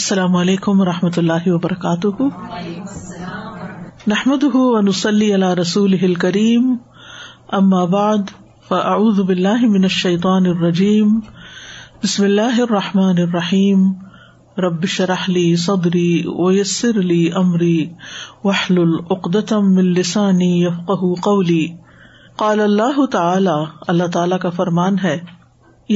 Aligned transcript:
السلام 0.00 0.36
علیکم 0.40 0.78
و 0.80 0.84
رحمۃ 0.84 1.16
اللہ 1.20 1.46
وبرکاتہ 1.46 2.26
نحمد 4.12 4.44
ونسلی 4.54 5.32
اللہ 5.34 5.52
رسول 5.60 5.94
ہل 6.02 6.14
کریم 6.22 6.70
اماب 7.58 7.96
بلّہ 9.30 9.66
منشیت 9.74 10.26
الرجیم 10.36 11.18
بسم 12.02 12.24
اللہ 12.24 12.60
الرحمٰن 12.68 13.18
الرحیم 13.26 13.84
رب 14.68 14.86
شرح 14.96 15.26
صدری 15.66 16.08
ویسر 16.38 16.98
علی 17.04 17.20
عمری 17.44 17.76
وحل 18.44 18.78
العقدم 18.86 19.70
یفق 19.78 21.06
قولی 21.30 21.64
قال 22.46 22.60
اللہ 22.70 23.04
تعالی 23.20 23.62
اللہ 23.94 24.06
تعالیٰ 24.18 24.38
کا 24.46 24.50
فرمان 24.62 24.98
ہے 25.04 25.18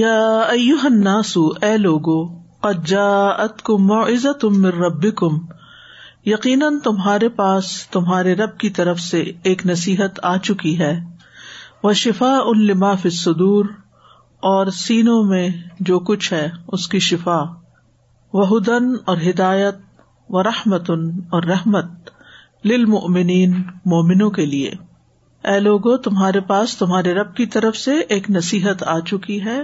یا 0.05 0.17
ایوہ 0.57 0.87
الناس 0.93 1.37
اے 1.69 1.77
لوگو 1.91 2.23
قجتمبی 2.65 5.11
کم 5.21 5.35
یقیناً 6.29 6.69
تمہارے 6.85 7.29
پاس 7.41 7.71
تمہارے 7.97 8.33
رب 8.35 8.53
کی 8.59 8.69
طرف 8.79 9.01
سے 9.07 9.19
ایک 9.51 9.65
نصیحت 9.67 10.21
آ 10.31 10.37
چکی 10.49 10.71
ہے 10.79 10.93
وہ 11.83 11.91
شفا 12.05 12.31
الما 12.55 12.93
فدور 13.03 13.65
اور 14.53 14.71
سینوں 14.77 15.19
میں 15.33 15.43
جو 15.91 15.99
کچھ 16.13 16.31
ہے 16.33 16.41
اس 16.79 16.87
کی 16.95 16.99
شفا 17.09 17.37
و 18.39 18.45
ہدن 18.57 18.89
اور 19.13 19.17
ہدایت 19.29 19.83
و 20.29 20.37
رحمتن 20.51 21.03
اور 21.35 21.43
رحمت 21.53 21.91
للمؤمنین 22.73 23.53
مومنوں 23.95 24.31
کے 24.39 24.45
لیے 24.57 24.71
اے 25.53 25.57
لوگو 25.61 25.97
تمہارے 26.09 26.41
پاس 26.53 26.77
تمہارے 26.79 27.11
رب 27.15 27.35
کی 27.37 27.47
طرف 27.59 27.75
سے 27.87 27.93
ایک 28.15 28.25
نصیحت 28.41 28.79
آ 28.97 28.99
چکی 29.13 29.39
ہے 29.45 29.61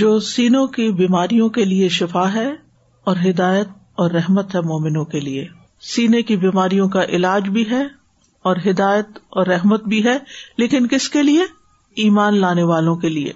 جو 0.00 0.10
سینوں 0.26 0.66
کی 0.74 0.84
بیماریوں 0.98 1.48
کے 1.56 1.64
لیے 1.64 1.88
شفا 1.94 2.22
ہے 2.34 2.46
اور 3.10 3.16
ہدایت 3.24 3.72
اور 4.04 4.10
رحمت 4.10 4.54
ہے 4.54 4.60
مومنوں 4.68 5.04
کے 5.14 5.20
لیے 5.20 5.42
سینے 5.94 6.22
کی 6.30 6.36
بیماریوں 6.44 6.88
کا 6.94 7.02
علاج 7.18 7.48
بھی 7.56 7.64
ہے 7.70 7.82
اور 8.50 8.56
ہدایت 8.66 9.18
اور 9.40 9.46
رحمت 9.54 9.82
بھی 9.94 10.02
ہے 10.06 10.16
لیکن 10.62 10.86
کس 10.92 11.08
کے 11.16 11.22
لیے 11.22 11.44
ایمان 12.04 12.38
لانے 12.40 12.62
والوں 12.70 12.96
کے 12.96 13.08
لیے 13.08 13.32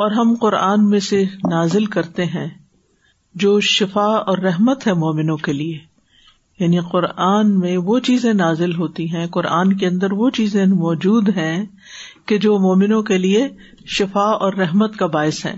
اور 0.05 0.17
ہم 0.21 0.33
قرآن 0.47 0.87
میں 0.95 1.01
سے 1.09 1.19
نازل 1.51 1.85
کرتے 1.99 2.25
ہیں 2.39 2.47
جو 3.45 3.53
شفا 3.75 4.07
اور 4.31 4.39
رحمت 4.49 4.87
ہے 4.89 4.93
مومنوں 5.05 5.37
کے 5.49 5.53
لیے 5.59 5.77
یعنی 6.61 6.79
قرآن 6.93 7.51
میں 7.61 7.77
وہ 7.85 7.99
چیزیں 8.07 8.33
نازل 8.39 8.75
ہوتی 8.77 9.05
ہیں 9.13 9.27
قرآن 9.35 9.73
کے 9.83 9.87
اندر 9.87 10.13
وہ 10.23 10.29
چیزیں 10.39 10.65
موجود 10.81 11.29
ہیں 11.37 11.65
کہ 12.31 12.39
جو 12.47 12.59
مومنوں 12.69 13.03
کے 13.11 13.17
لیے 13.19 13.47
شفا 13.99 14.25
اور 14.47 14.53
رحمت 14.63 14.97
کا 14.97 15.07
باعث 15.15 15.45
ہیں 15.47 15.57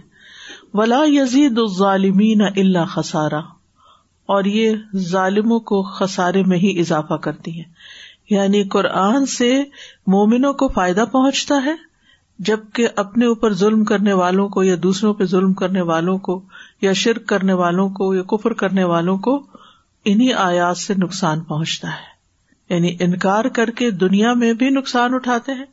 ولا 0.80 1.00
یزید 1.12 1.58
الظالمین 1.58 2.42
اللہ 2.42 2.84
خسارا 2.92 3.41
اور 4.36 4.45
یہ 4.58 4.74
ظالموں 5.11 5.58
کو 5.70 5.83
خسارے 5.96 6.42
میں 6.52 6.58
ہی 6.58 6.79
اضافہ 6.80 7.14
کرتی 7.27 7.57
ہے 7.58 7.62
یعنی 8.35 8.62
قرآن 8.77 9.27
سے 9.36 9.51
مومنوں 10.17 10.52
کو 10.62 10.68
فائدہ 10.74 11.05
پہنچتا 11.12 11.58
ہے 11.64 11.74
جبکہ 12.51 12.98
اپنے 13.05 13.27
اوپر 13.27 13.55
ظلم 13.64 13.85
کرنے 13.91 14.12
والوں 14.23 14.48
کو 14.55 14.62
یا 14.62 14.77
دوسروں 14.83 15.12
پہ 15.14 15.24
ظلم 15.35 15.52
کرنے 15.62 15.80
والوں 15.91 16.18
کو 16.29 16.41
یا 16.83 16.92
شرک 17.05 17.27
کرنے 17.35 17.52
والوں 17.64 17.89
کو 17.98 18.14
یا 18.14 18.23
کفر 18.35 18.52
کرنے 18.62 18.85
والوں 18.95 19.18
کو 19.27 19.39
انہیں 20.11 20.33
آیات 20.42 20.77
سے 20.77 20.95
نقصان 21.02 21.40
پہنچتا 21.51 21.89
ہے 21.96 22.74
یعنی 22.74 22.95
انکار 23.05 23.45
کر 23.58 23.70
کے 23.80 23.90
دنیا 24.05 24.33
میں 24.40 24.52
بھی 24.63 24.70
نقصان 24.70 25.14
اٹھاتے 25.14 25.52
ہیں 25.55 25.64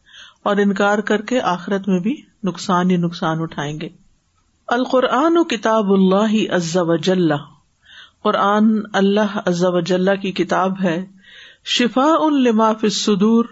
اور 0.50 0.58
انکار 0.64 1.00
کر 1.12 1.22
کے 1.32 1.40
آخرت 1.52 1.88
میں 1.90 2.00
بھی 2.08 2.16
نقصان 2.50 2.92
ہی 2.92 2.98
نقصان 3.06 3.42
اٹھائیں 3.42 3.74
گے 3.80 3.90
القرآن 4.78 5.38
و 5.38 5.44
کتاب 5.54 5.92
اللہ 5.94 7.46
قرآن 8.24 8.70
اللہ 9.02 9.38
وجل 9.74 10.16
کی 10.22 10.32
کتاب 10.42 10.84
ہے 10.84 10.98
شفا 11.78 12.06
ان 12.24 12.42
لماف 12.44 12.86
صدور 12.94 13.46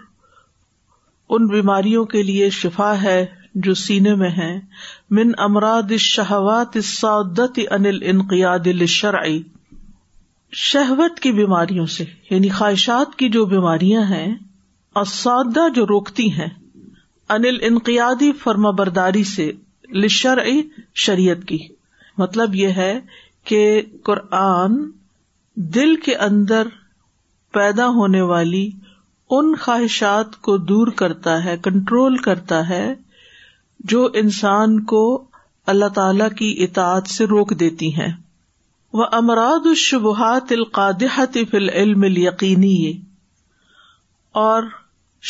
ان 1.36 1.46
بیماریوں 1.46 2.04
کے 2.14 2.22
لیے 2.22 2.48
شفا 2.60 2.92
ہے 3.02 3.24
جو 3.66 3.74
سینے 3.84 4.14
میں 4.22 4.30
ہے 4.38 4.54
من 5.18 5.32
امراد 5.46 5.92
شہوات 6.08 6.76
انل 7.70 7.98
انقیاد 8.10 8.68
شرعی 8.98 9.38
شہوت 10.56 11.18
کی 11.20 11.30
بیماریوں 11.32 11.84
سے 11.94 12.04
یعنی 12.30 12.48
خواہشات 12.48 13.14
کی 13.18 13.28
جو 13.30 13.44
بیماریاں 13.46 14.02
ہیں 14.10 14.28
اسادہ 15.00 15.66
جو 15.74 15.84
روکتی 15.86 16.30
ہیں 16.32 16.48
انل 17.34 17.58
انقیادی 17.68 18.30
فرما 18.42 18.70
برداری 18.78 19.24
سے 19.32 19.50
لشر 20.02 20.38
شریعت 21.06 21.44
کی 21.48 21.58
مطلب 22.18 22.54
یہ 22.56 22.72
ہے 22.82 22.92
کہ 23.48 23.80
قرآن 24.04 24.76
دل 25.74 25.94
کے 26.04 26.14
اندر 26.28 26.66
پیدا 27.52 27.86
ہونے 27.98 28.20
والی 28.32 28.68
ان 29.36 29.54
خواہشات 29.60 30.36
کو 30.46 30.56
دور 30.70 30.86
کرتا 30.96 31.42
ہے 31.44 31.56
کنٹرول 31.62 32.16
کرتا 32.28 32.68
ہے 32.68 32.86
جو 33.92 34.06
انسان 34.22 34.82
کو 34.94 35.02
اللہ 35.74 35.88
تعالی 35.94 36.34
کی 36.38 36.54
اطاعت 36.64 37.08
سے 37.10 37.24
روک 37.26 37.52
دیتی 37.60 37.92
ہیں 38.00 38.10
وہ 38.96 39.04
امراد 39.12 39.66
الشبہات 39.66 40.52
القادحت 40.52 41.36
فل 41.50 41.68
علم 41.80 42.04
یقینی 42.16 42.78
اور 44.42 44.62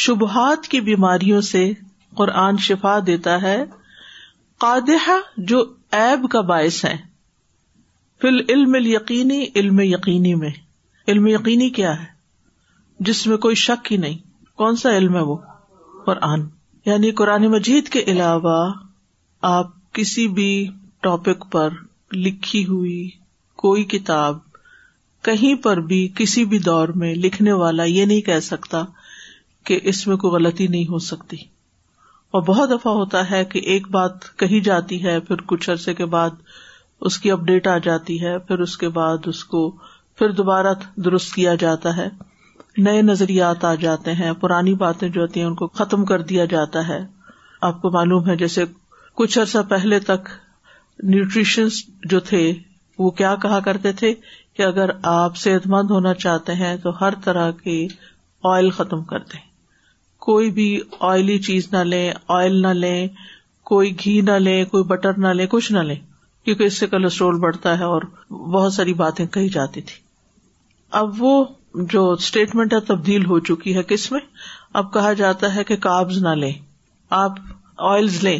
شبہات 0.02 0.68
کی 0.70 0.80
بیماریوں 0.88 1.40
سے 1.50 1.64
قرآن 2.16 2.56
شفا 2.68 2.98
دیتا 3.06 3.40
ہے 3.42 3.56
قادح 4.64 5.08
جو 5.52 5.58
ایب 6.00 6.28
کا 6.30 6.40
باعث 6.52 6.84
ہے 6.84 6.94
فل 8.22 8.40
علم 8.54 8.74
یقینی 8.84 9.44
علم 9.56 9.80
یقینی 9.80 10.34
میں 10.44 10.50
علم 11.08 11.26
یقینی 11.26 11.68
کیا 11.80 11.98
ہے 12.00 12.06
جس 13.10 13.26
میں 13.26 13.36
کوئی 13.48 13.54
شک 13.66 13.92
ہی 13.92 13.96
نہیں 14.06 14.18
کون 14.58 14.76
سا 14.76 14.96
علم 14.96 15.14
ہے 15.16 15.20
وہ 15.32 15.36
قرآن 16.06 16.48
یعنی 16.86 17.10
قرآن 17.20 17.46
مجید 17.50 17.88
کے 17.92 18.02
علاوہ 18.12 18.56
آپ 19.54 19.70
کسی 19.94 20.28
بھی 20.38 20.50
ٹاپک 21.02 21.50
پر 21.52 21.70
لکھی 22.16 22.64
ہوئی 22.66 23.08
کوئی 23.62 23.82
کتاب 23.92 24.36
کہیں 25.28 25.54
پر 25.62 25.76
بھی 25.92 25.96
کسی 26.16 26.44
بھی 26.50 26.58
دور 26.66 26.88
میں 27.02 27.14
لکھنے 27.22 27.52
والا 27.62 27.84
یہ 27.84 28.04
نہیں 28.10 28.20
کہہ 28.26 28.40
سکتا 28.48 28.82
کہ 29.66 29.78
اس 29.92 30.06
میں 30.06 30.16
کوئی 30.24 30.32
غلطی 30.34 30.66
نہیں 30.74 30.86
ہو 30.90 30.98
سکتی 31.06 31.36
اور 32.36 32.42
بہت 32.50 32.70
دفعہ 32.70 32.92
ہوتا 33.00 33.22
ہے 33.30 33.44
کہ 33.52 33.58
ایک 33.72 33.88
بات 33.96 34.28
کہی 34.42 34.60
جاتی 34.68 35.02
ہے 35.04 35.18
پھر 35.28 35.40
کچھ 35.54 35.68
عرصے 35.70 35.94
کے 36.00 36.04
بعد 36.14 36.36
اس 37.10 37.18
کی 37.24 37.30
اپڈیٹ 37.30 37.66
آ 37.66 37.76
جاتی 37.86 38.20
ہے 38.24 38.38
پھر 38.48 38.58
اس 38.68 38.76
کے 38.78 38.88
بعد 39.00 39.26
اس 39.32 39.44
کو 39.54 39.62
پھر 40.18 40.30
دوبارہ 40.42 40.72
درست 41.04 41.34
کیا 41.34 41.54
جاتا 41.64 41.96
ہے 41.96 42.08
نئے 42.86 43.02
نظریات 43.10 43.64
آ 43.64 43.74
جاتے 43.86 44.12
ہیں 44.22 44.32
پرانی 44.40 44.74
باتیں 44.84 45.08
جو 45.08 45.20
ہوتی 45.20 45.40
ہیں 45.40 45.46
ان 45.46 45.54
کو 45.62 45.68
ختم 45.82 46.04
کر 46.12 46.22
دیا 46.32 46.44
جاتا 46.54 46.86
ہے 46.88 46.98
آپ 47.70 47.80
کو 47.82 47.90
معلوم 47.98 48.28
ہے 48.30 48.36
جیسے 48.44 48.64
کچھ 49.22 49.38
عرصہ 49.38 49.62
پہلے 49.76 49.98
تک 50.12 50.28
نیوٹریشنس 51.12 51.84
جو 52.14 52.20
تھے 52.32 52.42
وہ 52.98 53.10
کیا 53.20 53.34
کہا 53.42 53.58
کرتے 53.64 53.92
تھے 54.00 54.12
کہ 54.56 54.62
اگر 54.62 54.90
آپ 55.10 55.36
صحت 55.38 55.66
مند 55.74 55.90
ہونا 55.90 56.14
چاہتے 56.24 56.54
ہیں 56.62 56.76
تو 56.82 56.90
ہر 57.00 57.14
طرح 57.24 57.50
کی 57.62 57.86
آئل 58.52 58.70
ختم 58.78 59.02
کر 59.12 59.18
دیں 59.32 59.40
کوئی 60.26 60.50
بھی 60.56 60.68
آئلی 61.10 61.38
چیز 61.48 61.68
نہ 61.72 61.82
لیں 61.92 62.10
آئل 62.38 62.60
نہ 62.62 62.72
لیں 62.82 63.06
کوئی 63.70 63.92
گھی 64.04 64.20
نہ 64.28 64.38
لیں 64.46 64.64
کوئی 64.72 64.84
بٹر 64.94 65.18
نہ 65.18 65.28
لیں 65.40 65.46
کچھ 65.50 65.70
نہ 65.72 65.78
لیں 65.90 65.96
کیونکہ 66.44 66.64
اس 66.64 66.78
سے 66.78 66.86
کولسٹرول 66.86 67.38
بڑھتا 67.40 67.78
ہے 67.78 67.84
اور 67.94 68.02
بہت 68.32 68.72
ساری 68.72 68.94
باتیں 69.04 69.24
کہی 69.36 69.48
جاتی 69.56 69.80
تھی 69.90 70.00
اب 71.02 71.22
وہ 71.22 71.44
جو 71.92 72.10
اسٹیٹمنٹ 72.12 72.72
ہے 72.74 72.80
تبدیل 72.94 73.24
ہو 73.26 73.38
چکی 73.48 73.76
ہے 73.76 73.82
کس 73.88 74.10
میں 74.12 74.20
اب 74.80 74.92
کہا 74.92 75.12
جاتا 75.22 75.54
ہے 75.54 75.64
کہ 75.64 75.76
کابز 75.86 76.22
نہ 76.22 76.28
لیں 76.42 76.52
آپ 77.22 77.34
آئلز 77.92 78.22
لیں 78.24 78.38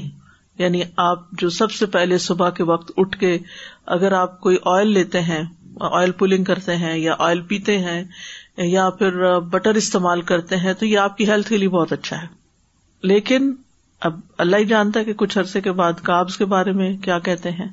یعنی 0.59 0.83
آپ 1.07 1.21
جو 1.41 1.49
سب 1.59 1.73
سے 1.73 1.87
پہلے 1.95 2.19
صبح 2.19 2.51
کے 2.57 2.63
وقت 2.69 2.91
اٹھ 2.97 3.17
کے 3.19 3.37
اگر 3.97 4.13
آپ 4.21 4.41
کوئی 4.41 4.57
آئل 4.75 4.93
لیتے 4.93 5.21
ہیں 5.23 5.43
آئل 5.91 6.13
پولنگ 6.23 6.45
کرتے 6.45 6.77
ہیں 6.77 6.97
یا 6.99 7.15
آئل 7.27 7.41
پیتے 7.51 7.79
ہیں 7.79 8.03
یا 8.69 8.89
پھر 8.99 9.21
بٹر 9.51 9.75
استعمال 9.81 10.23
کرتے 10.31 10.57
ہیں 10.63 10.73
تو 10.79 10.87
یہ 10.87 10.99
آپ 10.99 11.17
کی 11.17 11.29
ہیلتھ 11.31 11.49
کے 11.49 11.57
لیے 11.57 11.69
بہت 11.75 11.93
اچھا 11.93 12.21
ہے 12.23 12.27
لیکن 13.11 13.53
اب 14.09 14.19
اللہ 14.45 14.57
ہی 14.57 14.65
جانتا 14.73 15.01
ہے 15.01 15.05
کہ 15.05 15.13
کچھ 15.21 15.39
عرصے 15.39 15.61
کے 15.61 15.73
بعد 15.83 16.01
کابز 16.09 16.37
کے 16.37 16.45
بارے 16.55 16.73
میں 16.81 16.97
کیا 17.05 17.19
کہتے 17.29 17.51
ہیں 17.61 17.67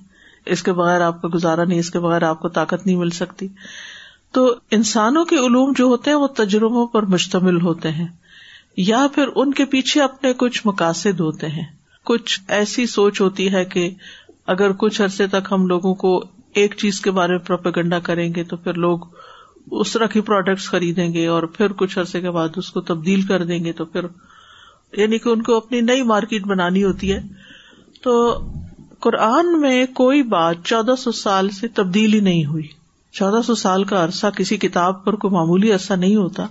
اس 0.55 0.63
کے 0.63 0.73
بغیر 0.79 1.01
آپ 1.01 1.21
کا 1.21 1.27
گزارا 1.33 1.63
نہیں 1.63 1.79
اس 1.79 1.89
کے 1.91 1.99
بغیر 1.99 2.23
آپ 2.23 2.39
کو 2.39 2.49
طاقت 2.59 2.85
نہیں 2.85 2.95
مل 2.97 3.09
سکتی 3.19 3.47
تو 4.33 4.47
انسانوں 4.77 5.23
کے 5.25 5.35
علوم 5.45 5.73
جو 5.77 5.85
ہوتے 5.93 6.11
ہیں 6.11 6.17
وہ 6.17 6.27
تجربوں 6.37 6.85
پر 6.95 7.05
مشتمل 7.17 7.59
ہوتے 7.61 7.91
ہیں 7.99 8.07
یا 8.91 9.05
پھر 9.15 9.27
ان 9.41 9.53
کے 9.59 9.65
پیچھے 9.73 10.01
اپنے 10.01 10.33
کچھ 10.39 10.61
مقاصد 10.67 11.19
ہوتے 11.19 11.47
ہیں 11.57 11.63
کچھ 12.05 12.39
ایسی 12.57 12.85
سوچ 12.87 13.19
ہوتی 13.21 13.51
ہے 13.53 13.63
کہ 13.75 13.89
اگر 14.53 14.71
کچھ 14.81 15.01
عرصے 15.01 15.27
تک 15.27 15.47
ہم 15.51 15.65
لوگوں 15.67 15.93
کو 16.03 16.11
ایک 16.61 16.75
چیز 16.81 16.99
کے 17.05 17.11
بارے 17.19 17.33
میں 17.37 17.45
پروپیگنڈا 17.45 17.99
کریں 18.09 18.27
گے 18.35 18.43
تو 18.51 18.57
پھر 18.65 18.73
لوگ 18.83 19.05
اس 19.83 19.91
طرح 19.93 20.07
کی 20.13 20.21
پروڈکٹس 20.27 20.67
خریدیں 20.69 21.07
گے 21.13 21.25
اور 21.35 21.43
پھر 21.55 21.71
کچھ 21.81 21.97
عرصے 21.99 22.21
کے 22.21 22.31
بعد 22.37 22.57
اس 22.61 22.69
کو 22.71 22.81
تبدیل 22.91 23.21
کر 23.31 23.43
دیں 23.51 23.63
گے 23.65 23.71
تو 23.79 23.85
پھر 23.95 24.07
یعنی 24.97 25.17
کہ 25.23 25.29
ان 25.29 25.41
کو 25.43 25.55
اپنی 25.57 25.81
نئی 25.87 26.03
مارکیٹ 26.13 26.45
بنانی 26.51 26.83
ہوتی 26.83 27.11
ہے 27.13 27.19
تو 28.03 28.13
قرآن 29.05 29.59
میں 29.61 29.85
کوئی 30.01 30.21
بات 30.35 30.63
چودہ 30.65 30.95
سو 31.03 31.11
سال 31.25 31.49
سے 31.59 31.67
تبدیل 31.81 32.13
ہی 32.13 32.19
نہیں 32.29 32.45
ہوئی 32.51 32.67
چودہ 33.19 33.41
سو 33.45 33.55
سال 33.63 33.83
کا 33.91 34.03
عرصہ 34.05 34.27
کسی 34.37 34.57
کتاب 34.67 35.03
پر 35.05 35.15
کوئی 35.23 35.33
معمولی 35.33 35.71
عرصہ 35.73 35.93
نہیں 36.05 36.15
ہوتا 36.15 36.45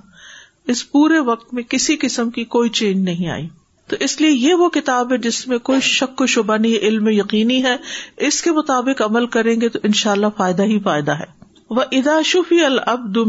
اس 0.75 0.91
پورے 0.91 1.19
وقت 1.31 1.55
میں 1.55 1.63
کسی 1.75 1.97
قسم 2.01 2.31
کی 2.37 2.45
کوئی 2.59 2.69
چینج 2.81 3.05
نہیں 3.09 3.31
آئی 3.31 3.49
تو 3.91 3.97
اس 4.05 4.21
لیے 4.21 4.31
یہ 4.31 4.55
وہ 4.61 4.69
کتاب 4.75 5.13
ہے 5.13 5.17
جس 5.25 5.47
میں 5.49 5.57
کوئی 5.69 5.81
شک 5.87 6.21
و 6.23 6.27
شبہ 6.35 6.57
نہیں، 6.57 6.85
علم 6.89 7.09
یقینی 7.09 7.63
ہے 7.65 7.77
اس 8.27 8.41
کے 8.43 8.53
مطابق 8.59 9.03
عمل 9.07 9.27
کریں 9.37 9.55
گے 9.61 9.69
تو 9.75 9.79
ان 9.89 9.93
شاء 10.03 10.13
اللہ 10.13 10.33
فائدہ 10.37 10.63
ہی 10.71 10.79
فائدہ 10.85 11.19
ہے 11.19 11.27
وہ 11.79 11.83
ادا 11.99 12.21
شفی 12.31 12.61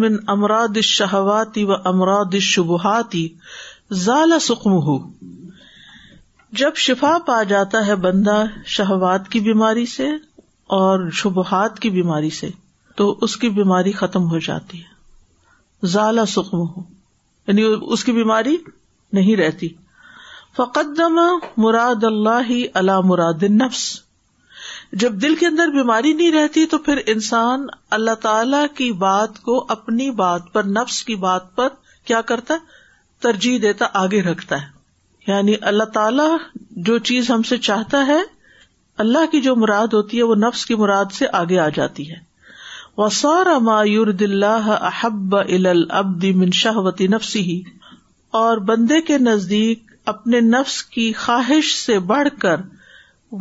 من 0.05 0.15
امراد 0.35 0.77
شہواتی 0.91 1.63
و 1.63 1.73
امراد 1.93 2.35
شبہاتی 2.51 3.27
ضال 4.05 4.39
سخم 4.47 4.77
ہو 4.87 4.97
جب 6.61 6.75
شفا 6.87 7.17
پا 7.27 7.41
جاتا 7.49 7.85
ہے 7.87 7.95
بندہ 8.07 8.43
شہوات 8.75 9.27
کی 9.29 9.39
بیماری 9.47 9.85
سے 9.95 10.07
اور 10.81 11.09
شبہات 11.21 11.79
کی 11.79 11.89
بیماری 11.95 12.29
سے 12.41 12.49
تو 12.97 13.09
اس 13.25 13.35
کی 13.37 13.49
بیماری 13.57 13.91
ختم 14.01 14.29
ہو 14.31 14.39
جاتی 14.45 14.77
ہے 14.81 15.87
ظالا 15.95 16.25
سخم 16.35 16.59
ہو 16.75 16.81
یعنی 17.47 17.63
اس 17.81 18.03
کی 18.03 18.11
بیماری 18.11 18.55
نہیں 19.13 19.35
رہتی 19.41 19.67
فقدم 20.57 21.17
مراد 21.61 22.03
اللہ 22.03 22.51
اللہ 22.81 22.99
مراد 23.05 23.43
نفس 23.63 23.81
جب 25.03 25.13
دل 25.21 25.33
کے 25.39 25.47
اندر 25.47 25.71
بیماری 25.71 26.13
نہیں 26.19 26.31
رہتی 26.31 26.65
تو 26.73 26.77
پھر 26.85 26.99
انسان 27.13 27.65
اللہ 27.97 28.15
تعالی 28.25 28.57
کی 28.75 28.91
بات 29.01 29.39
کو 29.47 29.57
اپنی 29.75 30.09
بات 30.21 30.41
پر 30.53 30.65
نفس 30.77 31.03
کی 31.09 31.15
بات 31.25 31.55
پر 31.55 31.69
کیا 32.11 32.21
کرتا 32.31 32.55
ترجیح 33.25 33.57
دیتا 33.61 33.85
آگے 34.03 34.21
رکھتا 34.31 34.61
ہے 34.61 35.31
یعنی 35.31 35.55
اللہ 35.73 35.89
تعالی 35.93 36.29
جو 36.89 36.97
چیز 37.09 37.31
ہم 37.31 37.43
سے 37.51 37.57
چاہتا 37.69 38.05
ہے 38.07 38.19
اللہ 39.05 39.25
کی 39.31 39.41
جو 39.49 39.55
مراد 39.65 39.93
ہوتی 39.93 40.17
ہے 40.17 40.23
وہ 40.31 40.35
نفس 40.47 40.65
کی 40.65 40.75
مراد 40.83 41.11
سے 41.13 41.25
آگے 41.41 41.59
آ 41.59 41.67
جاتی 41.79 42.09
ہے 42.11 42.23
سارا 43.11 43.57
ما 43.67 43.81
یور 43.87 44.07
دلّہ 44.19 44.75
احب 44.89 45.35
الابدی 45.35 46.31
من 46.41 46.51
شاہ 46.61 46.75
وتی 46.83 47.07
ہی 47.35 47.61
اور 48.41 48.57
بندے 48.69 49.01
کے 49.07 49.17
نزدیک 49.21 49.91
اپنے 50.13 50.39
نفس 50.41 50.81
کی 50.95 51.11
خواہش 51.19 51.73
سے 51.79 51.97
بڑھ 52.09 52.27
کر 52.39 52.61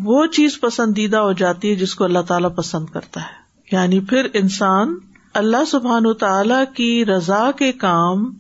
وہ 0.05 0.25
چیز 0.37 0.61
پسندیدہ 0.61 1.17
ہو 1.25 1.33
جاتی 1.41 1.71
ہے 1.71 1.75
جس 1.81 1.95
کو 1.95 2.05
اللہ 2.05 2.23
تعالیٰ 2.29 2.55
پسند 2.57 2.87
کرتا 2.93 3.21
ہے 3.23 3.43
یعنی 3.75 3.99
پھر 4.13 4.27
انسان 4.41 4.95
اللہ 5.41 5.65
سبحان 5.71 6.07
و 6.07 6.13
تعالی 6.23 6.61
کی 6.77 6.91
رضا 7.07 7.43
کے 7.59 7.71
کام 7.85 8.31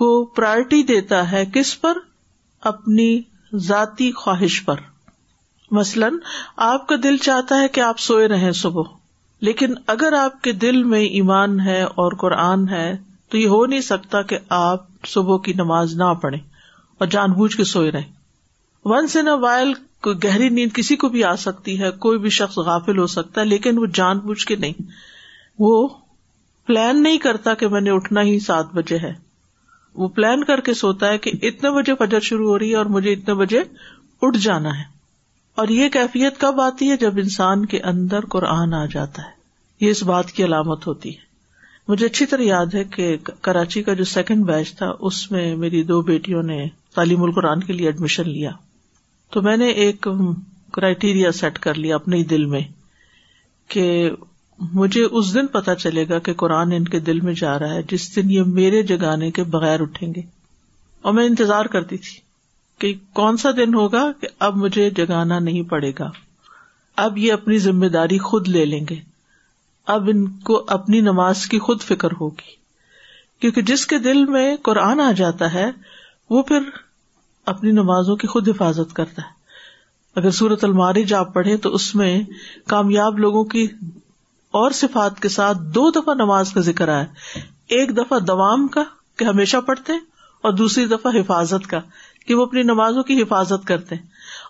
کو 0.00 0.10
پرائرٹی 0.36 0.82
دیتا 0.92 1.30
ہے 1.32 1.44
کس 1.54 1.80
پر 1.80 1.98
اپنی 2.72 3.08
ذاتی 3.66 4.10
خواہش 4.22 4.64
پر 4.64 4.80
مثلاً 5.78 6.14
آپ 6.72 6.86
کا 6.88 6.96
دل 7.02 7.16
چاہتا 7.22 7.60
ہے 7.60 7.68
کہ 7.76 7.80
آپ 7.86 7.98
سوئے 8.00 8.28
رہیں 8.28 8.50
صبح 8.62 8.94
لیکن 9.48 9.74
اگر 9.94 10.12
آپ 10.18 10.40
کے 10.42 10.52
دل 10.66 10.82
میں 10.92 11.00
ایمان 11.20 11.60
ہے 11.60 11.82
اور 12.04 12.16
قرآن 12.20 12.68
ہے 12.68 12.88
تو 13.30 13.38
یہ 13.38 13.48
ہو 13.54 13.64
نہیں 13.72 13.80
سکتا 13.88 14.22
کہ 14.32 14.38
آپ 14.58 15.06
صبح 15.14 15.38
کی 15.44 15.52
نماز 15.62 15.94
نہ 16.02 16.12
پڑھیں 16.22 16.40
اور 16.98 17.06
جان 17.10 17.32
بوجھ 17.32 17.56
کے 17.56 17.64
سوئے 17.72 17.90
رہے 17.92 18.16
ونس 18.90 19.16
ان 19.16 19.28
وائل 19.28 19.42
وائل 19.42 19.72
گہری 20.24 20.48
نیند 20.48 20.72
کسی 20.74 20.96
کو 20.96 21.08
بھی 21.08 21.22
آ 21.24 21.34
سکتی 21.44 21.78
ہے 21.80 21.90
کوئی 22.04 22.18
بھی 22.18 22.30
شخص 22.34 22.58
غافل 22.66 22.98
ہو 22.98 23.06
سکتا 23.14 23.40
ہے 23.40 23.46
لیکن 23.46 23.78
وہ 23.78 23.86
جان 23.98 24.18
بوجھ 24.26 24.44
کے 24.46 24.56
نہیں 24.64 24.90
وہ 25.64 25.74
پلان 26.66 27.02
نہیں 27.02 27.18
کرتا 27.26 27.54
کہ 27.62 27.68
میں 27.68 27.80
نے 27.80 27.90
اٹھنا 27.90 28.22
ہی 28.30 28.38
سات 28.46 28.72
بجے 28.74 28.98
ہے 29.02 29.12
وہ 30.02 30.08
پلان 30.16 30.44
کر 30.50 30.60
کے 30.68 30.74
سوتا 30.80 31.08
ہے 31.12 31.18
کہ 31.26 31.30
اتنے 31.48 31.70
بجے 31.78 31.94
فجر 31.98 32.20
شروع 32.30 32.48
ہو 32.48 32.58
رہی 32.58 32.70
ہے 32.70 32.76
اور 32.76 32.86
مجھے 32.96 33.12
اتنے 33.12 33.34
بجے 33.34 33.62
اٹھ 34.26 34.36
جانا 34.42 34.76
ہے 34.78 34.82
اور 35.60 35.68
یہ 35.76 35.88
کیفیت 35.92 36.38
کب 36.40 36.60
آتی 36.60 36.90
ہے 36.90 36.96
جب 36.96 37.18
انسان 37.22 37.64
کے 37.72 37.80
اندر 37.92 38.24
قرآن 38.36 38.74
آ 38.74 38.84
جاتا 38.92 39.22
ہے 39.22 39.84
یہ 39.86 39.90
اس 39.90 40.02
بات 40.12 40.30
کی 40.32 40.44
علامت 40.44 40.86
ہوتی 40.86 41.16
ہے 41.16 41.26
مجھے 41.88 42.04
اچھی 42.06 42.26
طرح 42.30 42.42
یاد 42.42 42.74
ہے 42.74 42.84
کہ 42.94 43.16
کراچی 43.42 43.82
کا 43.82 43.92
جو 44.00 44.04
سیکنڈ 44.14 44.44
بیچ 44.50 44.74
تھا 44.78 44.90
اس 45.10 45.30
میں 45.30 45.54
میری 45.56 45.82
دو 45.90 46.00
بیٹیوں 46.10 46.42
نے 46.52 46.66
تعلیم 46.98 47.22
القرآن 47.22 47.60
کے 47.66 47.72
لیے 47.72 47.86
ایڈمیشن 47.86 48.28
لیا 48.28 48.50
تو 49.32 49.40
میں 49.42 49.56
نے 49.56 49.66
ایک 49.82 50.06
کرائیٹیریا 50.76 51.30
سیٹ 51.40 51.58
کر 51.66 51.74
لیا 51.82 51.94
اپنے 51.96 52.22
دل 52.30 52.44
میں 52.54 52.60
کہ 53.74 53.84
مجھے 54.80 55.02
اس 55.18 55.32
دن 55.34 55.46
پتا 55.52 55.74
چلے 55.84 56.04
گا 56.08 56.18
کہ 56.28 56.32
قرآن 56.42 56.72
ان 56.78 56.84
کے 56.94 57.00
دل 57.08 57.20
میں 57.26 57.32
جا 57.42 57.58
رہا 57.58 57.74
ہے 57.74 57.82
جس 57.90 58.04
دن 58.16 58.30
یہ 58.30 58.50
میرے 58.56 58.82
جگانے 58.90 59.30
کے 59.36 59.42
بغیر 59.52 59.80
اٹھیں 59.82 60.08
گے 60.14 60.22
اور 61.06 61.12
میں 61.18 61.26
انتظار 61.26 61.70
کرتی 61.76 61.96
تھی 62.06 62.16
کہ 62.82 62.92
کون 63.20 63.36
سا 63.42 63.50
دن 63.56 63.74
ہوگا 63.74 64.02
کہ 64.20 64.28
اب 64.48 64.56
مجھے 64.64 64.88
جگانا 64.98 65.38
نہیں 65.50 65.62
پڑے 65.74 65.92
گا 65.98 66.10
اب 67.04 67.18
یہ 67.26 67.32
اپنی 67.32 67.58
ذمہ 67.68 67.86
داری 67.98 68.18
خود 68.30 68.48
لے 68.56 68.64
لیں 68.72 68.84
گے 68.90 68.96
اب 69.96 70.08
ان 70.14 70.26
کو 70.50 70.62
اپنی 70.78 71.00
نماز 71.12 71.46
کی 71.54 71.58
خود 71.68 71.82
فکر 71.92 72.12
ہوگی 72.20 72.50
کیونکہ 73.40 73.62
جس 73.72 73.86
کے 73.94 73.98
دل 74.10 74.24
میں 74.36 74.46
قرآن 74.70 75.00
آ 75.00 75.10
جاتا 75.22 75.52
ہے 75.54 75.68
وہ 76.30 76.42
پھر 76.52 76.68
اپنی 77.50 77.70
نمازوں 77.76 78.14
کی 78.22 78.26
خود 78.32 78.48
حفاظت 78.48 78.92
کرتا 78.94 79.22
ہے 79.22 79.36
اگر 80.20 80.30
سورت 80.38 80.64
المارج 80.64 81.12
آپ 81.14 81.32
پڑھے 81.34 81.56
تو 81.66 81.74
اس 81.74 81.94
میں 82.00 82.12
کامیاب 82.72 83.18
لوگوں 83.24 83.44
کی 83.54 83.66
اور 84.60 84.70
صفات 84.80 85.20
کے 85.22 85.28
ساتھ 85.38 85.58
دو 85.76 85.88
دفعہ 85.98 86.14
نماز 86.14 86.50
کا 86.52 86.60
ذکر 86.68 86.88
آیا 86.94 87.42
ایک 87.78 87.96
دفعہ 87.96 88.18
دوام 88.32 88.66
کا 88.76 88.82
کہ 89.18 89.24
ہمیشہ 89.24 89.56
پڑھتے 89.66 89.92
اور 90.48 90.52
دوسری 90.60 90.84
دفعہ 90.94 91.12
حفاظت 91.18 91.66
کا 91.70 91.80
کہ 92.26 92.34
وہ 92.34 92.42
اپنی 92.46 92.62
نمازوں 92.72 93.02
کی 93.10 93.20
حفاظت 93.22 93.66
کرتے 93.66 93.96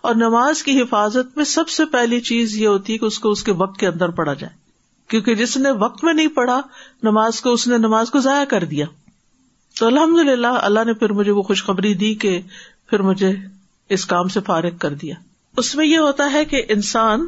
اور 0.09 0.15
نماز 0.23 0.63
کی 0.63 0.81
حفاظت 0.81 1.37
میں 1.37 1.45
سب 1.53 1.69
سے 1.77 1.85
پہلی 1.93 2.21
چیز 2.31 2.57
یہ 2.61 2.67
ہوتی 2.69 2.93
ہے 2.93 2.99
کہ 2.99 3.05
اس 3.11 3.19
کو 3.25 3.31
اس 3.37 3.43
کے 3.49 3.53
وقت 3.63 3.79
کے 3.81 3.87
اندر 3.87 4.09
پڑھا 4.23 4.35
جائے 4.43 4.53
کیونکہ 5.13 5.35
جس 5.43 5.57
نے 5.67 5.71
وقت 5.85 6.03
میں 6.05 6.13
نہیں 6.15 6.29
پڑھا 6.41 6.61
نماز 7.11 7.41
کو 7.43 7.53
اس 7.59 7.67
نے 7.69 7.79
نماز 7.85 8.11
کو 8.17 8.21
ضائع 8.29 8.45
کر 8.55 8.65
دیا 8.73 8.87
تو 9.79 9.87
الحمد 9.87 10.19
للہ 10.29 10.53
اللہ 10.69 10.85
نے 10.87 10.95
پھر 11.03 11.13
مجھے 11.21 11.33
وہ 11.39 11.43
خوشخبری 11.53 11.93
دی 12.03 12.15
کہ 12.27 12.39
پھر 12.91 13.03
مجھے 13.03 13.31
اس 13.97 14.05
کام 14.07 14.29
سے 14.37 14.41
فارغ 14.47 14.77
کر 14.81 14.95
دیا 15.03 15.15
اس 15.63 15.75
میں 15.77 15.87
یہ 15.87 15.99
ہوتا 15.99 16.31
ہے 16.33 16.45
کہ 16.53 16.63
انسان 16.75 17.27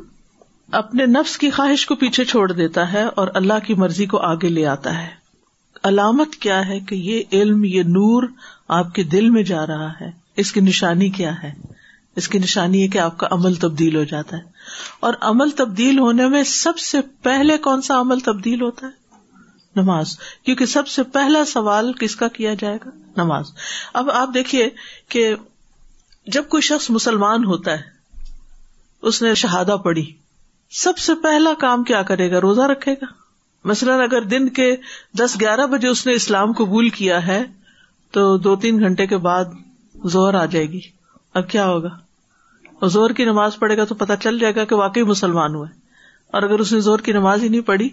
اپنے 0.81 1.07
نفس 1.07 1.37
کی 1.39 1.51
خواہش 1.57 1.85
کو 1.87 1.95
پیچھے 2.03 2.25
چھوڑ 2.33 2.51
دیتا 2.53 2.93
ہے 2.93 3.03
اور 3.21 3.29
اللہ 3.41 3.65
کی 3.67 3.75
مرضی 3.83 4.07
کو 4.13 4.19
آگے 4.29 4.49
لے 4.49 4.67
آتا 4.75 5.01
ہے 5.03 5.09
علامت 5.89 6.35
کیا 6.45 6.61
ہے 6.69 6.79
کہ 6.89 6.95
یہ 6.95 7.37
علم 7.41 7.65
یہ 7.65 7.83
نور 7.97 8.23
آپ 8.79 8.95
کے 8.95 9.03
دل 9.15 9.29
میں 9.37 9.43
جا 9.51 9.67
رہا 9.67 9.91
ہے 10.01 10.11
اس 10.45 10.53
کی 10.53 10.61
نشانی 10.61 11.09
کیا 11.19 11.33
ہے 11.43 11.53
اس 12.21 12.29
کی 12.29 12.39
نشانی 12.39 12.83
ہے 12.83 12.89
کہ 12.95 12.99
آپ 12.99 13.17
کا 13.19 13.27
عمل 13.35 13.55
تبدیل 13.65 13.97
ہو 13.97 14.05
جاتا 14.13 14.37
ہے 14.37 14.43
اور 15.09 15.15
عمل 15.31 15.51
تبدیل 15.57 15.99
ہونے 15.99 16.27
میں 16.29 16.43
سب 16.53 16.79
سے 16.85 17.01
پہلے 17.23 17.59
کون 17.69 17.83
سا 17.89 18.01
عمل 18.01 18.21
تبدیل 18.31 18.63
ہوتا 18.63 18.87
ہے 18.87 19.81
نماز 19.81 20.17
کیونکہ 20.45 20.67
سب 20.71 20.89
سے 20.89 21.03
پہلا 21.19 21.45
سوال 21.53 21.93
کس 22.01 22.17
کا 22.23 22.29
کیا 22.39 22.55
جائے 22.61 22.79
گا 22.85 22.91
نماز 23.23 23.53
اب 24.03 24.11
آپ 24.11 24.29
دیکھیے 24.35 24.69
کہ 25.15 25.27
جب 26.35 26.49
کوئی 26.51 26.61
شخص 26.63 26.89
مسلمان 26.91 27.45
ہوتا 27.45 27.77
ہے 27.79 27.89
اس 29.09 29.21
نے 29.23 29.33
شہادہ 29.43 29.77
پڑی 29.85 30.05
سب 30.83 30.99
سے 31.05 31.15
پہلا 31.23 31.53
کام 31.61 31.83
کیا 31.85 32.03
کرے 32.09 32.31
گا 32.33 32.41
روزہ 32.41 32.63
رکھے 32.71 32.93
گا 33.03 33.07
مثلاً 33.69 34.01
اگر 34.01 34.23
دن 34.33 34.49
کے 34.59 34.75
دس 35.19 35.37
گیارہ 35.41 35.67
بجے 35.71 35.89
اس 35.89 36.07
نے 36.07 36.13
اسلام 36.15 36.53
قبول 36.59 36.89
کیا 36.99 37.27
ہے 37.27 37.43
تو 38.13 38.37
دو 38.49 38.55
تین 38.65 38.81
گھنٹے 38.85 39.07
کے 39.07 39.17
بعد 39.27 39.53
زور 40.13 40.35
آ 40.35 40.45
جائے 40.55 40.67
گی 40.73 40.81
اب 41.41 41.49
کیا 41.51 41.65
ہوگا 41.69 41.89
زہر 42.81 42.89
زور 42.91 43.11
کی 43.17 43.25
نماز 43.25 43.59
پڑھے 43.59 43.77
گا 43.77 43.85
تو 43.85 43.95
پتا 43.95 44.17
چل 44.17 44.39
جائے 44.39 44.55
گا 44.55 44.65
کہ 44.65 44.75
واقعی 44.77 45.03
مسلمان 45.05 45.55
ہوئے 45.55 45.69
اور 46.35 46.43
اگر 46.43 46.59
اس 46.61 46.73
نے 46.73 46.81
زور 46.81 46.99
کی 47.09 47.13
نماز 47.13 47.43
ہی 47.43 47.49
نہیں 47.49 47.61
پڑھی 47.73 47.89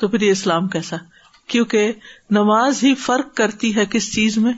تو 0.00 0.08
پھر 0.08 0.20
یہ 0.22 0.30
اسلام 0.30 0.68
کیسا 0.76 0.96
کیونکہ 1.52 1.92
نماز 2.38 2.82
ہی 2.84 2.94
فرق 3.04 3.34
کرتی 3.36 3.74
ہے 3.76 3.84
کس 3.90 4.14
چیز 4.14 4.38
میں 4.46 4.52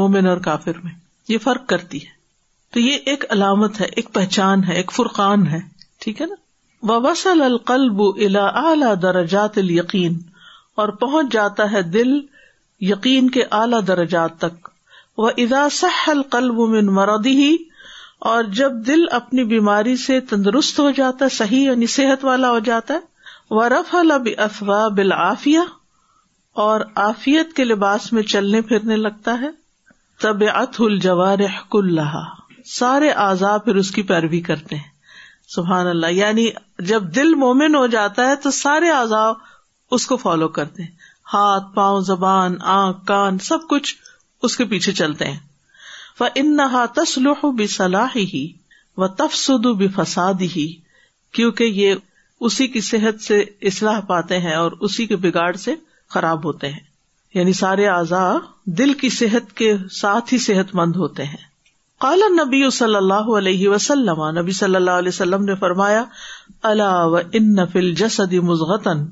مومن 0.00 0.26
اور 0.28 0.36
کافر 0.50 0.78
میں 0.84 0.92
یہ 1.28 1.38
فرق 1.42 1.66
کرتی 1.68 1.98
ہے 2.06 2.16
تو 2.74 2.80
یہ 2.80 2.98
ایک 3.12 3.24
علامت 3.32 3.80
ہے 3.80 3.86
ایک 4.00 4.08
پہچان 4.12 4.64
ہے 4.64 4.74
ایک 4.80 4.92
فرقان 4.92 5.46
ہے 5.46 5.58
ٹھیک 6.00 6.20
ہے 6.20 6.26
نا 6.26 6.34
وسل 7.06 7.42
القلب 7.42 8.00
الا 8.26 8.44
اعلی 8.64 8.94
درجات 9.02 9.58
القین 9.58 10.18
اور 10.82 10.88
پہنچ 11.04 11.32
جاتا 11.32 11.70
ہے 11.72 11.82
دل 11.96 12.18
یقین 12.90 13.30
کے 13.36 13.42
اعلی 13.60 13.80
درجات 13.86 14.36
تک 14.40 14.68
وہ 15.24 15.30
اضاس 15.44 15.84
القلب 16.10 16.58
من 16.74 16.92
مرودی 16.98 17.34
ہی 17.42 17.54
اور 18.32 18.44
جب 18.60 18.72
دل 18.86 19.04
اپنی 19.18 19.44
بیماری 19.54 19.96
سے 20.04 20.20
تندرست 20.30 20.78
ہو 20.80 20.90
جاتا 21.00 21.24
ہے 21.24 21.34
صحیح 21.36 21.68
یعنی 21.70 21.86
صحت 21.96 22.24
والا 22.24 22.50
ہو 22.50 22.58
جاتا 22.70 22.94
ہے 22.94 23.56
وہ 23.58 23.64
رف 23.74 23.94
الب 24.00 24.28
اصوا 24.46 24.86
بلافیہ 25.00 25.60
اور 26.66 26.80
آفیت 27.10 27.52
کے 27.56 27.64
لباس 27.64 28.12
میں 28.12 28.22
چلنے 28.34 28.60
پھرنے 28.72 28.96
لگتا 29.04 29.36
ہے 29.40 29.48
تب 30.22 30.42
ات 30.58 30.80
الجوار 30.84 31.38
رحک 31.38 31.74
اللہ 31.78 32.14
سارے 32.66 33.10
اعضا 33.24 33.56
پھر 33.66 33.74
اس 33.82 33.90
کی 33.98 34.02
پیروی 34.06 34.40
کرتے 34.48 34.76
ہیں 34.76 35.52
سبحان 35.54 35.86
اللہ 35.86 36.12
یعنی 36.12 36.46
جب 36.88 37.02
دل 37.14 37.34
مومن 37.42 37.74
ہو 37.74 37.86
جاتا 37.92 38.26
ہے 38.28 38.34
تو 38.46 38.50
سارے 38.56 38.90
اعضا 38.90 39.22
اس 39.96 40.06
کو 40.06 40.16
فالو 40.24 40.48
کرتے 40.56 40.82
ہیں 40.82 40.90
ہاتھ 41.34 41.64
پاؤں 41.74 42.00
زبان 42.08 42.56
آنکھ 42.74 43.06
کان 43.06 43.38
سب 43.50 43.68
کچھ 43.70 43.94
اس 44.48 44.56
کے 44.56 44.64
پیچھے 44.72 44.92
چلتے 45.02 45.30
ہیں 45.30 45.38
وہ 46.20 46.26
تسلح 46.34 46.84
تسلوح 46.96 47.44
بھی 47.56 47.66
صلاح 47.76 48.16
ہی 48.32 48.46
و 49.02 49.06
تفسد 49.22 49.66
بھی 49.78 49.88
فساد 49.96 50.42
ہی 50.56 50.68
کیونکہ 51.38 51.78
یہ 51.82 51.94
اسی 52.48 52.66
کی 52.74 52.80
صحت 52.90 53.20
سے 53.28 53.40
اصلاح 53.72 54.00
پاتے 54.08 54.38
ہیں 54.48 54.54
اور 54.56 54.72
اسی 54.88 55.06
کے 55.12 55.16
بگاڑ 55.28 55.52
سے 55.66 55.74
خراب 56.14 56.44
ہوتے 56.46 56.68
ہیں 56.72 56.86
یعنی 57.38 57.52
سارے 57.56 57.86
اعضا 57.94 58.20
دل 58.78 58.92
کی 59.00 59.08
صحت 59.16 59.52
کے 59.56 59.72
ساتھ 59.96 60.32
ہی 60.34 60.38
صحت 60.44 60.74
مند 60.80 60.96
ہوتے 61.02 61.24
ہیں 61.32 61.44
کالا 62.04 62.26
نبی 62.34 62.60
صلی 62.78 62.96
اللہ 63.00 63.28
علیہ 63.40 63.68
وسلم 63.68 64.22
نبی 64.38 64.52
صلی 64.60 64.76
اللہ 64.76 64.98
علیہ 65.02 65.14
وسلم 65.14 65.44
نے 65.50 65.54
فرمایا 65.60 66.02
اللہ 66.70 66.96
و 67.12 67.16
ان 67.40 67.64
فل 67.72 67.92
جسد 68.00 68.32
مزغتن 68.48 69.04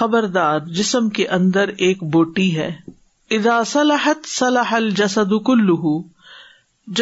خبردار 0.00 0.58
جسم 0.78 1.08
کے 1.18 1.26
اندر 1.38 1.72
ایک 1.88 2.02
بوٹی 2.16 2.48
ہے 2.56 2.68
ادا 3.38 3.62
صلاحت 3.74 4.28
صلاح 4.36 4.74
الجسد 4.76 5.32
کل 5.46 5.70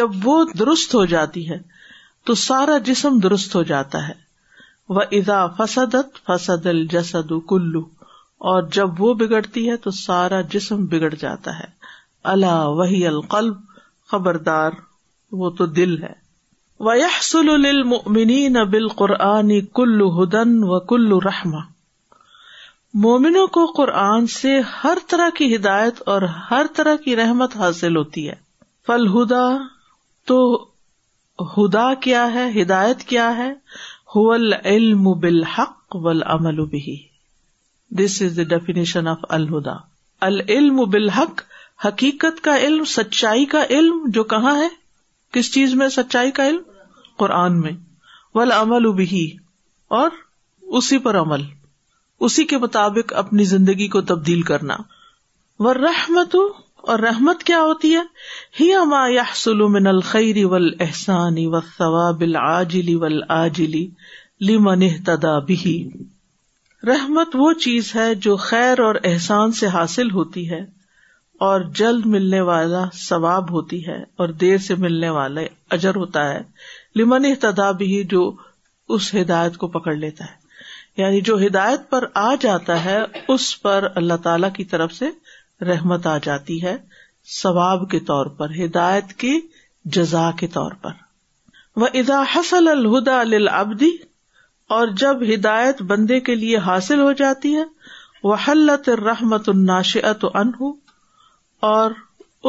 جب 0.00 0.16
وہ 0.26 0.34
درست 0.58 0.94
ہو 0.94 1.04
جاتی 1.12 1.48
ہے 1.50 1.58
تو 2.28 2.34
سارا 2.48 2.78
جسم 2.90 3.18
درست 3.28 3.54
ہو 3.56 3.62
جاتا 3.72 4.06
ہے 4.08 4.14
وہ 4.98 5.02
ادا 5.20 5.46
فسدت 5.58 6.20
فسد 6.28 6.66
الجسد 6.76 7.32
اور 8.50 8.62
جب 8.74 9.00
وہ 9.02 9.12
بگڑتی 9.20 9.68
ہے 9.68 9.76
تو 9.84 9.90
سارا 9.98 10.40
جسم 10.50 10.84
بگڑ 10.90 11.12
جاتا 11.20 11.58
ہے 11.58 11.64
اللہ 12.32 12.60
وہی 12.80 13.06
القلب 13.06 13.56
خبردار 14.10 14.72
وہ 15.40 15.50
تو 15.60 15.66
دل 15.78 15.96
ہے 16.02 16.12
وَيَحْسُلُ 16.88 17.56
لِلْمُؤْمِنِينَ 17.62 18.62
بِالْقُرْآنِ 18.74 19.58
كُلُّ 19.80 19.98
نل 19.98 20.62
وَكُلُّ 20.62 21.08
کل 21.08 21.18
ہدن 21.22 21.56
و 21.56 21.70
کل 21.72 22.26
مومنوں 23.06 23.46
کو 23.56 23.64
قرآن 23.76 24.26
سے 24.36 24.58
ہر 24.84 24.98
طرح 25.08 25.28
کی 25.38 25.54
ہدایت 25.54 26.00
اور 26.14 26.22
ہر 26.50 26.66
طرح 26.76 26.96
کی 27.04 27.16
رحمت 27.16 27.56
حاصل 27.62 27.96
ہوتی 27.96 28.26
ہے 28.28 28.34
فل 28.86 29.06
ہدا 29.16 29.42
تو 30.30 30.38
ہدا 31.56 31.92
کیا 32.06 32.24
ہے 32.34 32.48
ہدایت 32.60 33.02
کیا 33.12 33.30
ہے 33.36 33.52
بلحقبی 35.22 36.96
دس 37.96 38.20
از 38.22 38.34
دا 38.36 38.42
ڈیفینیشن 38.56 39.06
آف 39.08 39.18
الہدا 39.36 39.74
العلم 40.26 40.80
بالحق 40.92 41.40
حقیقت 41.84 42.40
کا 42.44 42.56
علم 42.64 42.84
سچائی 42.94 43.44
کا 43.54 43.62
علم 43.76 44.02
جو 44.14 44.24
کہاں 44.32 44.54
ہے 44.62 44.66
کس 45.32 45.52
چیز 45.54 45.74
میں 45.82 45.88
سچائی 45.94 46.30
کا 46.38 46.46
علم 46.48 46.60
قرآن 47.22 47.60
میں 47.60 47.70
ول 48.34 48.52
عمل 48.52 48.86
ابھی 48.88 49.24
اور 50.00 50.10
اسی 50.78 50.98
پر 51.06 51.18
عمل 51.20 51.42
اسی 52.28 52.44
کے 52.50 52.58
مطابق 52.58 53.12
اپنی 53.22 53.44
زندگی 53.54 53.88
کو 53.94 54.00
تبدیل 54.10 54.42
کرنا 54.50 54.76
رحمت 55.80 56.34
اور 56.90 56.98
رحمت 56.98 57.42
کیا 57.44 57.60
ہوتی 57.62 57.94
ہے 57.94 58.02
ہی 58.60 58.72
اما 58.74 59.06
یا 59.14 59.22
من 59.78 59.86
الخری 59.94 60.44
ول 60.52 60.68
احسانی 60.86 61.46
و 61.54 61.60
صوا 61.76 62.08
ول 62.20 62.36
آجلی 63.40 63.86
لی 64.48 64.56
منہ 64.68 64.88
تدا 65.06 65.38
بھی 65.46 65.56
رحمت 66.86 67.34
وہ 67.36 67.52
چیز 67.62 67.90
ہے 67.94 68.14
جو 68.24 68.34
خیر 68.42 68.80
اور 68.80 68.94
احسان 69.04 69.52
سے 69.60 69.66
حاصل 69.68 70.10
ہوتی 70.10 70.48
ہے 70.50 70.58
اور 71.46 71.60
جلد 71.78 72.06
ملنے 72.12 72.40
والا 72.50 72.82
ثواب 72.98 73.50
ہوتی 73.52 73.86
ہے 73.86 73.96
اور 74.22 74.28
دیر 74.42 74.58
سے 74.66 74.74
ملنے 74.84 75.08
والا 75.16 75.40
اجر 75.76 75.96
ہوتا 75.96 76.24
ہے 76.32 76.38
لمن 77.00 77.24
بھی 77.78 78.02
جو 78.10 78.30
اس 78.96 79.12
ہدایت 79.14 79.56
کو 79.62 79.68
پکڑ 79.78 79.94
لیتا 79.94 80.24
ہے 80.24 81.02
یعنی 81.02 81.20
جو 81.30 81.36
ہدایت 81.44 81.88
پر 81.90 82.04
آ 82.22 82.34
جاتا 82.40 82.82
ہے 82.84 82.98
اس 83.34 83.48
پر 83.62 83.88
اللہ 83.96 84.16
تعالی 84.22 84.46
کی 84.56 84.64
طرف 84.74 84.92
سے 84.92 85.10
رحمت 85.70 86.06
آ 86.06 86.16
جاتی 86.22 86.62
ہے 86.62 86.76
ثواب 87.42 87.88
کے 87.90 88.00
طور 88.12 88.26
پر 88.38 88.52
ہدایت 88.64 89.12
کی 89.24 89.38
جزا 89.96 90.30
کے 90.38 90.46
طور 90.58 90.72
پر 90.82 90.92
وہ 91.80 91.86
ادا 92.02 92.22
حسل 92.34 92.68
الہدا 92.68 93.22
لبدی 93.24 93.90
اور 94.76 94.88
جب 95.00 95.22
ہدایت 95.32 95.80
بندے 95.90 96.18
کے 96.20 96.34
لیے 96.34 96.58
حاصل 96.64 97.00
ہو 97.00 97.12
جاتی 97.18 97.54
ہے 97.56 97.62
وہ 98.22 98.34
حلت 98.46 98.88
رحمت 99.04 99.48
الناشت 99.48 100.24
انہ 100.32 100.70
اور 101.68 101.90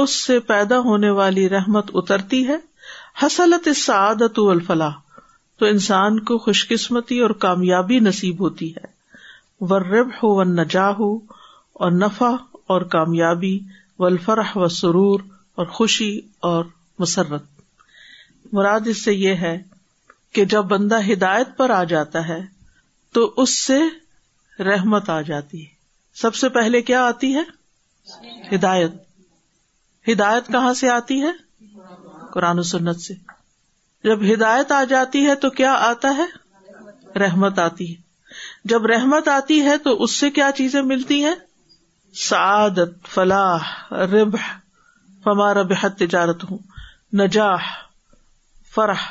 اس 0.01 0.15
سے 0.25 0.39
پیدا 0.49 0.79
ہونے 0.87 1.09
والی 1.19 1.47
رحمت 1.49 1.91
اترتی 2.01 2.47
ہے 2.47 2.57
حسلت 3.23 3.69
سعادت 3.77 4.39
و 4.39 4.49
الفلاح 4.49 4.97
تو 5.59 5.65
انسان 5.65 6.19
کو 6.29 6.37
خوش 6.43 6.67
قسمتی 6.67 7.19
اور 7.21 7.29
کامیابی 7.45 7.99
نصیب 7.99 8.39
ہوتی 8.41 8.69
ہے 8.75 8.85
و 9.69 9.79
رب 9.79 10.09
ہ 10.21 10.43
نجاہ 10.49 10.99
اور 11.05 11.91
نفع 12.03 12.35
اور 12.73 12.81
کامیابی 12.97 13.57
و 13.99 14.05
الفرح 14.05 14.55
و 14.57 14.67
سرور 14.81 15.19
اور 15.61 15.65
خوشی 15.79 16.13
اور 16.51 16.63
مسرت 16.99 17.43
مراد 18.53 18.87
اس 18.87 19.03
سے 19.05 19.13
یہ 19.13 19.35
ہے 19.45 19.57
کہ 20.33 20.43
جب 20.45 20.65
بندہ 20.71 20.99
ہدایت 21.11 21.55
پر 21.57 21.69
آ 21.75 21.83
جاتا 21.93 22.27
ہے 22.27 22.39
تو 23.13 23.23
اس 23.41 23.57
سے 23.65 23.79
رحمت 24.63 25.09
آ 25.09 25.19
جاتی 25.29 25.61
ہے 25.65 25.71
سب 26.21 26.35
سے 26.35 26.49
پہلے 26.57 26.81
کیا 26.89 27.05
آتی 27.07 27.33
ہے 27.35 27.41
ہدایت 28.53 28.91
ہدایت 30.11 30.47
کہاں 30.51 30.73
سے 30.81 30.89
آتی 30.89 31.21
ہے 31.23 31.31
قرآن 32.33 32.59
و 32.59 32.63
سنت 32.73 33.01
سے 33.01 33.13
جب 34.07 34.23
ہدایت 34.33 34.71
آ 34.71 34.83
جاتی 34.89 35.25
ہے 35.27 35.35
تو 35.45 35.49
کیا 35.59 35.73
آتا 35.89 36.13
ہے 36.17 36.25
رحمت 37.19 37.59
آتی 37.59 37.89
ہے 37.95 38.07
جب 38.71 38.85
رحمت 38.91 39.27
آتی 39.27 39.61
ہے 39.65 39.77
تو 39.83 39.95
اس 40.03 40.15
سے 40.19 40.29
کیا 40.31 40.49
چیزیں 40.57 40.81
ملتی 40.91 41.23
ہیں 41.25 41.35
سعادت 42.27 43.07
فلاح 43.13 43.71
رب 44.13 44.35
ہمارا 45.25 45.61
بےحد 45.71 45.97
تجارت 45.99 46.43
ہوں 46.51 46.57
نجاح 47.21 47.65
فرح 48.75 49.03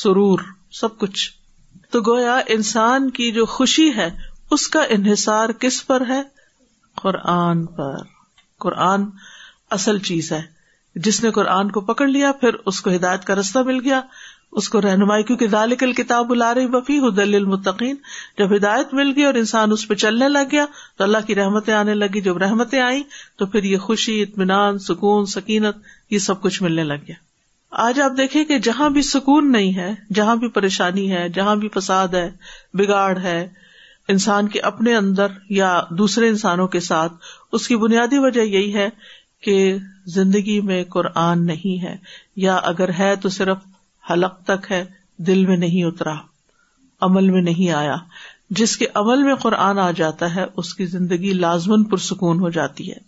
سرور 0.00 0.38
سب 0.80 0.98
کچھ 0.98 1.30
تو 1.92 2.00
گویا 2.06 2.36
انسان 2.54 3.08
کی 3.18 3.30
جو 3.32 3.44
خوشی 3.46 3.88
ہے 3.96 4.08
اس 4.52 4.66
کا 4.74 4.82
انحصار 4.90 5.48
کس 5.60 5.86
پر 5.86 6.02
ہے 6.08 6.20
قرآن 7.02 7.64
پر 7.76 7.96
قرآن 8.60 9.04
اصل 9.76 9.98
چیز 10.08 10.30
ہے 10.32 10.40
جس 11.04 11.22
نے 11.22 11.30
قرآن 11.30 11.70
کو 11.70 11.80
پکڑ 11.92 12.06
لیا 12.08 12.30
پھر 12.40 12.54
اس 12.66 12.80
کو 12.80 12.90
ہدایت 12.90 13.24
کا 13.24 13.34
رستہ 13.34 13.58
مل 13.66 13.80
گیا 13.84 14.00
اس 14.60 14.68
کو 14.68 14.80
رہنمائی 14.80 15.22
کیونکہ 15.24 15.48
دالکل 15.54 15.92
کتاب 15.92 16.26
بلا 16.28 16.52
رہی 16.54 16.66
بفی 16.74 16.98
حدل 17.06 17.34
المتقین 17.34 17.96
جب 18.38 18.54
ہدایت 18.56 18.94
مل 18.94 19.12
گئی 19.16 19.24
اور 19.24 19.34
انسان 19.42 19.72
اس 19.72 19.86
پہ 19.88 19.94
چلنے 20.04 20.28
لگ 20.28 20.44
گیا 20.52 20.64
تو 20.96 21.04
اللہ 21.04 21.26
کی 21.26 21.34
رحمتیں 21.34 21.74
آنے 21.74 21.94
لگی 21.94 22.20
جب 22.28 22.38
رحمتیں 22.42 22.80
آئیں 22.80 23.02
تو 23.38 23.46
پھر 23.46 23.64
یہ 23.72 23.78
خوشی 23.88 24.20
اطمینان 24.22 24.78
سکون 24.88 25.26
سکینت 25.36 25.76
یہ 26.10 26.18
سب 26.30 26.40
کچھ 26.42 26.62
ملنے 26.62 26.84
لگ 26.84 27.06
گیا 27.08 27.24
آج 27.84 27.98
آپ 28.00 28.12
دیکھیں 28.16 28.42
کہ 28.50 28.56
جہاں 28.66 28.88
بھی 28.90 29.00
سکون 29.06 29.50
نہیں 29.52 29.72
ہے 29.76 29.88
جہاں 30.14 30.34
بھی 30.42 30.48
پریشانی 30.58 31.10
ہے 31.12 31.28
جہاں 31.38 31.54
بھی 31.64 31.68
فساد 31.74 32.14
ہے 32.18 32.28
بگاڑ 32.78 33.16
ہے 33.22 33.38
انسان 34.14 34.48
کے 34.54 34.60
اپنے 34.68 34.94
اندر 34.96 35.32
یا 35.56 35.68
دوسرے 35.98 36.28
انسانوں 36.28 36.66
کے 36.76 36.80
ساتھ 36.88 37.12
اس 37.58 37.66
کی 37.68 37.76
بنیادی 37.84 38.18
وجہ 38.26 38.40
یہی 38.40 38.74
ہے 38.74 38.88
کہ 39.44 39.56
زندگی 40.14 40.60
میں 40.70 40.82
قرآن 40.96 41.44
نہیں 41.46 41.82
ہے 41.82 41.94
یا 42.46 42.54
اگر 42.72 42.90
ہے 42.98 43.14
تو 43.22 43.28
صرف 43.38 43.58
حلق 44.10 44.42
تک 44.52 44.70
ہے 44.72 44.84
دل 45.26 45.44
میں 45.46 45.56
نہیں 45.68 45.84
اترا 45.84 46.14
عمل 47.08 47.30
میں 47.30 47.42
نہیں 47.52 47.70
آیا 47.84 47.96
جس 48.58 48.76
کے 48.76 48.86
عمل 49.02 49.22
میں 49.22 49.34
قرآن 49.48 49.78
آ 49.78 49.90
جاتا 50.00 50.34
ہے 50.34 50.44
اس 50.62 50.74
کی 50.74 50.86
زندگی 50.96 51.32
لازمن 51.44 51.84
پرسکون 51.94 52.40
ہو 52.40 52.50
جاتی 52.58 52.90
ہے 52.90 52.98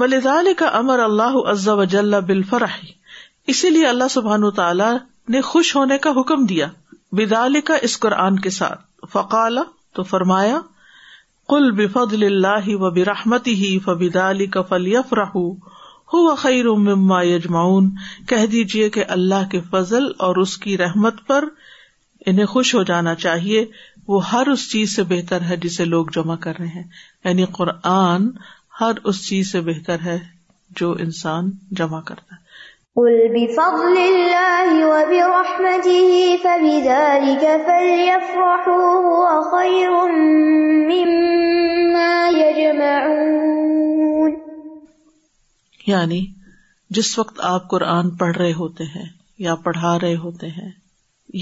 ولیزال 0.00 0.52
کا 0.58 0.66
امر 0.82 0.98
اللہ 1.08 1.38
عزا 1.52 1.74
وجال 1.84 2.20
بالفرح 2.26 2.76
اسی 3.50 3.68
لیے 3.70 3.86
اللہ 3.86 4.08
سبحان 4.10 4.42
تعالیٰ 4.56 4.90
نے 5.34 5.40
خوش 5.46 5.74
ہونے 5.76 5.96
کا 6.02 6.10
حکم 6.18 6.44
دیا 6.50 6.66
بدال 7.20 7.60
کا 7.70 7.74
اس 7.88 7.98
قرآن 8.00 8.38
کے 8.44 8.50
ساتھ 8.56 9.06
فقال 9.12 9.58
تو 9.98 10.02
فرمایا 10.10 10.58
کل 11.54 11.70
بفد 11.78 12.12
اللہ 12.22 12.68
و 12.74 12.90
برحمتی 12.98 13.54
ہی 13.64 13.78
فبدال 13.86 14.46
کا 14.56 14.62
فلیف 14.68 15.14
خیر 16.42 16.70
مما 16.86 17.20
یجماؤن 17.30 17.88
کہہ 18.28 18.46
دیجیے 18.52 18.88
کہ 18.98 19.04
اللہ 19.16 19.48
کے 19.50 19.60
فضل 19.70 20.06
اور 20.28 20.36
اس 20.46 20.56
کی 20.66 20.76
رحمت 20.84 21.26
پر 21.26 21.44
انہیں 22.26 22.46
خوش 22.54 22.74
ہو 22.74 22.82
جانا 22.92 23.14
چاہیے 23.26 23.64
وہ 24.12 24.24
ہر 24.30 24.48
اس 24.54 24.70
چیز 24.72 24.94
سے 24.96 25.02
بہتر 25.14 25.42
ہے 25.48 25.56
جسے 25.66 25.84
لوگ 25.84 26.14
جمع 26.18 26.36
کر 26.46 26.58
رہے 26.58 26.68
ہیں 26.80 26.84
یعنی 27.24 27.44
قرآن 27.58 28.30
ہر 28.80 29.04
اس 29.10 29.26
چیز 29.28 29.52
سے 29.52 29.60
بہتر 29.72 30.00
ہے 30.04 30.18
جو 30.80 30.92
انسان 31.06 31.50
جمع 31.82 32.00
کرتا 32.12 32.34
ہے 32.34 32.48
یعنی 32.96 33.36
جس 46.90 47.18
وقت 47.18 47.40
آپ 47.42 47.68
قرآن 47.70 48.10
پڑھ 48.16 48.36
رہے 48.36 48.52
ہوتے 48.52 48.84
ہیں 48.94 49.04
یا 49.44 49.54
پڑھا 49.64 49.96
رہے 50.02 50.14
ہوتے 50.22 50.46
ہیں 50.56 50.70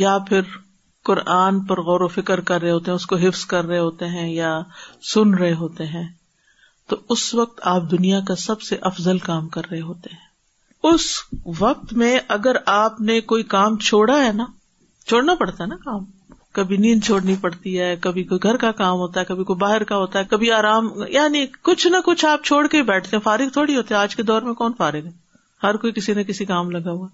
یا 0.00 0.16
پھر 0.28 0.40
قرآن 1.04 1.60
پر 1.66 1.80
غور 1.82 2.00
و 2.00 2.08
فکر 2.16 2.40
کر 2.40 2.60
رہے 2.60 2.70
ہوتے 2.70 2.90
ہیں 2.90 2.96
اس 2.96 3.06
کو 3.12 3.16
حفظ 3.26 3.44
کر 3.54 3.64
رہے 3.64 3.78
ہوتے 3.78 4.06
ہیں 4.18 4.28
یا 4.34 4.58
سن 5.14 5.34
رہے 5.34 5.52
ہوتے 5.64 5.86
ہیں 5.96 6.06
تو 6.88 6.96
اس 7.14 7.32
وقت 7.34 7.60
آپ 7.76 7.90
دنیا 7.90 8.20
کا 8.28 8.34
سب 8.46 8.60
سے 8.68 8.76
افضل 8.90 9.18
کام 9.32 9.48
کر 9.58 9.70
رہے 9.70 9.80
ہوتے 9.80 10.10
ہیں 10.20 10.26
اس 10.90 11.06
وقت 11.58 11.92
میں 12.00 12.16
اگر 12.34 12.56
آپ 12.74 13.00
نے 13.06 13.20
کوئی 13.30 13.42
کام 13.54 13.76
چھوڑا 13.84 14.16
ہے 14.24 14.32
نا 14.32 14.44
چھوڑنا 15.08 15.34
پڑتا 15.38 15.62
ہے 15.62 15.68
نا 15.68 15.76
کام 15.84 16.04
کبھی 16.54 16.76
نیند 16.76 17.04
چھوڑنی 17.04 17.34
پڑتی 17.40 17.78
ہے 17.80 17.94
کبھی 18.00 18.22
کوئی 18.24 18.42
گھر 18.48 18.56
کا 18.60 18.70
کام 18.80 18.98
ہوتا 18.98 19.20
ہے 19.20 19.24
کبھی 19.24 19.44
کوئی 19.44 19.58
باہر 19.58 19.84
کا 19.90 19.96
ہوتا 19.96 20.18
ہے 20.18 20.24
کبھی 20.30 20.50
آرام 20.52 20.88
یعنی 21.10 21.44
کچھ 21.62 21.86
نہ 21.86 21.96
کچھ 22.04 22.24
آپ 22.26 22.44
چھوڑ 22.44 22.66
کے 22.68 22.82
بیٹھتے 22.90 23.16
ہیں 23.16 23.22
فارغ 23.24 23.48
تھوڑی 23.52 23.76
ہوتے 23.76 23.94
آج 23.94 24.16
کے 24.16 24.22
دور 24.30 24.42
میں 24.42 24.54
کون 24.62 24.72
فارغ 24.78 25.06
ہے 25.06 25.10
ہر 25.62 25.76
کوئی 25.84 25.92
کسی 25.92 26.14
نہ 26.14 26.22
کسی 26.28 26.44
کام 26.44 26.70
لگا 26.70 26.90
ہوا 26.90 27.06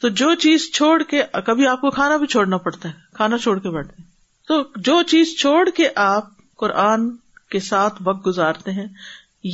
تو 0.00 0.08
جو 0.22 0.34
چیز 0.46 0.70
چھوڑ 0.74 1.02
کے 1.10 1.22
کبھی 1.44 1.66
آپ 1.66 1.80
کو 1.80 1.90
کھانا 1.90 2.16
بھی 2.22 2.26
چھوڑنا 2.36 2.56
پڑتا 2.66 2.88
ہے 2.88 3.14
کھانا 3.16 3.38
چھوڑ 3.46 3.58
کے 3.58 3.70
بیٹھتے 3.74 4.02
ہیں 4.02 4.04
تو 4.48 4.62
جو 4.90 5.02
چیز 5.12 5.36
چھوڑ 5.40 5.68
کے 5.76 5.88
آپ 6.06 6.24
قرآن 6.60 7.10
کے 7.50 7.60
ساتھ 7.68 8.02
وقت 8.06 8.26
گزارتے 8.26 8.72
ہیں 8.72 8.86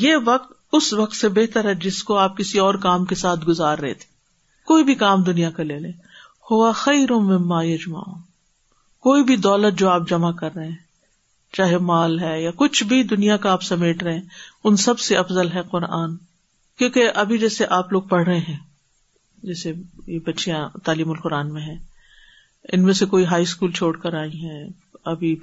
یہ 0.01 0.17
وقت 0.25 0.53
اس 0.77 0.93
وقت 0.95 1.15
سے 1.17 1.29
بہتر 1.37 1.69
ہے 1.69 1.75
جس 1.85 2.03
کو 2.05 2.17
آپ 2.19 2.37
کسی 2.37 2.59
اور 2.59 2.75
کام 2.83 3.05
کے 3.05 3.15
ساتھ 3.25 3.45
گزار 3.49 3.79
رہے 3.79 3.95
تھے 3.95 4.11
کوئی 4.67 4.85
بھی 4.85 4.95
کام 5.03 5.23
دنیا 5.23 5.51
کا 5.57 5.63
لے 5.63 5.79
لیں 5.79 5.93
ہوا 6.51 6.71
خیر 6.85 7.13
مما 7.29 7.63
یجما 7.65 8.01
کوئی 9.09 9.23
بھی 9.31 9.37
دولت 9.47 9.79
جو 9.79 9.89
آپ 9.91 10.09
جمع 10.09 10.31
کر 10.41 10.55
رہے 10.55 10.67
ہیں 10.69 10.81
چاہے 11.57 11.79
مال 11.93 12.19
ہے 12.21 12.41
یا 12.43 12.51
کچھ 12.57 12.83
بھی 12.93 13.03
دنیا 13.09 13.37
کا 13.45 13.53
آپ 13.53 13.63
سمیٹ 13.63 14.03
رہے 14.03 14.15
ہیں 14.15 14.21
ان 14.69 14.77
سب 14.87 14.99
سے 15.07 15.17
افضل 15.17 15.51
ہے 15.55 15.63
قرآن 15.71 16.17
کیونکہ 16.79 17.11
ابھی 17.25 17.39
جیسے 17.39 17.65
آپ 17.79 17.93
لوگ 17.93 18.03
پڑھ 18.11 18.25
رہے 18.29 18.39
ہیں 18.49 18.57
جیسے 19.47 19.73
یہ 20.07 20.19
بچیاں 20.27 20.69
تعلیم 20.85 21.11
القرآن 21.11 21.53
میں 21.53 21.63
ہیں 21.63 21.77
ان 22.73 22.83
میں 22.85 22.93
سے 22.95 23.07
کوئی 23.15 23.25
ہائی 23.27 23.43
اسکول 23.43 23.73
چھوڑ 23.83 23.97
کر 24.03 24.15
آئی 24.21 24.45
ہیں 24.45 24.65
ابھی 25.15 25.37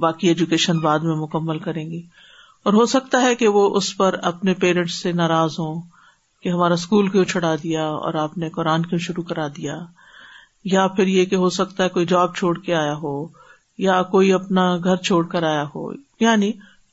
باقی 0.00 0.28
ایجوکیشن 0.28 0.78
بعد 0.80 0.98
میں 1.10 1.14
مکمل 1.22 1.58
کریں 1.58 1.84
گی 1.90 2.02
اور 2.66 2.72
ہو 2.74 2.84
سکتا 2.86 3.20
ہے 3.22 3.34
کہ 3.40 3.48
وہ 3.48 3.62
اس 3.76 3.96
پر 3.96 4.14
اپنے 4.30 4.54
پیرنٹس 4.62 4.94
سے 5.02 5.12
ناراض 5.20 5.54
ہوں 5.58 5.80
کہ 6.42 6.48
ہمارا 6.48 6.74
اسکول 6.74 7.08
کیوں 7.10 7.24
چھڑا 7.32 7.54
دیا 7.62 7.84
اور 8.08 8.14
آپ 8.22 8.36
نے 8.38 8.48
قرآن 8.56 8.84
کیوں 8.86 8.98
شروع 9.06 9.22
کرا 9.30 9.46
دیا 9.56 9.76
یا 10.72 10.86
پھر 10.96 11.06
یہ 11.06 11.24
کہ 11.26 11.34
ہو 11.44 11.48
سکتا 11.58 11.84
ہے 11.84 11.88
کوئی 11.96 12.06
جاب 12.06 12.34
چھوڑ 12.36 12.56
کے 12.62 12.74
آیا 12.74 12.94
ہو 13.02 13.12
یا 13.84 14.02
کوئی 14.14 14.32
اپنا 14.32 14.64
گھر 14.84 14.96
چھوڑ 15.08 15.24
کر 15.32 15.42
آیا 15.50 15.64
ہو 15.74 15.88
یعنی 16.20 16.50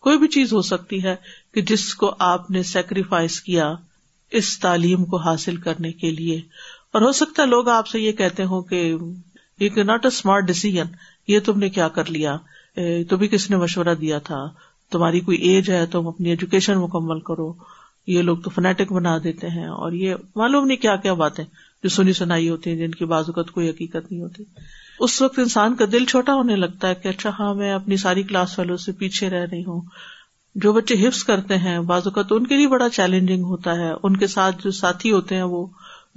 کوئی 0.08 0.18
بھی 0.18 0.28
چیز 0.38 0.54
ہو 0.54 0.62
سکتی 0.70 1.04
ہے 1.04 1.16
کہ 1.54 1.62
جس 1.72 1.94
کو 2.02 2.14
آپ 2.34 2.50
نے 2.52 2.64
سیکریفائز 2.72 3.40
کیا 3.48 3.72
اس 4.42 4.58
تعلیم 4.60 5.06
کو 5.14 5.18
حاصل 5.26 5.56
کرنے 5.66 5.92
کے 6.04 6.12
لیے 6.12 6.40
اور 6.94 7.02
ہو 7.02 7.12
سکتا 7.20 7.42
ہے 7.42 7.48
لوگ 7.48 7.70
آپ 7.70 7.88
سے 7.88 8.00
یہ 8.00 8.12
کہتے 8.22 8.44
ہوں 8.54 8.62
کہ 8.70 8.82
یو 8.86 9.70
کی 9.76 9.84
ناٹ 9.84 10.06
اے 10.06 10.16
اسمارٹ 10.16 10.46
ڈیسیزن 10.48 10.92
یہ 11.28 11.40
تم 11.46 11.60
نے 11.60 11.70
کیا 11.80 11.88
کر 11.98 12.10
لیا 12.18 12.36
تو 13.10 13.18
بھی 13.18 13.28
کس 13.28 13.50
نے 13.50 13.58
مشورہ 13.58 13.94
دیا 14.02 14.20
تھا 14.32 14.44
تمہاری 14.92 15.20
کوئی 15.20 15.38
ایج 15.48 15.70
ہے 15.72 15.86
تم 15.92 16.08
اپنی 16.08 16.30
ایجوکیشن 16.30 16.78
مکمل 16.80 17.20
کرو 17.30 17.52
یہ 18.08 18.22
لوگ 18.22 18.38
تو 18.44 18.50
فنیٹک 18.56 18.92
بنا 18.94 19.18
دیتے 19.24 19.48
ہیں 19.56 19.68
اور 19.86 19.92
یہ 20.02 20.16
معلوم 20.36 20.66
نہیں 20.68 20.78
کیا 20.86 20.96
کیا 21.06 21.14
باتیں 21.22 21.44
جو 21.84 21.90
سنی 21.96 22.14
سنائی 22.20 22.50
ہوتی 22.50 22.70
ہیں 22.70 22.78
جن 22.78 22.92
کی 23.00 23.06
بازوقت 23.14 23.52
کوئی 23.52 23.70
حقیقت 23.70 24.12
نہیں 24.12 24.22
ہوتی 24.22 24.44
اس 25.08 25.22
وقت 25.22 25.40
انسان 25.40 25.76
کا 25.82 25.86
دل 25.92 26.06
چھوٹا 26.12 26.34
ہونے 26.36 26.56
لگتا 26.56 26.90
ہے 26.90 26.96
کہ 27.02 27.08
اچھا 27.08 27.30
ہاں 27.40 27.54
میں 27.56 27.72
اپنی 27.74 27.98
ساری 28.04 28.24
کلاس 28.30 28.58
والوں 28.60 28.78
سے 28.86 28.92
پیچھے 29.02 29.30
رہ 29.30 29.46
رہی 29.52 29.64
ہوں 29.66 29.82
جو 30.64 30.74
بچے 30.74 30.96
حفظ 31.08 31.24
کرتے 31.24 31.58
ہیں 31.66 31.80
بازوقت 31.92 32.32
ان 32.36 32.48
کے 32.48 32.56
لیے 32.58 32.68
بڑا 32.68 32.90
چیلنجنگ 33.00 33.44
ہوتا 33.46 33.76
ہے 33.80 33.92
ان 34.04 34.16
کے 34.18 34.28
ساتھ 34.28 34.64
جو 34.64 34.72
ساتھی 34.80 35.12
ہوتے 35.12 35.36
ہیں 35.36 35.50
وہ 35.56 35.66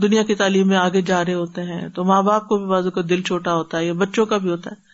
دنیا 0.02 0.22
کی 0.30 0.34
تعلیم 0.34 0.68
میں 0.68 0.76
آگے 0.76 1.02
جا 1.12 1.24
رہے 1.24 1.34
ہوتے 1.34 1.62
ہیں 1.72 1.88
تو 1.94 2.04
ماں 2.10 2.22
باپ 2.30 2.48
کو 2.48 2.58
بھی 2.58 2.66
بازوت 2.68 3.08
دل 3.08 3.22
چھوٹا 3.30 3.54
ہوتا 3.54 3.78
ہے 3.78 3.86
یا 3.86 3.92
بچوں 4.04 4.26
کا 4.26 4.36
بھی 4.46 4.50
ہوتا 4.50 4.70
ہے 4.70 4.88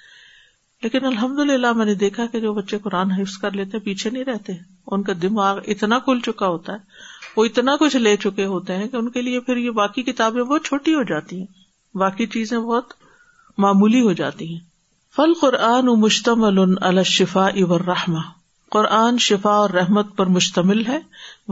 لیکن 0.82 1.04
الحمد 1.06 1.38
للہ 1.50 1.72
میں 1.76 1.84
نے 1.86 1.94
دیکھا 2.00 2.24
کہ 2.32 2.40
جو 2.40 2.52
بچے 2.54 2.78
قرآن 2.86 3.10
حفظ 3.18 3.36
کر 3.42 3.50
لیتے 3.58 3.78
پیچھے 3.84 4.10
نہیں 4.10 4.24
رہتے، 4.24 4.52
ان 4.94 5.02
کا 5.02 5.12
دماغ 5.22 5.58
اتنا 5.74 5.98
کھل 6.08 6.18
چکا 6.24 6.48
ہوتا 6.48 6.72
ہے 6.72 7.34
وہ 7.36 7.44
اتنا 7.44 7.76
کچھ 7.80 7.96
لے 7.96 8.14
چکے 8.24 8.44
ہوتے 8.50 8.76
ہیں 8.76 8.88
کہ 8.88 8.96
ان 8.96 9.08
کے 9.10 9.22
لیے 9.22 9.40
پھر 9.46 9.56
یہ 9.56 9.70
باقی 9.80 10.02
کتابیں 10.08 10.42
بہت 10.42 10.64
چھوٹی 10.64 10.94
ہو 10.94 11.02
جاتی 11.12 11.38
ہیں 11.38 11.46
باقی 11.98 12.26
چیزیں 12.36 12.58
بہت 12.58 12.92
معمولی 13.66 14.00
ہو 14.08 14.12
جاتی 14.20 14.48
ہیں 14.52 14.58
فل 15.16 15.32
قرآن 15.40 15.88
و 15.88 15.94
مشتمل 16.04 16.58
رحما 17.88 18.20
قرآن 18.76 19.18
شفا 19.28 19.50
اور 19.56 19.70
رحمت 19.78 20.14
پر 20.16 20.26
مشتمل 20.36 20.84
ہے 20.86 20.98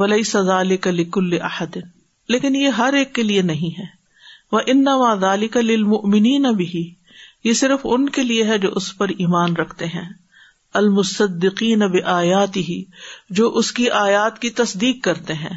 ولی 0.03 0.23
سزال 0.33 0.77
کلک 0.89 1.19
الحدن 1.19 1.89
لیکن 2.33 2.55
یہ 2.57 2.81
ہر 2.83 2.93
ایک 3.01 3.15
کے 3.15 3.23
لیے 3.23 3.43
نہیں 3.53 3.79
ہے 3.79 3.85
وہ 4.53 4.61
ان 4.75 4.85
اندال 4.89 5.83
منی 6.13 6.39
بھی 6.63 6.83
یہ 7.45 7.53
صرف 7.53 7.81
ان 7.95 8.09
کے 8.17 8.23
لیے 8.23 8.45
ہے 8.51 8.57
جو 8.59 8.69
اس 8.77 8.97
پر 8.99 9.09
ایمان 9.23 9.57
رکھتے 9.57 9.87
ہیں 9.95 10.05
المصدقین 10.81 11.83
اب 11.83 11.97
آیات 12.13 12.57
ہی 12.69 12.83
جو 13.41 13.49
اس 13.59 13.73
کی 13.73 13.91
آیات 14.05 14.39
کی 14.45 14.51
تصدیق 14.61 15.05
کرتے 15.05 15.35
ہیں 15.43 15.57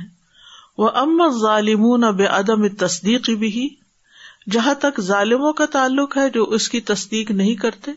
وہ 0.81 0.89
ام 1.01 1.17
ظالم 1.41 1.85
اب 2.07 2.21
عدم 2.29 2.67
تصدیق 2.85 3.29
بھی 3.43 3.67
جہاں 4.55 4.73
تک 4.81 4.99
ظالموں 5.07 5.51
کا 5.53 5.65
تعلق 5.71 6.17
ہے 6.17 6.29
جو 6.33 6.43
اس 6.57 6.67
کی 6.73 6.81
تصدیق 6.89 7.31
نہیں 7.39 7.55
کرتے 7.63 7.91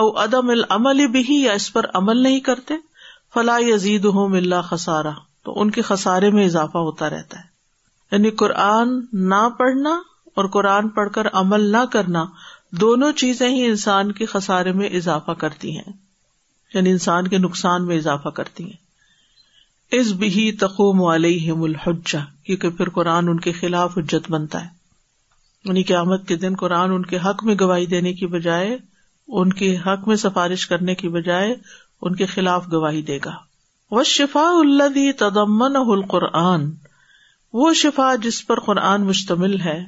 او 0.00 0.04
عدم 0.22 0.50
العمل 0.54 1.06
بھی 1.16 1.22
ہی 1.28 1.40
یا 1.42 1.52
اس 1.60 1.72
پر 1.72 1.86
عمل 2.00 2.22
نہیں 2.22 2.40
کرتے 2.50 2.74
فلاح 3.34 3.58
یزید 3.68 4.04
ہوں 4.16 4.28
ملا 4.34 4.60
خسارا 4.70 5.10
تو 5.44 5.60
ان 5.60 5.70
کے 5.78 5.82
خسارے 5.88 6.30
میں 6.36 6.44
اضافہ 6.44 6.78
ہوتا 6.88 7.08
رہتا 7.10 7.38
ہے 7.38 8.16
یعنی 8.16 8.30
قرآن 8.42 8.98
نہ 9.32 9.42
پڑھنا 9.58 9.96
اور 10.40 10.48
قرآن 10.56 10.88
پڑھ 11.00 11.10
کر 11.12 11.26
عمل 11.40 11.70
نہ 11.72 11.84
کرنا 11.92 12.24
دونوں 12.80 13.12
چیزیں 13.20 13.48
ہی 13.48 13.64
انسان 13.66 14.10
کے 14.12 14.26
خسارے 14.26 14.72
میں 14.80 14.88
اضافہ 14.96 15.32
کرتی 15.40 15.76
ہیں 15.76 15.92
یعنی 16.74 16.90
انسان 16.90 17.28
کے 17.28 17.38
نقصان 17.38 17.86
میں 17.86 17.96
اضافہ 17.96 18.28
کرتی 18.38 18.64
ہیں 18.64 18.86
اس 20.00 20.12
تقوم 20.60 21.02
علیہم 21.10 21.60
والے 21.62 22.16
کیونکہ 22.46 22.70
پھر 22.76 22.88
قرآن 22.96 23.28
ان 23.28 23.40
کے 23.40 23.52
خلاف 23.60 23.96
حجت 23.98 24.30
بنتا 24.30 24.60
ہے 24.64 24.66
انہیں 24.68 25.68
یعنی 25.78 25.82
قیامت 25.82 26.26
کے 26.28 26.36
دن 26.42 26.54
قرآن 26.60 26.90
ان 26.94 27.06
کے 27.06 27.18
حق 27.26 27.44
میں 27.44 27.54
گواہی 27.60 27.86
دینے 27.96 28.12
کی 28.14 28.26
بجائے 28.34 28.76
ان 29.28 29.52
کے 29.52 29.74
حق 29.86 30.06
میں 30.08 30.16
سفارش 30.16 30.66
کرنے 30.66 30.94
کی 30.94 31.08
بجائے 31.16 31.54
ان 32.00 32.14
کے 32.16 32.26
خلاف 32.26 32.70
گواہی 32.72 33.02
دے 33.02 33.18
گا 33.24 33.32
وہ 33.94 34.02
شفا 34.12 34.46
اللہ 34.60 35.10
تدمن 35.18 35.76
القرآن 35.86 36.70
وہ 37.60 37.72
شفا 37.82 38.14
جس 38.22 38.46
پر 38.46 38.60
قرآن 38.60 39.04
مشتمل 39.06 39.60
ہے 39.60 39.82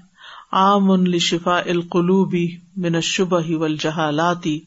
عام 0.61 0.91
ان 0.91 1.19
شفا 1.29 1.59
القلوبی 1.59 2.47
من 2.85 2.93
نہ 2.93 3.01
شبہ 3.05 3.41
ول 3.61 3.77
جہالاتی 3.81 4.59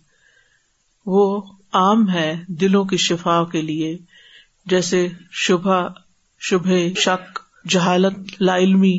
وہ 1.14 1.24
عام 1.80 2.10
ہے 2.10 2.28
دلوں 2.62 2.84
کی 2.90 2.98
شفا 3.06 3.44
کے 3.52 3.62
لیے 3.70 3.96
جیسے 4.74 5.08
شبہ 5.46 5.82
شبہ 6.50 6.78
شک 7.06 7.40
جہالت 7.76 8.42
لا 8.42 8.58
علمی 8.66 8.98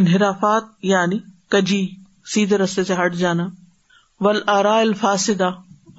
انحرافات 0.00 0.64
یعنی 0.92 1.18
کجی 1.52 1.86
سیدھے 2.32 2.58
رستے 2.58 2.84
سے 2.90 2.94
ہٹ 3.02 3.14
جانا 3.22 3.46
ول 4.26 4.40
آرا 4.56 4.76
الفاصدہ 4.80 5.50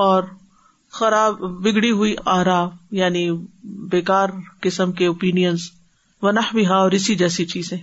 اور 0.08 0.24
خراب 1.00 1.40
بگڑی 1.64 1.92
ہوئی 2.02 2.14
آرا 2.38 2.60
یعنی 3.00 3.30
بیکار 3.92 4.30
قسم 4.68 4.92
کے 5.00 5.06
اوپین 5.08 5.38
ونا 6.24 6.42
بھی 6.54 6.66
اور 6.80 6.92
اسی 6.98 7.16
جیسی 7.24 7.46
چیزیں 7.56 7.78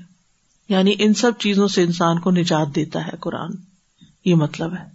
یعنی 0.74 0.94
ان 1.06 1.14
سب 1.22 1.38
چیزوں 1.46 1.68
سے 1.76 1.82
انسان 1.82 2.18
کو 2.26 2.30
نجات 2.40 2.74
دیتا 2.74 3.06
ہے 3.06 3.16
قرآن 3.20 3.52
یہ 4.28 4.34
مطلب 4.44 4.72
ہے 4.76 4.86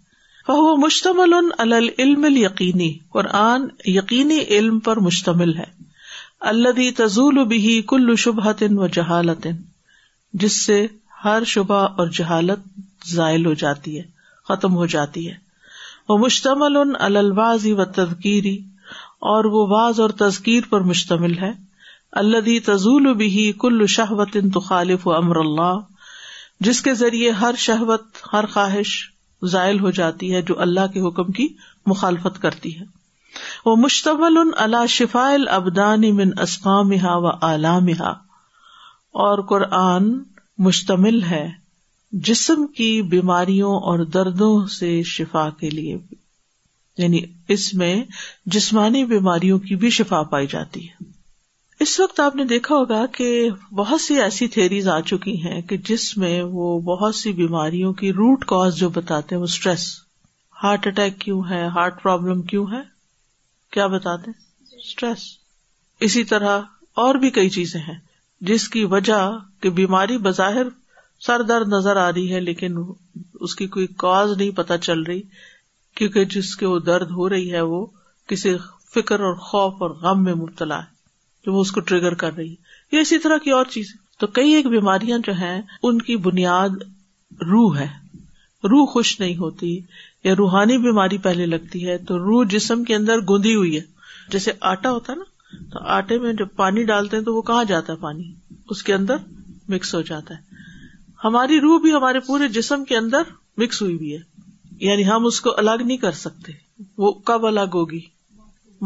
وہ 0.48 0.76
مشتمل 0.78 1.34
العلم 1.64 2.26
یقینی 2.38 2.92
قرآن 3.18 3.68
یقینی 3.98 4.40
علم 4.56 4.80
پر 4.88 5.00
مشتمل 5.10 5.56
ہے 5.58 5.64
اللہ 6.52 6.80
تزول 6.98 7.44
بھی 7.52 7.82
کل 7.90 8.16
شبہ 8.24 8.88
جہالت 8.96 9.48
جس 10.44 10.64
سے 10.66 10.86
ہر 11.24 11.44
شبہ 11.52 11.80
اور 12.04 12.08
جہالت 12.18 13.08
زائل 13.12 13.46
ہو 13.46 13.54
جاتی 13.62 13.98
ہے 13.98 14.04
ختم 14.50 14.76
ہو 14.76 14.86
جاتی 14.96 15.28
ہے 15.30 15.36
وہ 16.10 16.18
مشتمل 16.26 16.78
ان 16.78 16.92
اللوازی 17.08 17.72
و 17.74 17.84
تذکیری 18.00 18.58
اور 19.34 19.46
وہ 19.56 19.66
واض 19.72 20.00
اور 20.06 20.10
تذکیر 20.24 20.64
پر 20.70 20.82
مشتمل 20.92 21.38
ہے 21.44 21.52
اللہ 22.24 22.50
تزول 22.66 23.14
بھی 23.22 23.52
کل 23.62 23.86
شہوت 23.98 24.34
تخالف 24.60 25.08
و 25.08 25.14
امر 25.22 25.36
اللہ 25.46 25.80
جس 26.68 26.82
کے 26.88 26.94
ذریعے 27.04 27.30
ہر 27.44 27.56
شہبت 27.68 28.22
ہر 28.34 28.46
خواہش 28.54 28.92
زائل 29.52 29.80
ہو 29.80 29.90
جاتی 30.02 30.34
ہے 30.34 30.42
جو 30.48 30.60
اللہ 30.62 30.88
کے 30.94 31.00
حکم 31.08 31.32
کی 31.40 31.48
مخالفت 31.92 32.42
کرتی 32.42 32.76
ہے 32.80 32.84
وہ 33.66 33.76
مشتبل 33.82 34.38
ان 34.38 34.52
اللہ 34.66 34.86
شفا 34.90 35.28
البدان 35.34 36.04
امن 36.10 36.30
اسماں 36.42 36.82
محا 36.92 37.16
و 37.18 37.28
اعلی 37.50 37.78
محا 37.86 38.12
اور 39.28 39.42
قرآن 39.50 40.12
مشتمل 40.68 41.22
ہے 41.30 41.48
جسم 42.30 42.66
کی 42.78 42.92
بیماریوں 43.12 43.72
اور 43.92 44.04
دردوں 44.14 44.54
سے 44.78 44.92
شفا 45.14 45.50
کے 45.60 45.70
لیے 45.70 45.96
بھی 45.98 46.18
یعنی 47.04 47.22
اس 47.54 47.74
میں 47.74 47.96
جسمانی 48.56 49.04
بیماریوں 49.14 49.60
کی 49.60 49.76
بھی 49.84 49.90
شفا 50.00 50.22
پائی 50.34 50.48
جاتی 50.48 50.88
ہے 50.90 51.12
اس 51.82 52.00
وقت 52.00 52.20
آپ 52.20 52.36
نے 52.36 52.44
دیکھا 52.46 52.76
ہوگا 52.76 53.06
کہ 53.18 53.28
بہت 53.76 54.02
سی 54.02 54.20
ایسی 54.22 54.48
تھیریز 54.56 54.88
آ 54.96 55.00
چکی 55.08 55.36
ہیں 55.46 55.62
کہ 55.70 55.78
جس 55.88 56.04
میں 56.24 56.42
وہ 56.52 56.80
بہت 56.92 57.16
سی 57.16 57.32
بیماریوں 57.40 57.92
کی 58.02 58.12
روٹ 58.14 58.46
کاز 58.48 58.76
جو 58.80 58.90
بتاتے 58.98 59.36
ہیں 59.36 59.40
وہ 59.42 59.48
اسٹریس 59.52 59.86
ہارٹ 60.64 60.88
اٹیک 60.88 61.18
کیوں 61.22 61.42
ہے 61.50 61.64
ہارٹ 61.76 62.02
پرابلم 62.04 62.42
کیوں 62.52 62.66
ہے 62.72 62.82
کیا 63.74 63.88
بتاتے 63.96 64.32
ہیں 64.32 64.78
اسٹریس 64.84 65.26
اسی 66.08 66.24
طرح 66.34 66.60
اور 67.06 67.16
بھی 67.24 67.30
کئی 67.38 67.50
چیزیں 67.56 67.80
ہیں 67.88 67.98
جس 68.50 68.68
کی 68.70 68.84
وجہ 68.92 69.20
کی 69.62 69.70
بیماری 69.82 70.18
بظاہر 70.30 70.68
سر 71.26 71.42
درد 71.50 71.68
نظر 71.74 71.96
آ 71.98 72.10
رہی 72.12 72.34
ہے 72.34 72.40
لیکن 72.40 72.78
اس 73.42 73.56
کی 73.56 73.68
کوئی 73.76 73.88
کاز 74.06 74.32
نہیں 74.38 74.50
پتہ 74.56 74.74
چل 74.82 75.02
رہی 75.08 75.22
کیونکہ 75.98 76.26
جس 76.36 76.56
کے 76.58 76.66
وہ 76.66 76.80
درد 76.90 77.12
ہو 77.18 77.28
رہی 77.30 77.52
ہے 77.54 77.62
وہ 77.74 77.86
کسی 78.30 78.56
فکر 78.94 79.20
اور 79.26 79.36
خوف 79.50 79.82
اور 79.82 79.90
غم 80.02 80.24
میں 80.24 80.34
مبتلا 80.34 80.80
ہے 80.82 80.92
جو 81.46 81.54
وہ 81.54 81.62
اس 81.62 81.72
کو 81.72 81.80
ٹریگر 81.88 82.14
کر 82.24 82.34
رہی 82.36 82.50
ہے 82.50 82.96
یا 82.96 83.00
اسی 83.02 83.18
طرح 83.20 83.38
کی 83.46 83.52
اور 83.52 83.66
چیزیں 83.72 83.98
تو 84.20 84.28
کئی 84.38 84.52
ایک 84.54 84.68
بیماریاں 84.74 85.18
جو 85.24 85.34
ہیں 85.42 85.60
ان 85.88 86.02
کی 86.10 86.16
بنیاد 86.30 86.78
روح 87.52 87.78
ہے 87.80 87.88
روح 88.72 88.86
خوش 88.92 89.20
نہیں 89.20 89.36
ہوتی 89.38 89.76
یا 90.24 90.36
روحانی 90.38 90.78
بیماری 90.84 91.18
پہلے 91.24 91.46
لگتی 91.46 91.88
ہے 91.88 91.98
تو 92.08 92.18
روح 92.26 92.44
جسم 92.50 92.84
کے 92.90 92.96
اندر 92.96 93.22
گوندی 93.30 93.56
ہوئی 93.56 93.76
ہے 93.76 93.82
جیسے 94.32 94.52
آٹا 94.72 94.92
ہوتا 94.92 95.14
ہے 95.14 95.18
نا 95.18 95.68
تو 95.74 95.80
آٹے 95.96 96.18
میں 96.20 96.34
جب 96.42 96.56
پانی 96.56 96.84
ڈالتے 96.92 97.18
ہیں 97.18 97.24
تو 97.24 97.36
وہ 97.36 97.42
کہاں 97.50 97.64
جاتا 97.74 97.94
ہے 97.94 97.98
پانی 98.02 98.32
اس 98.76 98.84
کے 98.84 98.94
اندر 98.94 99.18
مکس 99.70 99.94
ہو 99.96 100.02
جاتا 100.12 100.36
ہے 100.36 100.52
ہماری 101.24 101.60
روح 101.62 101.80
بھی 101.82 101.92
ہمارے 101.94 102.20
پورے 102.28 102.48
جسم 102.60 102.84
کے 102.86 102.98
اندر 102.98 103.32
مکس 103.62 103.82
ہوئی 103.82 103.96
ہوئی 103.98 104.16
ہے 104.16 104.22
یعنی 104.90 105.06
ہم 105.10 105.26
اس 105.26 105.42
کو 105.42 105.54
الگ 105.58 105.84
نہیں 105.86 105.98
کر 105.98 106.12
سکتے 106.22 106.52
وہ 107.02 107.12
کب 107.32 107.46
الگ 107.46 107.76
ہوگی 107.78 108.00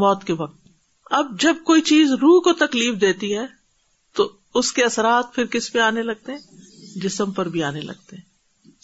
موت 0.04 0.24
کے 0.24 0.34
وقت 0.40 0.67
اب 1.16 1.28
جب 1.40 1.64
کوئی 1.66 1.82
چیز 1.90 2.12
روح 2.22 2.40
کو 2.44 2.54
تکلیف 2.66 3.00
دیتی 3.02 3.36
ہے 3.38 3.46
تو 4.18 4.28
اس 4.62 4.72
کے 4.74 4.84
اثرات 4.84 5.34
پھر 5.36 5.46
کس 5.54 5.72
پہ 5.74 5.80
آنے 5.80 6.02
لگتے 6.04 6.32
ہیں 6.32 7.00
جسم 7.04 7.32
پر 7.38 7.50
بھی 7.50 7.64
آنے 7.64 7.82
لگتے 7.82 8.16
ہیں 8.16 8.24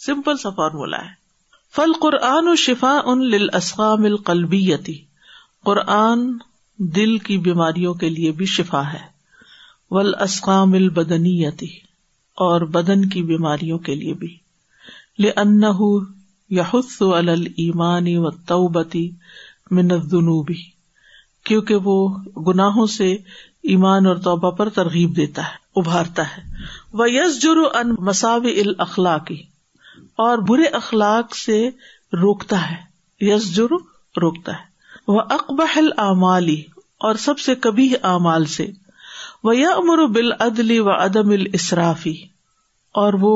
سمپل 0.06 0.36
سا 0.42 0.50
فارمولا 0.60 0.98
ہے 1.04 1.12
فل 1.76 1.92
قرآن 2.00 2.48
و 2.48 2.54
شفا 2.64 2.96
ان 3.12 3.28
لسقام 3.30 4.04
القلبیتی 4.04 4.96
قرآن 5.66 6.26
دل 6.96 7.16
کی 7.28 7.36
بیماریوں 7.48 7.94
کے 8.02 8.08
لیے 8.10 8.30
بھی 8.40 8.46
شفا 8.56 8.82
ہے 8.92 9.00
ول 9.94 10.14
البدنی 10.46 11.36
یتی 11.44 11.66
اور 12.46 12.60
بدن 12.76 13.08
کی 13.08 13.22
بیماریوں 13.32 13.78
کے 13.88 13.94
لیے 13.94 14.14
بھی 14.22 14.36
لن 15.24 15.60
یا 16.56 16.62
حس 16.72 17.00
المانی 17.14 18.16
و 18.16 18.30
توبتی 18.52 19.08
منت 19.70 19.92
نفدنو 19.92 20.42
کیونکہ 21.48 21.88
وہ 21.88 21.94
گناہوں 22.46 22.86
سے 22.96 23.06
ایمان 23.72 24.06
اور 24.06 24.16
توبہ 24.26 24.50
پر 24.60 24.68
ترغیب 24.78 25.16
دیتا 25.16 25.42
ہے 25.48 25.62
ابھارتا 25.80 26.22
ہے 26.36 26.42
وہ 26.98 27.10
یس 27.10 27.40
جرو 27.42 27.64
ان 27.80 27.94
مساوی 28.06 28.60
الاخلاقی 28.60 29.40
اور 30.26 30.38
برے 30.50 30.66
اخلاق 30.78 31.34
سے 31.36 31.58
روکتا 32.22 32.60
ہے 32.70 32.76
یس 33.28 33.58
روکتا 34.22 34.52
ہے 34.58 35.12
وہ 35.12 35.20
اقبہ 35.36 35.66
العمالی 35.78 36.62
اور 37.08 37.14
سب 37.26 37.38
سے 37.46 37.54
کبھی 37.66 37.92
اعمال 38.12 38.44
سے 38.56 38.66
وہ 39.44 39.52
امر 39.74 40.04
بال 40.14 40.32
عدلی 40.40 40.78
و 40.80 40.90
عدم 40.90 41.30
الصرافی 41.30 42.14
اور 43.02 43.14
وہ 43.20 43.34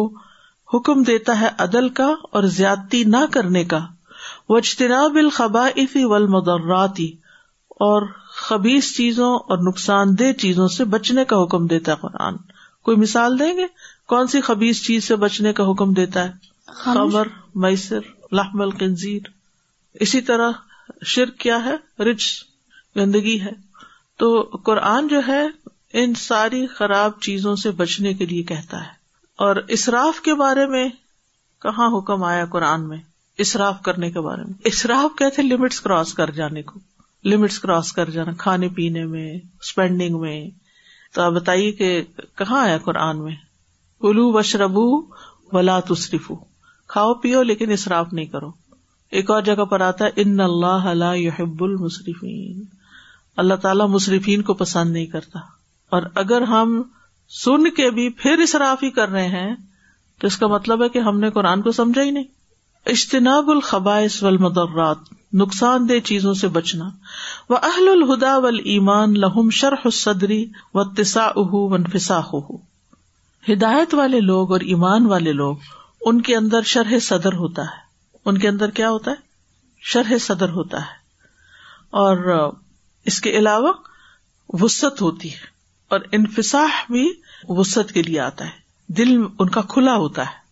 حکم 0.74 1.02
دیتا 1.10 1.40
ہے 1.40 1.48
عدل 1.64 1.88
کا 2.00 2.08
اور 2.38 2.42
زیادتی 2.60 3.02
نہ 3.14 3.24
کرنے 3.32 3.64
کا 3.74 3.80
وہ 4.48 4.56
اجتناب 4.56 5.18
افی 5.82 6.04
و 6.04 6.14
المدراتی 6.14 7.10
اور 7.86 8.02
خبیز 8.36 8.86
چیزوں 8.96 9.28
اور 9.48 9.58
نقصان 9.66 10.18
دہ 10.18 10.32
چیزوں 10.40 10.66
سے 10.76 10.84
بچنے 10.94 11.24
کا 11.32 11.36
حکم 11.42 11.66
دیتا 11.72 11.92
ہے 11.92 11.96
قرآن 12.02 12.36
کوئی 12.84 12.96
مثال 12.96 13.38
دیں 13.38 13.52
گے 13.56 13.66
کون 14.08 14.26
سی 14.32 14.40
خبیز 14.46 14.82
چیز 14.86 15.04
سے 15.08 15.16
بچنے 15.24 15.52
کا 15.58 15.70
حکم 15.70 15.92
دیتا 15.94 16.24
ہے 16.28 16.72
خبر 16.82 17.28
میسر 17.64 18.08
لحم 18.36 18.60
القنزیر 18.62 19.28
اسی 20.06 20.20
طرح 20.30 20.50
شرک 21.14 21.38
کیا 21.40 21.64
ہے 21.64 21.74
رچ 22.10 22.26
گندگی 22.96 23.40
ہے 23.40 23.50
تو 24.18 24.30
قرآن 24.64 25.08
جو 25.08 25.20
ہے 25.26 25.42
ان 26.02 26.14
ساری 26.20 26.66
خراب 26.78 27.20
چیزوں 27.22 27.54
سے 27.62 27.70
بچنے 27.82 28.14
کے 28.14 28.26
لیے 28.32 28.42
کہتا 28.52 28.80
ہے 28.86 28.96
اور 29.46 29.56
اصراف 29.76 30.20
کے 30.24 30.34
بارے 30.42 30.66
میں 30.74 30.88
کہاں 31.62 31.88
حکم 31.98 32.24
آیا 32.32 32.44
قرآن 32.52 32.88
میں 32.88 32.98
اصراف 33.46 33.80
کرنے 33.84 34.10
کے 34.10 34.20
بارے 34.20 34.42
میں 34.46 34.54
اصراف 34.68 35.18
کہتے 35.18 35.42
لمٹس 35.42 35.80
کراس 35.80 36.14
کر 36.14 36.30
جانے 36.40 36.62
کو 36.70 36.80
لمٹس 37.26 37.58
کراس 37.58 37.92
کر 37.92 38.10
جانا 38.10 38.32
کھانے 38.38 38.68
پینے 38.74 39.04
میں 39.06 39.30
اسپینڈنگ 39.60 40.18
میں 40.20 40.40
تو 41.14 41.22
آپ 41.22 41.32
بتائیے 41.32 41.70
کہ 41.80 41.90
کہاں 42.38 42.60
آیا 42.62 42.76
قرآن 42.84 43.22
میں 43.24 43.34
کلو 44.02 44.30
بشربو 44.32 44.84
ولا 45.52 45.78
تصریف 45.88 46.30
کھاؤ 46.92 47.14
پیو 47.22 47.42
لیکن 47.42 47.72
اصراف 47.72 48.12
نہیں 48.12 48.26
کرو 48.34 48.50
ایک 49.18 49.30
اور 49.30 49.42
جگہ 49.42 49.64
پر 49.70 49.80
آتا 49.80 50.06
ان 50.24 50.40
اللہ 50.40 50.86
اللہ 50.90 51.16
یب 51.16 51.62
المصرفین 51.64 52.62
اللہ 53.42 53.54
تعالیٰ 53.62 53.88
مصرفین 53.88 54.42
کو 54.42 54.54
پسند 54.62 54.92
نہیں 54.92 55.06
کرتا 55.06 55.38
اور 55.96 56.02
اگر 56.22 56.42
ہم 56.52 56.82
سن 57.42 57.68
کے 57.76 57.90
بھی 57.98 58.08
پھر 58.22 58.42
اصراف 58.42 58.82
ہی 58.84 58.90
کر 58.98 59.08
رہے 59.08 59.26
ہیں 59.28 59.54
تو 60.20 60.26
اس 60.26 60.36
کا 60.38 60.46
مطلب 60.54 60.82
ہے 60.82 60.88
کہ 60.88 60.98
ہم 61.08 61.20
نے 61.20 61.30
قرآن 61.30 61.62
کو 61.62 61.72
سمجھا 61.72 62.02
ہی 62.02 62.10
نہیں 62.10 62.24
اجتناب 62.92 63.50
الخبائس 63.50 64.22
والمضرات 64.22 65.12
نقصان 65.36 65.86
دہ 65.88 65.98
چیزوں 66.08 66.32
سے 66.34 66.48
بچنا 66.52 66.84
و 67.50 67.54
اہل 67.56 67.88
الہدا 67.88 68.36
و 68.38 68.46
ایمان 68.74 69.18
لہم 69.20 69.48
شرح 69.58 69.88
صدری 69.92 70.44
و 70.74 70.84
تسا 71.00 71.24
اہ 71.24 71.52
ون 71.72 71.84
فسا 71.94 72.20
ہدایت 73.52 73.94
والے 73.94 74.20
لوگ 74.20 74.52
اور 74.52 74.60
ایمان 74.74 75.06
والے 75.06 75.32
لوگ 75.32 75.56
ان 76.08 76.20
کے 76.22 76.36
اندر 76.36 76.62
شرح 76.72 76.98
صدر 77.02 77.32
ہوتا 77.42 77.62
ہے 77.62 77.86
ان 78.30 78.38
کے 78.38 78.48
اندر 78.48 78.70
کیا 78.78 78.90
ہوتا 78.90 79.10
ہے 79.10 79.26
شرح 79.92 80.16
صدر 80.26 80.48
ہوتا 80.52 80.80
ہے 80.84 80.96
اور 82.02 82.36
اس 83.10 83.20
کے 83.20 83.30
علاوہ 83.38 83.72
وسط 84.62 85.02
ہوتی 85.02 85.30
ہے 85.32 85.56
اور 85.96 86.00
انفساح 86.12 86.82
بھی 86.92 87.08
وسط 87.58 87.92
کے 87.92 88.02
لیے 88.02 88.18
آتا 88.20 88.44
ہے 88.46 88.92
دل 88.98 89.16
ان 89.22 89.48
کا 89.50 89.60
کھلا 89.74 89.96
ہوتا 89.96 90.22
ہے 90.26 90.46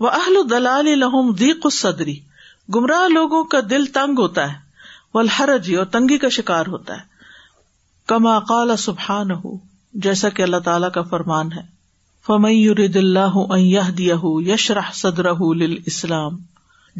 وہ 0.00 0.10
اہل 0.12 0.36
دلال 0.50 0.88
لہم 0.98 1.32
دیق 1.38 1.66
صدری 1.72 2.18
گمراہ 2.74 3.06
لوگوں 3.12 3.42
کا 3.52 3.58
دل 3.70 3.84
تنگ 3.94 4.18
ہوتا 4.18 4.50
ہے 4.52 4.60
ورج 5.14 5.68
ہی 5.70 5.74
اور 5.76 5.86
تنگی 5.94 6.18
کا 6.18 6.28
شکار 6.36 6.66
ہوتا 6.74 6.94
ہے 6.98 7.10
کما 8.08 8.38
کال 8.48 8.76
سبحان 8.78 9.30
ہو 9.44 9.56
جیسا 10.04 10.28
کہ 10.36 10.42
اللہ 10.42 10.56
تعالی 10.64 10.86
کا 10.94 11.02
فرمان 11.10 11.52
ہے 11.52 11.60
فم 12.26 12.46
دہ 12.94 13.90
دیا 13.98 14.14
یش 14.52 14.70
راہ 14.78 14.90
صدر 14.94 15.26
اسلام 15.60 16.36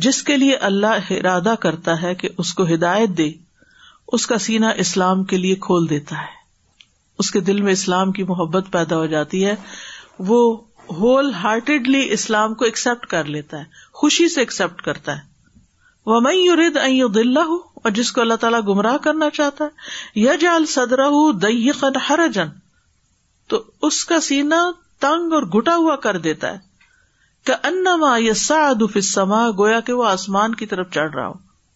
جس 0.07 0.23
کے 0.23 0.37
لیے 0.37 0.57
اللہ 0.69 1.13
ارادہ 1.21 1.55
کرتا 1.61 2.01
ہے 2.03 2.15
کہ 2.23 2.29
اس 2.39 2.53
کو 2.55 2.65
ہدایت 2.75 3.17
دے 3.19 3.31
اس 4.17 4.27
کا 4.27 4.39
سینا 4.47 4.69
اسلام 4.85 5.23
کے 5.33 5.37
لیے 5.39 5.55
کھول 5.67 5.89
دیتا 5.91 6.19
ہے 6.21 6.41
اس 7.23 7.31
کے 7.31 7.41
دل 7.51 7.61
میں 7.63 7.73
اسلام 7.73 8.13
کی 8.13 8.23
محبت 8.29 8.71
پیدا 8.73 8.97
ہو 8.97 9.07
جاتی 9.15 9.45
ہے 9.47 9.55
وہ 10.29 10.41
ہول 10.99 11.33
ہارٹیڈلی 11.43 12.07
اسلام 12.13 12.55
کو 12.55 12.65
ایکسپٹ 12.65 13.07
کر 13.11 13.25
لیتا 13.37 13.59
ہے 13.59 13.65
خوشی 14.01 14.29
سے 14.35 14.41
ایکسپٹ 14.41 14.83
کرتا 14.85 15.17
ہے 15.19 15.31
وہ 16.07 16.21
میں 16.21 16.33
میری 16.57 17.01
اور 17.87 17.91
جس 17.95 18.11
کو 18.13 18.21
اللہ 18.21 18.35
تعالیٰ 18.41 18.61
گمراہ 18.67 18.97
کرنا 19.03 19.29
چاہتا 19.37 19.65
ہے 19.65 20.21
یا 20.21 20.35
جال 20.41 20.67
سدراہی 20.73 21.73
خد 21.79 21.97
ہر 22.09 22.21
جن 22.35 22.49
تو 23.53 23.63
اس 23.89 24.05
کا 24.11 24.19
سینا 24.29 24.61
تنگ 25.01 25.33
اور 25.39 25.43
گٹا 25.57 25.75
ہوا 25.77 25.97
کر 26.07 26.19
دیتا 26.27 26.53
ہے 26.53 26.59
کہ 27.47 27.53
انما 27.69 28.17
یا 28.25 28.35
سا 28.43 28.61
دف 28.81 28.97
اس 28.97 29.13
سما 29.15 29.47
گویا 29.59 29.81
کہ 29.87 29.93
وہ 30.01 30.05
آسمان 30.11 30.55
کی 30.63 30.67
طرف 30.73 30.91
چڑھ 30.95 31.11
رہا 31.15 31.27
ہو 31.27 31.33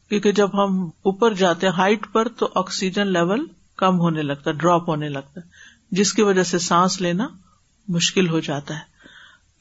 کیونکہ 0.09 0.33
جب 0.41 0.63
ہم 0.63 0.79
اوپر 1.11 1.35
جاتے 1.45 1.67
ہیں 1.67 1.73
ہائٹ 1.79 2.13
پر 2.13 2.29
تو 2.43 2.49
آکسیجن 2.63 3.13
لیول 3.13 3.47
کم 3.83 3.99
ہونے 4.01 4.23
لگتا 4.23 4.51
ہے 4.51 4.57
ڈراپ 4.57 4.89
ہونے 4.89 5.09
لگتا 5.17 5.41
ہے 5.41 5.95
جس 5.99 6.13
کی 6.13 6.23
وجہ 6.29 6.43
سے 6.53 6.59
سانس 6.69 7.01
لینا 7.01 7.27
مشکل 7.99 8.29
ہو 8.29 8.41
جاتا 8.51 8.75
ہے 8.79 8.95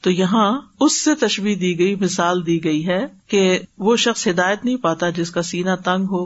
تو 0.06 0.10
یہاں 0.12 0.48
اس 0.84 1.00
سے 1.04 1.14
تشبیح 1.20 1.54
دی 1.60 1.68
گئی 1.78 1.94
مثال 2.00 2.44
دی 2.46 2.56
گئی 2.64 2.86
ہے 2.86 2.98
کہ 3.30 3.38
وہ 3.86 3.94
شخص 4.02 4.26
ہدایت 4.26 4.64
نہیں 4.64 4.76
پاتا 4.82 5.08
جس 5.16 5.30
کا 5.36 5.42
سینا 5.48 5.74
تنگ 5.84 6.04
ہو 6.10 6.20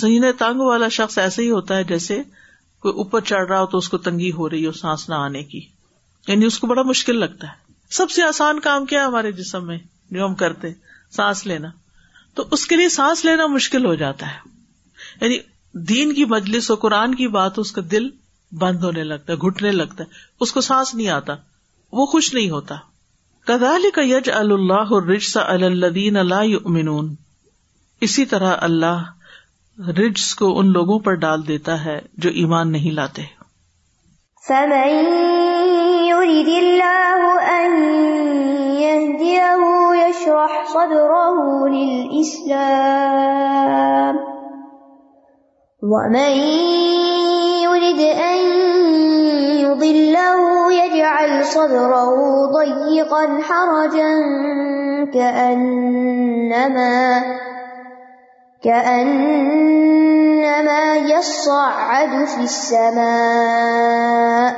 سینے 0.00 0.30
تنگ 0.38 0.60
والا 0.68 0.88
شخص 0.96 1.18
ایسے 1.24 1.42
ہی 1.42 1.50
ہوتا 1.50 1.76
ہے 1.76 1.84
جیسے 1.92 2.16
کوئی 2.86 2.94
اوپر 3.02 3.20
چڑھ 3.30 3.46
رہا 3.48 3.60
ہو 3.60 3.66
تو 3.74 3.78
اس 3.78 3.88
کو 3.88 3.98
تنگی 4.06 4.30
ہو 4.38 4.48
رہی 4.50 4.64
ہو 4.66 4.72
سانس 4.80 5.08
نہ 5.08 5.14
آنے 5.28 5.42
کی 5.52 5.60
یعنی 6.28 6.44
اس 6.44 6.58
کو 6.58 6.66
بڑا 6.72 6.82
مشکل 6.88 7.18
لگتا 7.20 7.46
ہے 7.48 7.92
سب 8.00 8.10
سے 8.14 8.22
آسان 8.28 8.60
کام 8.66 8.86
کیا 8.94 9.06
ہمارے 9.06 9.32
جسم 9.32 9.66
میں 9.66 9.78
جو 10.18 10.24
ہم 10.26 10.34
کرتے 10.42 10.68
سانس 11.16 11.46
لینا 11.46 11.68
تو 12.40 12.44
اس 12.58 12.66
کے 12.72 12.76
لیے 12.76 12.88
سانس 12.96 13.24
لینا 13.24 13.46
مشکل 13.54 13.86
ہو 13.86 13.94
جاتا 14.02 14.32
ہے 14.34 14.58
یعنی 15.20 15.38
دین 15.94 16.14
کی 16.14 16.24
مجلس 16.34 16.70
اور 16.70 16.78
قرآن 16.88 17.14
کی 17.22 17.28
بات 17.38 17.58
اس 17.64 17.72
کا 17.78 17.82
دل 17.90 18.08
بند 18.64 18.84
ہونے 18.84 19.04
لگتا 19.14 19.32
ہے 19.32 19.38
گٹنے 19.46 19.72
لگتا 19.72 20.04
ہے 20.04 20.26
اس 20.46 20.52
کو 20.52 20.60
سانس 20.72 20.94
نہیں 20.94 21.08
آتا 21.20 21.36
وہ 21.96 22.06
خوش 22.12 22.32
نہیں 22.34 22.50
ہوتا 22.50 22.74
کدال 23.46 23.84
کا 23.94 24.02
یج 24.04 24.28
اللہ 24.34 24.90
رجس 25.08 25.36
الدین 25.42 26.16
اللہ 26.24 27.14
اسی 28.06 28.24
طرح 28.32 28.54
اللہ 28.68 29.90
رجس 29.98 30.34
کو 30.34 30.50
ان 30.58 30.72
لوگوں 30.72 30.98
پر 31.06 31.14
ڈال 31.24 31.46
دیتا 31.48 31.82
ہے 31.84 31.98
جو 32.26 32.30
ایمان 32.42 32.72
نہیں 32.72 32.92
لاتے 32.94 33.22
يضله 49.60 50.57
يجعل 51.08 51.44
صدره 51.46 52.14
ضيقا 52.52 53.26
حرجا 53.42 54.14
كأنما 55.14 57.22
كأنما 58.62 60.94
يصعد 60.96 62.24
في 62.24 62.40
السماء 62.40 64.54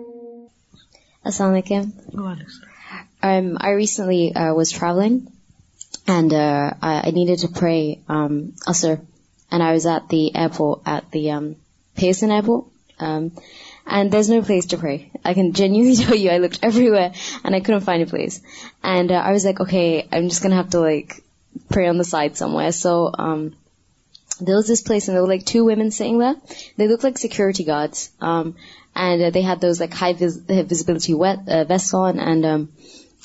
السلام 1.26 1.50
عليكم 1.50 1.74
وعليكم 1.74 1.92
السلام 2.44 2.74
I 3.68 3.70
recently 3.70 4.32
uh, 4.36 4.52
was 4.52 4.70
traveling 4.70 5.14
sir 6.06 7.68
eyes 9.60 9.86
at 9.86 10.10
the 10.12 10.22
ایپو 10.40 10.66
at 10.90 11.04
the 11.14 11.22
ایم 11.30 11.44
peace 11.98 12.22
and 12.22 12.32
ایپو 12.36 12.56
had 13.92 14.12
does 14.12 14.30
no 14.30 14.40
peace 14.48 14.66
to 14.70 14.76
free 14.82 14.96
can 15.34 15.50
جی 15.56 15.94
جو 16.02 16.14
یو 16.16 16.30
ایک 16.32 16.54
everywhere 16.94 17.78
fine 17.86 18.04
peace 18.10 18.40
and 18.90 19.12
I 19.24 19.34
was 19.34 19.44
like 19.46 20.46
to 20.72 20.84
like 20.84 21.12
فرے 21.74 21.86
آم 21.88 21.96
the 21.96 22.08
site 22.14 22.36
some 22.40 22.54
ways 22.56 22.76
so 22.84 22.94
this 24.48 24.62
this 24.72 24.80
pain 24.88 25.14
like 25.28 25.42
two 25.52 25.64
women 25.66 25.90
see 25.98 26.08
دک 26.88 27.04
like 27.04 27.18
security 27.24 27.66
guards 27.66 28.00
and 28.94 29.22
this 29.62 29.80
like 29.80 29.94
west 31.20 31.94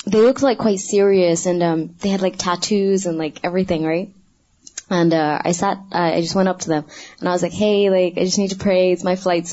they 0.06 0.18
look 0.22 0.42
like 0.42 0.58
کو 0.58 0.68
serious 0.80 1.46
and 1.46 1.62
there 2.02 2.18
like 2.20 2.34
tight 2.44 2.66
and 2.72 3.06
like 3.18 3.38
every 3.44 3.64
this 3.68 3.82
one 6.36 6.48
of 6.48 6.56
them 6.68 6.80
نا 7.24 7.32
was 7.32 7.44
like 7.92 8.62
my 9.04 9.16
flight 9.24 9.46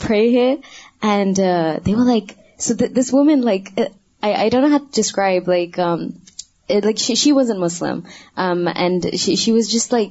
free 0.00 0.28
here 0.36 0.54
and 1.08 1.36
they 1.86 1.94
was 1.94 2.06
like 2.08 2.26
so 2.64 2.74
this 2.80 3.12
woman 3.14 3.38
like 3.44 3.62
describe 4.96 5.42
like 5.50 5.70
like 6.84 6.98
she 7.22 7.32
was 7.32 7.50
an 7.50 7.60
Muslim 7.60 7.98
and 8.74 9.06
she 9.42 9.50
was 9.52 9.68
just 9.72 9.92
like 9.92 10.10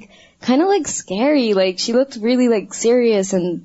like 0.49 1.09
like 1.57 1.79
she 1.79 1.91
looks 1.93 2.17
really 2.23 2.47
like 2.47 2.73
serious 2.75 3.33
and 3.33 3.59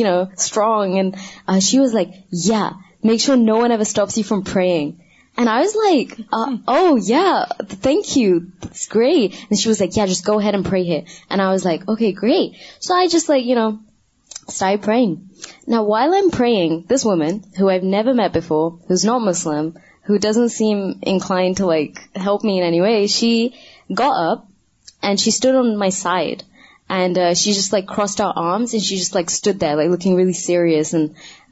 you 0.00 0.06
know 0.08 0.20
strong 0.38 0.94
and 0.96 1.16
she 1.68 1.78
was 1.78 1.94
like 1.94 2.08
yeah 2.48 2.68
makes 3.04 3.28
your 3.28 3.36
know 3.38 3.64
never 3.66 3.80
stop 3.80 4.10
see 4.14 4.22
from 4.28 4.42
فرینگ 4.52 4.90
why 5.38 6.04
فرس 6.30 6.64
woman 17.06 17.38
why 17.58 17.78
never 17.82 18.12
met 18.12 18.36
before 18.36 18.70
who 18.72 18.92
is 18.92 19.04
not 19.04 19.22
Muslim 19.22 19.68
who 20.10 20.16
doesn't 20.22 20.48
seem 20.56 20.78
انائنڈ 21.10 21.60
like 21.70 21.98
help 22.26 22.44
me 22.44 23.06
she 23.16 23.34
go 23.98 24.10
up 24.28 24.38
and 25.04 25.18
she 25.18 25.28
stood 25.28 25.54
on 25.56 25.76
my 25.78 25.90
side 26.02 26.42
and 26.94 27.18
she 27.36 27.52
just 27.52 27.72
like 27.72 27.86
cast 27.96 28.20
O 28.20 28.30
arms 28.46 28.74
she 28.86 28.96
just 28.96 29.14
like 29.14 29.62
looking 29.90 30.16
well 30.16 30.32
serious 30.46 30.94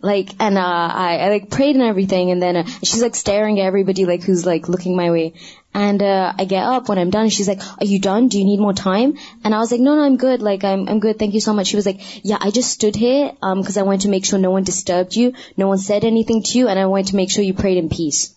Uh, 0.03 0.61
I 0.61 1.47
prayed 1.51 1.77
and 1.77 1.85
everything, 1.85 2.31
and 2.31 2.41
then 2.41 2.57
uh, 2.57 2.65
she's 2.65 3.03
like 3.03 3.15
staring 3.15 3.61
at 3.61 3.67
everybody 3.67 4.05
like 4.05 4.23
who's 4.23 4.47
like 4.47 4.69
looking 4.69 4.97
my 4.97 5.11
way. 5.11 5.35
And 5.75 6.03
uh, 6.03 6.33
I 6.37 6.45
get 6.47 6.63
up 6.63 6.89
when 6.89 6.99
I'm 6.99 7.11
done. 7.11 7.29
She's 7.29 7.49
like, 7.49 7.61
"Are 7.79 7.85
you 7.85 8.01
done? 8.01 8.29
Do 8.29 8.39
you 8.39 8.45
need 8.45 8.61
more 8.61 8.73
time?" 8.73 9.19
And 9.45 9.55
I 9.55 9.59
was 9.59 9.71
like, 9.71 9.81
"No, 9.81 10.01
I'm 10.01 10.17
good. 10.17 10.41
Like 10.41 10.65
I'm 10.65 11.01
good. 11.01 11.19
Thank 11.19 11.35
you 11.35 11.41
so 11.41 11.53
much." 11.53 11.67
She 11.67 11.77
was 11.77 11.87
like, 11.87 12.01
"Yeah, 12.25 12.39
I 12.41 12.51
just 12.51 12.73
stood 12.73 12.97
here 12.97 13.31
because 13.33 13.77
um, 13.77 13.85
I 13.85 13.87
wanted 13.87 14.03
to 14.03 14.09
make 14.09 14.25
sure 14.25 14.39
no 14.39 14.51
one 14.51 14.65
disturbed 14.65 15.17
you, 15.17 15.35
no 15.57 15.69
one 15.69 15.79
said 15.79 16.05
anything 16.05 16.43
to 16.45 16.59
you, 16.59 16.69
and 16.69 16.79
I 16.79 16.87
wanted 16.87 17.09
to 17.09 17.17
make 17.17 17.31
sure 17.31 17.45
you 17.45 17.55
prayed 17.55 17.79
in 17.79 17.89
peace." 17.89 18.35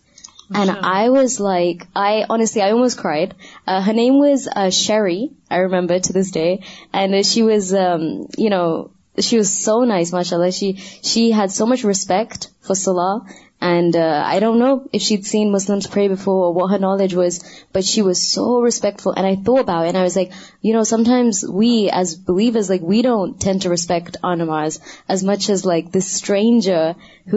And 0.53 0.69
sure. 0.69 0.79
I 0.83 1.07
was 1.07 1.39
like, 1.39 1.87
I 1.95 2.25
almost 2.27 2.97
cried. 2.97 3.35
Her 3.65 3.93
name 3.93 4.19
was 4.19 4.49
Sherry, 4.75 5.29
I 5.49 5.59
remember 5.59 5.97
to 5.97 6.11
this 6.11 6.31
day. 6.31 6.65
And 6.91 7.25
she 7.25 7.43
was, 7.43 7.73
um, 7.73 8.89
she's 9.19 9.49
so 9.63 9.83
nice 9.85 10.13
ماشاء 10.13 10.37
اللہ 10.39 10.49
she 10.53 10.71
she 11.05 11.31
has 11.33 11.55
so 11.57 11.65
much 11.67 11.85
respect 11.85 12.43
for 12.67 12.75
سلڈ 12.81 13.95
I 14.03 14.39
don't 14.39 14.59
know 14.61 14.67
if 14.93 15.01
she'd 15.01 15.25
seen 15.27 15.51
Muslim 15.51 16.69
knowledge 16.81 17.15
was 17.15 17.39
but 17.75 17.83
she 17.85 18.01
was 18.01 18.19
so 18.33 18.43
respect 18.65 19.01
for 19.01 19.17
I 19.23 19.35
was 19.55 20.15
like 20.17 20.29
you 20.63 20.73
know 20.75 20.83
some 20.91 21.03
time 21.07 21.29
we 21.55 21.73
as 21.97 22.15
believe 22.27 22.53
like 22.69 22.83
we 22.89 23.01
do 23.05 23.15
tend 23.43 23.57
to 23.63 23.71
respect 23.71 24.17
ones 24.31 24.79
as 25.11 25.23
much 25.29 25.49
as 25.49 25.65
like 25.65 25.93
this 25.97 26.13
strangers 26.13 27.35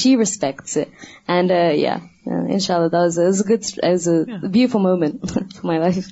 she 0.00 0.16
respects 0.18 0.78
بیوف 4.52 4.76
مومن 4.76 5.16
for 5.32 5.42
my 5.66 5.80
life 5.80 6.06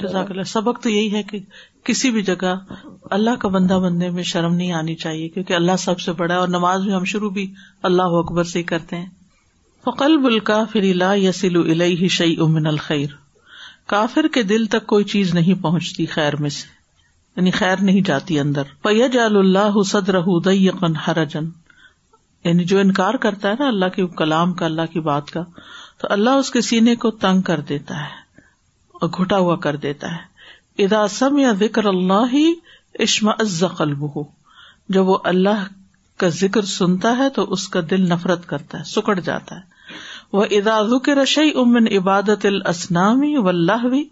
جزاک 0.00 0.30
اللہ 0.30 0.42
سبق 0.46 0.80
تو 0.82 0.88
یہی 0.90 1.12
ہے 1.12 1.22
کہ 1.30 1.38
کسی 1.84 2.10
بھی 2.10 2.22
جگہ 2.22 2.54
اللہ 3.14 3.36
کا 3.40 3.48
بندہ 3.54 3.78
بندے 3.84 4.10
میں 4.18 4.22
شرم 4.32 4.54
نہیں 4.54 4.72
آنی 4.80 4.94
چاہیے 4.96 5.28
کیونکہ 5.28 5.54
اللہ 5.54 5.76
سب 5.84 6.00
سے 6.00 6.12
بڑا 6.20 6.36
اور 6.38 6.48
نماز 6.48 6.82
بھی 6.82 6.92
ہم 6.94 7.04
شروع 7.12 7.30
بھی 7.38 7.46
اللہ 7.90 8.14
اکبر 8.18 8.44
سے 8.50 8.58
ہی 8.58 8.64
کرتے 8.64 8.96
ہیں 8.96 9.06
فقل 9.84 10.16
بل 10.24 10.38
لا 10.48 10.62
فریلا 10.72 11.12
یسلو 11.18 11.64
شعی 12.18 12.34
امن 12.40 12.66
الخیر 12.66 13.14
کافر 13.92 14.26
کے 14.34 14.42
دل 14.52 14.66
تک 14.70 14.86
کوئی 14.86 15.04
چیز 15.14 15.34
نہیں 15.34 15.62
پہنچتی 15.62 16.06
خیر 16.12 16.36
میں 16.40 16.50
سے 16.58 16.66
یعنی 17.36 17.50
خیر 17.50 17.80
نہیں 17.82 18.00
جاتی 18.06 18.38
اندر 18.40 18.72
پیج 18.82 19.18
اللہ 19.24 19.78
حسد 19.80 20.08
رد 20.16 20.46
یقن 20.52 20.96
ہرجن 21.06 21.48
یعنی 22.44 22.64
جو 22.72 22.78
انکار 22.78 23.14
کرتا 23.24 23.48
ہے 23.50 23.54
نا 23.58 23.66
اللہ 23.68 23.88
کے 23.94 24.06
کلام 24.18 24.52
کا 24.60 24.64
اللہ 24.66 24.92
کی 24.92 25.00
بات 25.10 25.30
کا 25.30 25.42
تو 26.00 26.06
اللہ 26.10 26.40
اس 26.44 26.50
کے 26.50 26.60
سینے 26.70 26.94
کو 27.04 27.10
تنگ 27.26 27.40
کر 27.50 27.60
دیتا 27.68 28.00
ہے 28.00 28.20
گھٹا 29.18 29.38
ہوا 29.38 29.56
کر 29.66 29.76
دیتا 29.86 30.08
ہے 30.16 30.84
ادا 30.84 31.06
سم 31.16 31.38
یا 31.38 31.52
ذکر 31.60 31.84
اللہ 31.86 32.32
ہی 32.32 32.46
ہو 34.14 34.22
جب 34.94 35.08
وہ 35.08 35.16
اللہ 35.30 35.64
کا 36.18 36.28
ذکر 36.40 36.64
سنتا 36.74 37.16
ہے 37.18 37.28
تو 37.36 37.42
اس 37.52 37.68
کا 37.74 37.80
دل 37.90 38.08
نفرت 38.08 38.46
کرتا 38.48 38.78
ہے 38.78 38.84
سکڑ 38.90 39.18
جاتا 39.20 39.56
ہے 39.56 39.70
وہ 40.36 40.44
ادازو 40.58 40.98
کے 41.06 41.14
رشی 41.14 41.50
امن 41.60 41.86
عبادت 41.96 42.46
السنامی 42.50 43.36
و 43.36 43.48
اللہ 43.48 43.86
بھی 43.92 44.04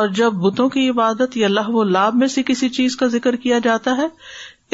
اور 0.00 0.08
جب 0.20 0.32
بتوں 0.46 0.68
کی 0.76 0.88
عبادت 0.90 1.36
یا 1.36 1.46
اللہ 1.46 1.68
و 1.68 1.82
لاب 1.96 2.14
میں 2.20 2.28
سے 2.34 2.42
کسی 2.46 2.68
چیز 2.78 2.96
کا 2.96 3.06
ذکر 3.16 3.36
کیا 3.46 3.58
جاتا 3.64 3.96
ہے 3.96 4.06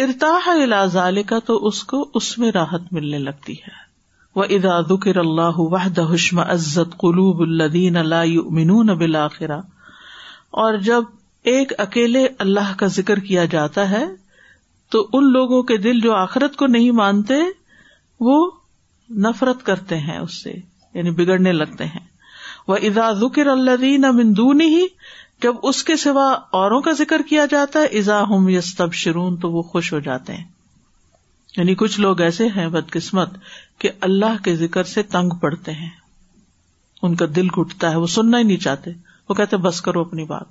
ارتاح 0.03 0.49
الازال 0.51 1.23
کا 1.33 1.39
تو 1.47 1.57
اس 1.67 1.83
کو 1.93 2.05
اس 2.21 2.37
میں 2.39 2.51
راحت 2.55 2.93
ملنے 2.93 3.19
لگتی 3.19 3.53
ہے 3.61 3.81
ادا 4.41 4.81
دکر 4.91 5.17
اللہ 5.19 5.57
وحد 5.73 5.99
حشم 6.13 6.39
عزت 6.41 6.97
قلوب 6.99 7.41
الدین 7.43 7.97
اللہ 7.97 9.43
اور 10.63 10.75
جب 10.87 11.03
ایک 11.53 11.73
اکیلے 11.81 12.27
اللہ 12.45 12.73
کا 12.79 12.87
ذکر 12.95 13.19
کیا 13.29 13.45
جاتا 13.53 13.89
ہے 13.91 14.05
تو 14.93 15.07
ان 15.19 15.31
لوگوں 15.33 15.63
کے 15.73 15.77
دل 15.89 16.01
جو 16.01 16.15
آخرت 16.15 16.57
کو 16.57 16.67
نہیں 16.67 16.91
مانتے 17.01 17.35
وہ 18.29 18.39
نفرت 19.27 19.63
کرتے 19.67 19.99
ہیں 19.99 20.19
اس 20.19 20.43
سے 20.43 20.53
یعنی 20.95 21.11
بگڑنے 21.23 21.53
لگتے 21.53 21.85
ہیں 21.87 22.01
وہ 22.69 22.77
ادا 22.89 23.13
ذکر 23.21 23.47
اللہ 23.57 23.77
دین 23.81 24.05
امدنی 24.05 24.67
ہی 24.77 24.85
جب 25.43 25.55
اس 25.69 25.83
کے 25.85 25.97
سوا 26.05 26.31
اوروں 26.63 26.81
کا 26.83 26.93
ذکر 26.99 27.23
کیا 27.29 27.45
جاتا 27.51 27.81
ہے 27.81 27.99
ازا 27.99 28.21
ہوں 28.31 28.51
یس 28.51 28.75
تب 28.77 28.93
شرون 29.05 29.37
تو 29.45 29.53
وہ 29.53 29.63
خوش 29.75 29.93
ہو 29.93 29.99
جاتے 30.09 30.35
ہیں 30.37 30.49
یعنی 31.57 31.75
کچھ 31.79 31.99
لوگ 32.01 32.21
ایسے 32.23 32.47
ہیں 32.57 32.67
بد 32.75 32.91
قسمت 32.91 33.31
کہ 33.81 33.91
اللہ 34.09 34.35
کے 34.45 34.53
ذکر 34.57 34.85
سے 34.95 35.01
تنگ 35.17 35.29
پڑتے 35.43 35.73
ہیں 35.81 35.91
ان 37.07 37.13
کا 37.21 37.27
دل 37.37 37.47
گھٹتا 37.61 37.87
ہے 37.91 37.97
وہ 38.03 38.07
سننا 38.17 38.37
ہی 38.39 38.45
نہیں 38.51 38.63
چاہتے 38.65 38.89
وہ 39.29 39.33
کہتے 39.35 39.53
بس 39.69 39.77
کرو 39.89 40.01
اپنی 40.09 40.25
بات 40.35 40.49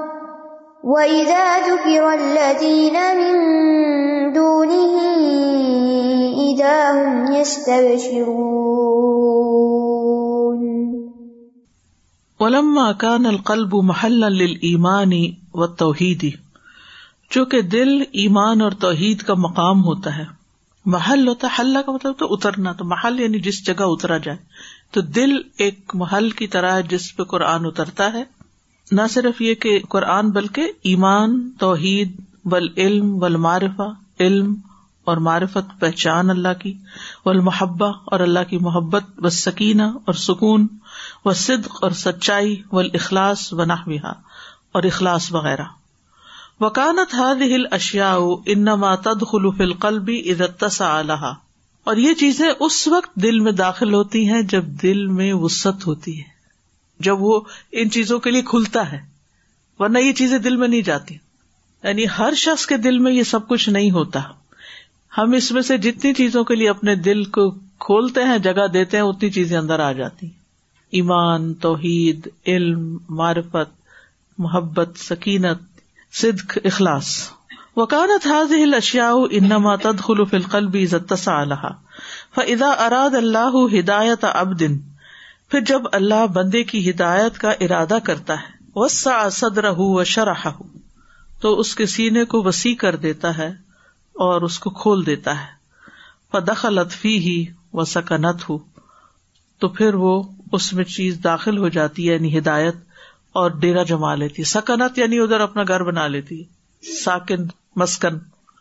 مِن 3.21 3.45
دُونِهِ 4.37 5.19
إِذَا 6.45 6.79
هُمْ 6.91 7.07
يَسْتَبْشِرُونَ 7.37 9.30
ولما 12.41 12.83
کان 13.01 13.25
القلب 13.29 13.73
محلہ 13.87 14.27
و 15.53 15.65
توحیدی 15.81 16.29
چونکہ 17.33 17.61
دل 17.73 17.89
ایمان 18.21 18.61
اور 18.67 18.71
توحید 18.85 19.21
کا 19.27 19.33
مقام 19.43 19.83
ہوتا 19.87 20.15
ہے 20.17 20.23
محل 20.95 21.27
ہوتا 21.27 21.47
ہے 21.47 21.59
حل 21.61 21.77
کا 21.85 21.91
مطلب 21.97 22.17
تو 22.19 22.27
اترنا 22.33 22.71
تو 22.79 22.85
محل 22.93 23.19
یعنی 23.19 23.39
جس 23.49 23.63
جگہ 23.65 23.89
اترا 23.95 24.17
جائے 24.27 24.37
تو 24.93 25.01
دل 25.19 25.37
ایک 25.65 25.93
محل 26.03 26.29
کی 26.39 26.47
طرح 26.55 26.75
ہے 26.77 26.81
جس 26.95 27.05
پہ 27.17 27.23
قرآن 27.35 27.65
اترتا 27.71 28.11
ہے 28.13 28.23
نہ 28.99 29.07
صرف 29.17 29.41
یہ 29.41 29.55
کہ 29.67 29.79
قرآن 29.95 30.31
بلکہ 30.39 30.71
ایمان 30.93 31.37
توحید 31.65 32.19
بل 32.55 32.67
علم 32.85 33.13
و 33.23 33.29
معرفہ 33.47 33.91
علم 34.25 34.53
اور 35.09 35.17
معرفت 35.25 35.71
پہچان 35.79 36.29
اللہ 36.29 36.53
کی 36.61 36.73
والمحبہ 37.25 37.91
اور 38.15 38.19
اللہ 38.27 38.43
کی 38.49 38.57
محبت 38.67 39.05
و 39.25 39.29
سکینہ 39.37 39.83
اور 40.05 40.13
سکون 40.23 40.67
و 41.25 41.33
صدق 41.43 41.83
اور 41.83 41.91
سچائی 42.05 42.55
و 42.71 42.79
اخلاص 42.79 43.51
و 43.53 43.65
نحوا 43.71 44.11
اور 44.79 44.83
اخلاص 44.91 45.31
وغیرہ 45.33 45.65
وکانت 46.63 47.13
ہر 47.13 47.41
الاشیاء 47.53 48.13
اشیا 48.45 48.75
تدخل 49.05 49.25
خلوف 49.31 49.61
القلب 49.67 50.09
اذا 50.23 50.43
عزت 50.45 50.63
سا 50.71 50.89
اور 51.91 51.97
یہ 51.97 52.13
چیزیں 52.19 52.47
اس 52.49 52.87
وقت 52.93 53.15
دل 53.23 53.39
میں 53.45 53.51
داخل 53.61 53.93
ہوتی 53.93 54.27
ہیں 54.31 54.41
جب 54.53 54.65
دل 54.83 55.05
میں 55.19 55.31
وسط 55.43 55.87
ہوتی 55.87 56.17
ہے 56.19 56.29
جب 57.07 57.21
وہ 57.23 57.39
ان 57.81 57.89
چیزوں 57.91 58.19
کے 58.25 58.31
لیے 58.31 58.41
کھلتا 58.49 58.91
ہے 58.91 58.99
ورنہ 59.79 59.99
یہ 59.99 60.11
چیزیں 60.21 60.37
دل 60.49 60.55
میں 60.55 60.67
نہیں 60.67 60.81
جاتی 60.91 61.13
یعنی 61.83 62.03
ہر 62.17 62.33
شخص 62.43 62.65
کے 62.73 62.77
دل 62.87 62.99
میں 63.05 63.11
یہ 63.11 63.23
سب 63.31 63.47
کچھ 63.47 63.69
نہیں 63.69 63.91
ہوتا 63.91 64.21
ہم 65.17 65.31
اس 65.37 65.51
میں 65.51 65.61
سے 65.67 65.77
جتنی 65.85 66.13
چیزوں 66.17 66.43
کے 66.49 66.55
لیے 66.55 66.69
اپنے 66.69 66.95
دل 67.05 67.23
کو 67.37 67.49
کھولتے 67.85 68.23
ہیں 68.25 68.37
جگہ 68.43 68.65
دیتے 68.73 68.97
ہیں 68.97 69.03
اتنی 69.03 69.29
چیزیں 69.37 69.57
اندر 69.57 69.79
آ 69.87 69.91
جاتی 69.93 70.25
ہیں 70.25 70.39
ایمان 70.99 71.53
توحید 71.65 72.27
علم 72.53 72.97
معرفت 73.19 73.69
محبت 74.45 74.97
سکینت 74.99 75.59
صدق 76.19 76.57
اخلاص 76.63 77.09
وکانت 77.77 78.27
وکالت 78.27 78.95
حاضم 78.97 79.97
خلو 80.05 80.25
فلقل 80.31 80.67
بتسا 80.71 81.39
اللہ 81.41 81.65
فضا 82.35 82.69
اراد 82.85 83.15
اللہ 83.15 83.55
ہدایت 83.79 84.25
اب 84.33 84.59
دن 84.59 84.77
پھر 85.51 85.61
جب 85.69 85.81
اللہ 85.99 86.25
بندے 86.35 86.63
کی 86.71 86.89
ہدایت 86.89 87.37
کا 87.39 87.51
ارادہ 87.65 87.97
کرتا 88.03 88.35
ہے 88.41 88.87
شرح 90.13 90.43
رہ 90.45 90.49
تو 91.41 91.53
اس 91.59 91.73
کے 91.75 91.85
سینے 91.95 92.25
کو 92.33 92.41
وسیع 92.43 92.73
کر 92.79 92.95
دیتا 93.07 93.37
ہے 93.37 93.51
اور 94.27 94.41
اس 94.47 94.57
کو 94.59 94.69
کھول 94.81 95.05
دیتا 95.05 95.35
ہے 95.41 96.69
لطفی 96.69 97.17
ہی 97.19 97.35
و 97.73 97.83
سکنت 97.91 98.47
ہو 98.49 98.57
تو 99.59 99.67
پھر 99.77 99.93
وہ 100.03 100.21
اس 100.57 100.71
میں 100.73 100.83
چیز 100.93 101.17
داخل 101.23 101.57
ہو 101.57 101.67
جاتی 101.77 102.07
ہے 102.07 102.13
یعنی 102.13 102.37
ہدایت 102.37 102.75
اور 103.41 103.51
ڈیرا 103.59 103.83
جما 103.89 104.13
لیتی 104.15 104.43
سکنت 104.53 104.97
یعنی 104.97 105.19
ادھر 105.23 105.39
اپنا 105.41 105.63
گھر 105.67 105.83
بنا 105.91 106.07
لیتی 106.15 106.41
ساکن 107.03 107.45
مسکن 107.81 108.17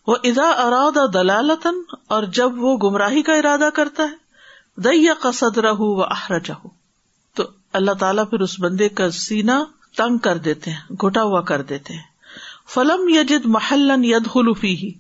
وہ 0.07 0.17
ادا 0.25 0.49
اراد 0.67 0.99
دلالتن 1.15 1.81
اور 2.15 2.23
جب 2.41 2.59
وہ 2.65 2.77
گمراہی 2.89 3.23
کا 3.23 3.35
ارادہ 3.39 3.69
کرتا 3.75 4.03
ہے 4.11 4.81
دئی 4.85 5.03
یا 5.05 5.15
قصد 5.23 5.59
ہو 5.79 6.69
تو 7.37 7.45
اللہ 7.79 7.93
تعالیٰ 8.01 8.25
پھر 8.31 8.41
اس 8.45 8.59
بندے 8.61 8.89
کا 9.01 9.11
سینا 9.25 9.63
تنگ 9.97 10.19
کر 10.27 10.39
دیتے 10.45 10.71
ہیں 10.71 10.97
گھٹا 11.07 11.23
ہوا 11.23 11.41
کر 11.51 11.63
دیتے 11.73 11.95
ہیں 11.95 12.69
فلم 12.75 13.09
یجد 13.15 13.47
محلن 13.57 14.05
ید 14.05 14.27
خلوفی 14.33 14.75
ہی 14.83 14.91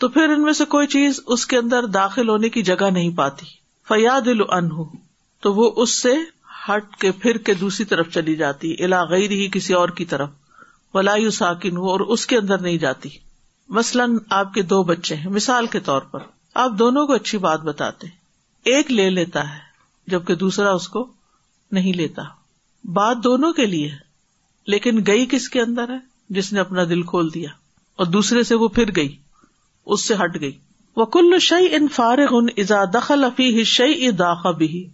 تو 0.00 0.08
پھر 0.08 0.28
ان 0.34 0.42
میں 0.42 0.52
سے 0.52 0.64
کوئی 0.74 0.86
چیز 0.94 1.20
اس 1.34 1.46
کے 1.46 1.56
اندر 1.56 1.86
داخل 1.96 2.28
ہونے 2.28 2.48
کی 2.54 2.62
جگہ 2.70 2.88
نہیں 2.92 3.10
پاتی 3.16 3.44
فیاد 3.88 4.28
ان 4.48 4.68
تو 5.42 5.52
وہ 5.54 5.70
اس 5.82 5.98
سے 6.02 6.12
ہٹ 6.68 6.96
کے 7.00 7.10
پھر 7.22 7.36
کے 7.46 7.54
دوسری 7.60 7.84
طرف 7.86 8.10
چلی 8.12 8.34
جاتی 8.36 8.72
الا 8.84 9.02
گئی 9.10 9.28
رہی 9.28 9.48
کسی 9.52 9.74
اور 9.74 9.88
کی 9.98 10.04
طرف 10.12 10.28
ولائی 10.94 11.30
ساکن 11.36 11.76
ہو 11.76 11.90
اور 11.90 12.00
اس 12.14 12.26
کے 12.26 12.36
اندر 12.36 12.58
نہیں 12.60 12.78
جاتی 12.84 13.08
مثلاً 13.78 14.16
آپ 14.38 14.52
کے 14.54 14.62
دو 14.72 14.82
بچے 14.90 15.14
ہیں 15.16 15.30
مثال 15.32 15.66
کے 15.74 15.80
طور 15.88 16.00
پر 16.10 16.20
آپ 16.62 16.72
دونوں 16.78 17.06
کو 17.06 17.12
اچھی 17.14 17.38
بات 17.44 17.60
بتاتے 17.64 18.06
ایک 18.74 18.90
لے 18.92 19.08
لیتا 19.10 19.48
ہے 19.52 19.58
جبکہ 20.10 20.34
دوسرا 20.44 20.70
اس 20.80 20.88
کو 20.96 21.06
نہیں 21.72 21.92
لیتا 21.96 22.22
بات 22.98 23.22
دونوں 23.24 23.52
کے 23.52 23.66
لیے 23.66 23.90
لیکن 24.74 25.00
گئی 25.06 25.26
کس 25.30 25.48
کے 25.50 25.60
اندر 25.60 25.90
ہے 25.92 25.98
جس 26.36 26.52
نے 26.52 26.60
اپنا 26.60 26.84
دل 26.90 27.02
کھول 27.12 27.32
دیا 27.34 27.48
اور 27.98 28.06
دوسرے 28.06 28.42
سے 28.42 28.54
وہ 28.64 28.68
پھر 28.78 28.90
گئی 28.96 29.16
اس 29.92 30.06
سے 30.08 30.14
ہٹ 30.22 30.40
گئی 30.40 30.52
وہ 30.96 31.04
کل 31.14 31.38
شعی 31.40 31.68
ان 31.76 31.86
فارغ 31.94 32.36
ان 32.36 32.46
ازا 32.62 32.82
دخل 32.94 33.24
افی 33.24 33.62
شعی 33.70 34.10
داخا 34.18 34.50
بھی 34.60 34.86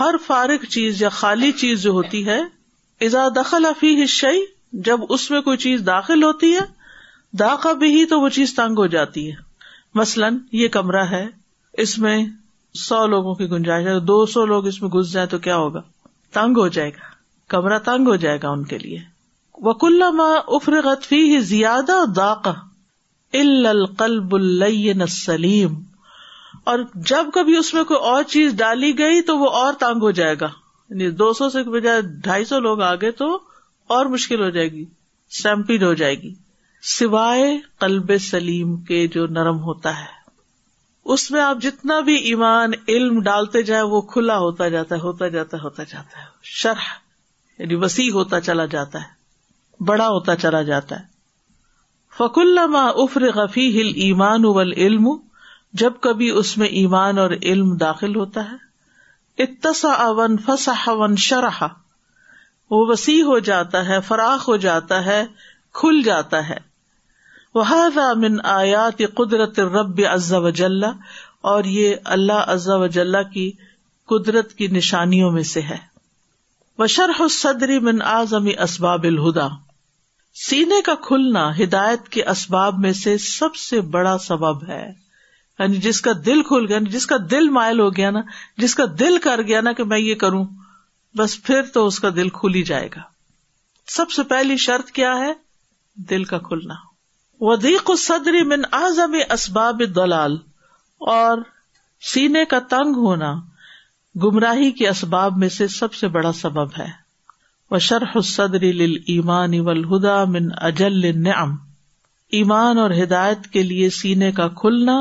ہر 0.00 0.14
فارغ 0.26 0.64
چیز 0.70 1.00
یا 1.02 1.08
خالی 1.22 1.50
چیز 1.62 1.82
جو 1.82 1.90
ہوتی 1.92 2.24
ہے 2.26 2.40
ازا 3.06 3.26
دخل 3.36 3.64
افی 3.70 4.06
شعی 4.14 4.38
جب 4.84 5.00
اس 5.12 5.30
میں 5.30 5.40
کوئی 5.48 5.56
چیز 5.66 5.82
داخل 5.86 6.22
ہوتی 6.22 6.52
ہے 6.54 6.64
داخا 7.38 7.72
بھی 7.82 8.04
تو 8.06 8.20
وہ 8.20 8.28
چیز 8.36 8.54
تنگ 8.56 8.78
ہو 8.78 8.86
جاتی 8.94 9.28
ہے 9.30 9.34
مثلاً 9.98 10.36
یہ 10.52 10.68
کمرہ 10.76 11.04
ہے 11.10 11.26
اس 11.82 11.98
میں 11.98 12.16
سو 12.86 13.06
لوگوں 13.06 13.34
کی 13.34 13.46
گنجائش 13.50 13.86
ہے 13.86 13.98
دو 14.10 14.24
سو 14.34 14.44
لوگ 14.46 14.66
اس 14.66 14.80
میں 14.82 14.90
گس 14.90 15.10
جائیں 15.12 15.28
تو 15.30 15.38
کیا 15.46 15.56
ہوگا 15.56 15.80
تنگ 16.34 16.58
ہو 16.58 16.66
جائے 16.76 16.90
گا 16.90 17.10
کمرہ 17.54 17.78
تنگ 17.90 18.08
ہو 18.08 18.16
جائے 18.24 18.38
گا 18.42 18.48
ان 18.48 18.64
کے 18.66 18.78
لیے 18.78 18.98
وکل 19.66 20.02
افرغت 20.06 21.04
فی 21.08 21.38
زیادہ 21.52 21.98
داخہ 22.16 22.52
القلب 23.40 24.34
الین 24.34 25.06
سلیم 25.14 25.74
اور 26.70 26.78
جب 27.10 27.30
کبھی 27.34 27.56
اس 27.56 27.72
میں 27.74 27.84
کوئی 27.84 28.00
اور 28.08 28.22
چیز 28.32 28.52
ڈالی 28.56 28.96
گئی 28.98 29.22
تو 29.30 29.38
وہ 29.38 29.48
اور 29.60 29.72
تانگ 29.78 30.02
ہو 30.02 30.10
جائے 30.20 30.34
گا 30.40 30.48
یعنی 30.90 31.10
دو 31.20 31.32
سو 31.38 31.48
سے 31.50 31.62
بجائے 31.70 32.02
ڈھائی 32.26 32.44
سو 32.44 32.58
لوگ 32.60 32.80
آگے 32.92 33.10
تو 33.22 33.36
اور 33.96 34.06
مشکل 34.16 34.42
ہو 34.42 34.48
جائے 34.56 34.70
گی 34.72 34.84
سیمپیڈ 35.42 35.82
ہو 35.82 35.92
جائے 36.02 36.14
گی 36.22 36.32
سوائے 36.98 37.52
قلب 37.80 38.12
سلیم 38.20 38.76
کے 38.88 39.06
جو 39.14 39.26
نرم 39.38 39.58
ہوتا 39.62 39.98
ہے 40.00 40.10
اس 41.12 41.30
میں 41.30 41.40
آپ 41.42 41.58
جتنا 41.62 41.98
بھی 42.08 42.14
ایمان 42.30 42.72
علم 42.88 43.20
ڈالتے 43.22 43.62
جائیں 43.70 43.82
وہ 43.92 44.00
کھلا 44.12 44.36
ہوتا 44.38 44.68
جاتا 44.74 44.94
ہے 44.94 45.00
ہوتا 45.00 45.28
جاتا 45.36 45.56
ہے 45.56 45.62
ہوتا 45.62 45.82
جاتا 45.94 46.20
ہے 46.20 46.26
شرح 46.58 46.92
یعنی 47.58 47.74
وسیع 47.84 48.10
ہوتا 48.14 48.40
چلا 48.50 48.66
جاتا 48.74 49.00
ہے 49.02 49.84
بڑا 49.86 50.06
ہوتا 50.08 50.36
چلا 50.44 50.62
جاتا 50.70 50.98
ہے 51.00 51.10
ما 52.20 52.82
افر 53.02 53.24
غفی 53.34 53.64
ہل 53.80 53.92
ایمان 54.06 54.44
اول 54.44 54.72
علم 54.86 55.06
جب 55.82 55.92
کبھی 56.06 56.28
اس 56.38 56.56
میں 56.58 56.66
ایمان 56.80 57.18
اور 57.18 57.30
علم 57.42 57.74
داخل 57.82 58.16
ہوتا 58.16 58.42
ہے 58.50 59.42
اتسا 59.44 59.92
اون 60.06 60.36
ون 60.98 61.16
شرح 61.28 61.62
وہ 62.70 62.84
وسیع 62.88 63.22
ہو 63.24 63.38
جاتا 63.48 63.84
ہے 63.88 64.00
فراخ 64.08 64.48
ہو 64.48 64.56
جاتا 64.66 65.04
ہے 65.04 65.22
کھل 65.80 66.02
جاتا 66.04 66.48
ہے 66.48 66.56
وہ 67.54 67.64
آیات 68.52 69.02
قدرت 69.16 69.58
رب 69.72 70.00
ازا 70.10 70.38
و 70.38 70.48
اور 71.52 71.64
یہ 71.76 71.94
اللہ 72.16 72.44
عز 72.54 72.68
و 72.76 72.86
کی 73.32 73.50
قدرت 74.10 74.52
کی 74.58 74.66
نشانیوں 74.76 75.30
میں 75.32 75.42
سے 75.54 75.60
ہے 75.70 75.78
وشرح 76.78 77.26
صدری 77.38 77.78
من 77.90 78.02
اعظم 78.12 78.46
اسباب 78.62 79.04
الہدا 79.12 79.48
سینے 80.40 80.80
کا 80.84 80.94
کھلنا 81.06 81.48
ہدایت 81.62 82.08
کے 82.12 82.22
اسباب 82.30 82.78
میں 82.80 82.92
سے 83.02 83.16
سب 83.22 83.54
سے 83.68 83.80
بڑا 83.96 84.16
سبب 84.26 84.62
ہے 84.68 84.84
یعنی 85.58 85.76
جس 85.86 86.00
کا 86.02 86.10
دل 86.26 86.42
کھل 86.48 86.66
گیا 86.68 86.74
یعنی 86.76 86.90
جس 86.90 87.06
کا 87.06 87.16
دل 87.30 87.48
مائل 87.56 87.80
ہو 87.80 87.88
گیا 87.96 88.10
نا 88.10 88.20
جس 88.58 88.74
کا 88.74 88.84
دل 89.00 89.18
کر 89.22 89.42
گیا 89.46 89.60
نا 89.60 89.72
کہ 89.80 89.84
میں 89.90 89.98
یہ 89.98 90.14
کروں 90.22 90.44
بس 91.18 91.42
پھر 91.46 91.62
تو 91.74 91.86
اس 91.86 91.98
کا 92.00 92.08
دل 92.16 92.28
کھل 92.38 92.54
ہی 92.54 92.62
جائے 92.70 92.88
گا 92.96 93.00
سب 93.96 94.10
سے 94.10 94.22
پہلی 94.30 94.56
شرط 94.64 94.90
کیا 94.98 95.16
ہے 95.18 95.32
دل 96.10 96.24
کا 96.24 96.38
کھلنا 96.48 96.74
ودیق 97.44 97.90
صدری 97.98 98.42
من 98.54 98.62
اعظم 98.80 99.14
اسباب 99.30 99.82
دلال 99.96 100.36
اور 101.16 101.38
سینے 102.12 102.44
کا 102.54 102.58
تنگ 102.70 102.96
ہونا 103.04 103.32
گمراہی 104.22 104.70
کے 104.78 104.88
اسباب 104.88 105.36
میں 105.38 105.48
سے 105.58 105.66
سب 105.78 105.94
سے 105.94 106.08
بڑا 106.16 106.32
سبب 106.40 106.76
ہے 106.78 106.88
و 107.72 107.78
صدری 107.78 108.70
لمان 108.78 109.52
اہ 109.58 109.82
ہدا 109.94 110.16
من 110.30 110.48
اجل 110.68 111.06
نعم 111.26 111.52
ایمان 112.38 112.78
اور 112.78 112.90
ہدایت 113.02 113.46
کے 113.52 113.62
لیے 113.62 113.88
سینے 113.98 114.30
کا 114.40 114.48
کھلنا 114.62 114.96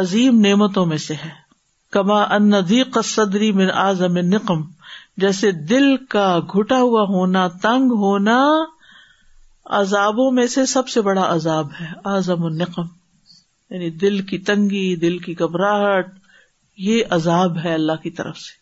عظیم 0.00 0.38
نعمتوں 0.44 0.84
میں 0.90 0.96
سے 1.06 1.14
ہے 1.24 1.30
کما 1.96 2.20
ان 2.36 2.52
ضیق 2.68 2.98
صدری 3.04 3.50
من 3.60 3.70
اعظم 3.86 4.18
نقم 4.34 4.62
جیسے 5.24 5.50
دل 5.72 5.86
کا 6.14 6.28
گٹا 6.54 6.78
ہوا 6.80 7.02
ہونا 7.14 7.46
تنگ 7.62 7.92
ہونا 8.04 8.38
عذابوں 9.80 10.30
میں 10.38 10.46
سے 10.54 10.66
سب 10.74 10.88
سے 10.94 11.00
بڑا 11.08 11.26
عذاب 11.34 11.72
ہے 11.80 11.86
اعظم 12.14 12.44
النقم 12.52 12.86
یعنی 13.70 13.90
دل 14.06 14.20
کی 14.30 14.38
تنگی 14.52 14.86
دل 15.06 15.18
کی 15.26 15.38
گھبراہٹ 15.38 16.14
یہ 16.90 17.14
عذاب 17.18 17.58
ہے 17.64 17.74
اللہ 17.74 18.02
کی 18.02 18.10
طرف 18.20 18.38
سے 18.46 18.57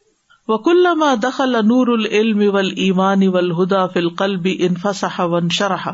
وکل 0.51 0.87
ما 0.99 1.07
دخل 1.23 1.57
نور 1.69 1.89
العلم 1.93 2.43
ول 2.57 2.69
ایمان 2.83 3.23
اول 3.27 3.51
ہدا 3.63 3.79
فلقلبی 3.95 4.51
انفسہ 4.67 5.23
ون 5.33 5.49
شرح 5.57 5.89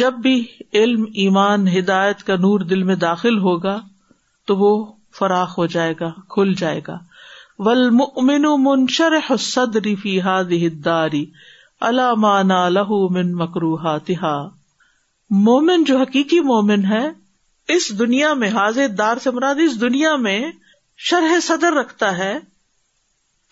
جب 0.00 0.14
بھی 0.22 0.32
علم 0.80 1.02
ایمان 1.24 1.66
ہدایت 1.78 2.22
کا 2.30 2.36
نور 2.46 2.60
دل 2.72 2.82
میں 2.88 2.96
داخل 3.04 3.38
ہوگا 3.44 3.78
تو 4.46 4.56
وہ 4.62 4.70
فراخ 5.18 5.56
ہو 5.58 5.66
جائے 5.76 5.92
گا 6.00 6.10
کھل 6.34 6.52
جائے 6.58 6.80
گا 6.88 6.98
من 8.28 8.86
شرح 8.96 9.30
صد 9.48 9.76
راری 10.06 11.24
علامان 11.90 13.32
مکروہ 13.42 13.96
تہا 14.06 14.34
مومن 15.46 15.84
جو 15.92 15.98
حقیقی 16.00 16.40
مومن 16.50 16.84
ہے 16.90 17.06
اس 17.76 17.88
دنیا 17.98 18.32
میں 18.42 18.48
حاضر 18.58 18.88
دار 18.98 19.16
سے 19.24 19.30
مراد 19.38 19.60
اس 19.64 19.80
دنیا 19.80 20.16
میں 20.26 20.40
شرح 21.10 21.38
صدر 21.48 21.72
رکھتا 21.80 22.16
ہے 22.18 22.32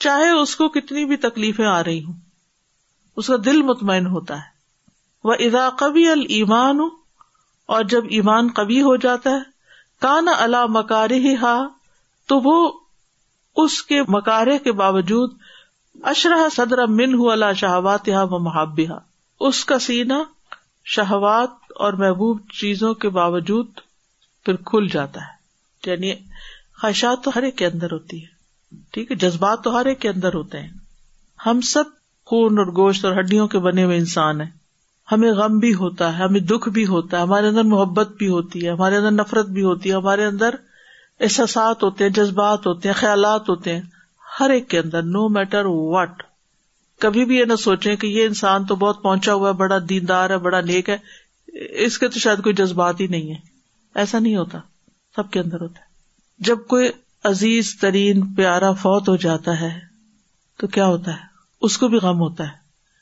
چاہے 0.00 0.30
اس 0.40 0.54
کو 0.56 0.68
کتنی 0.78 1.04
بھی 1.06 1.16
تکلیفیں 1.28 1.66
آ 1.66 1.82
رہی 1.84 2.02
ہوں 2.04 2.12
اس 3.20 3.26
کا 3.26 3.34
دل 3.44 3.62
مطمئن 3.62 4.06
ہوتا 4.14 4.36
ہے 4.40 4.50
وہ 5.24 5.34
ادا 5.46 5.68
قبی 5.78 6.06
المان 6.10 6.78
ہوں 6.80 6.90
اور 7.74 7.82
جب 7.90 8.04
ایمان 8.18 8.48
کبھی 8.52 8.80
ہو 8.82 8.94
جاتا 9.04 9.30
ہے 9.30 9.50
کان 10.00 10.28
اللہ 10.36 10.66
مکار 10.78 11.10
ہی 11.26 11.34
ہا 11.42 11.56
تو 12.28 12.38
وہ 12.44 12.54
اس 13.64 13.82
کے 13.86 14.00
مکارے 14.16 14.58
کے 14.64 14.72
باوجود 14.80 15.36
اشرح 16.12 16.48
صدر 16.52 16.86
من 16.88 17.14
ہو 17.18 17.30
اللہ 17.30 17.52
شہوات 17.56 18.08
یہاں 18.08 18.24
و 18.30 18.38
محاب 18.44 18.80
اس 19.48 19.64
کا 19.64 19.78
سینا 19.86 20.22
شہوات 20.94 21.72
اور 21.84 21.92
محبوب 22.02 22.40
چیزوں 22.60 22.92
کے 23.04 23.08
باوجود 23.20 23.80
پھر 24.44 24.56
کھل 24.70 24.88
جاتا 24.92 25.20
ہے 25.26 25.90
یعنی 25.90 26.12
خواہشات 26.80 27.22
تو 27.24 27.30
ہر 27.36 27.42
ایک 27.48 27.56
کے 27.58 27.66
اندر 27.66 27.92
ہوتی 27.92 28.20
ہے 28.24 28.31
ٹھیک 28.92 29.10
ہے 29.10 29.16
جذبات 29.26 29.62
تو 29.64 29.76
ہر 29.76 29.86
ایک 29.86 30.00
کے 30.00 30.08
اندر 30.08 30.34
ہوتے 30.34 30.60
ہیں 30.60 30.68
ہم 31.46 31.60
سب 31.72 31.84
خون 32.30 32.58
اور 32.58 32.66
گوشت 32.76 33.04
اور 33.04 33.18
ہڈیوں 33.18 33.46
کے 33.54 33.58
بنے 33.66 33.84
ہوئے 33.84 33.96
انسان 33.98 34.40
ہیں 34.40 34.50
ہمیں 35.12 35.30
غم 35.38 35.58
بھی 35.58 35.72
ہوتا 35.74 36.12
ہے 36.18 36.22
ہمیں 36.24 36.40
دکھ 36.52 36.68
بھی 36.74 36.86
ہوتا 36.86 37.16
ہے 37.16 37.22
ہمارے 37.22 37.46
اندر 37.48 37.62
محبت 37.70 38.12
بھی 38.18 38.28
ہوتی 38.28 38.64
ہے 38.64 38.70
ہمارے 38.70 38.96
اندر 38.96 39.10
نفرت 39.22 39.46
بھی 39.56 39.62
ہوتی 39.62 39.90
ہے 39.90 39.94
ہمارے 39.94 40.24
اندر 40.24 40.54
احساسات 41.28 41.82
ہوتے 41.82 42.04
ہیں 42.04 42.10
جذبات 42.18 42.66
ہوتے 42.66 42.88
ہیں 42.88 42.94
خیالات 42.98 43.48
ہوتے 43.50 43.74
ہیں 43.74 43.82
ہر 44.40 44.50
ایک 44.50 44.68
کے 44.70 44.78
اندر 44.78 45.02
نو 45.16 45.28
میٹر 45.38 45.64
واٹ 45.70 46.22
کبھی 47.00 47.24
بھی 47.24 47.36
یہ 47.38 47.44
نہ 47.48 47.56
سوچیں 47.64 47.94
کہ 47.96 48.06
یہ 48.06 48.26
انسان 48.26 48.64
تو 48.66 48.74
بہت 48.82 49.02
پہنچا 49.02 49.34
ہوا 49.34 49.48
ہے 49.48 49.54
بڑا 49.62 49.78
دیندار 49.88 50.30
ہے 50.30 50.38
بڑا 50.48 50.60
نیک 50.70 50.88
ہے 50.90 50.96
اس 51.84 51.98
کے 51.98 52.08
تو 52.08 52.18
شاید 52.20 52.42
کوئی 52.42 52.54
جذبات 52.62 53.00
ہی 53.00 53.06
نہیں 53.16 53.30
ہے 53.34 53.38
ایسا 54.00 54.18
نہیں 54.18 54.36
ہوتا 54.36 54.58
سب 55.16 55.30
کے 55.30 55.40
اندر 55.40 55.60
ہوتا 55.60 55.80
ہے 55.80 55.90
جب 56.50 56.64
کوئی 56.68 56.90
عزیز 57.28 57.68
ترین 57.80 58.22
پیارا 58.36 58.72
فوت 58.82 59.08
ہو 59.08 59.14
جاتا 59.24 59.58
ہے 59.60 59.70
تو 60.58 60.66
کیا 60.76 60.86
ہوتا 60.86 61.12
ہے 61.16 61.30
اس 61.66 61.76
کو 61.78 61.88
بھی 61.88 61.98
غم 62.02 62.20
ہوتا 62.20 62.44
ہے 62.44 62.60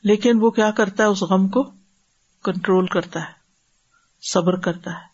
لیکن 0.09 0.39
وہ 0.41 0.51
کیا 0.59 0.71
کرتا 0.81 1.03
ہے 1.03 1.09
اس 1.09 1.23
غم 1.31 1.47
کو 1.55 1.63
کنٹرول 2.45 2.87
کرتا 2.97 3.21
ہے 3.21 4.29
صبر 4.33 4.57
کرتا 4.67 4.91
ہے 4.95 5.09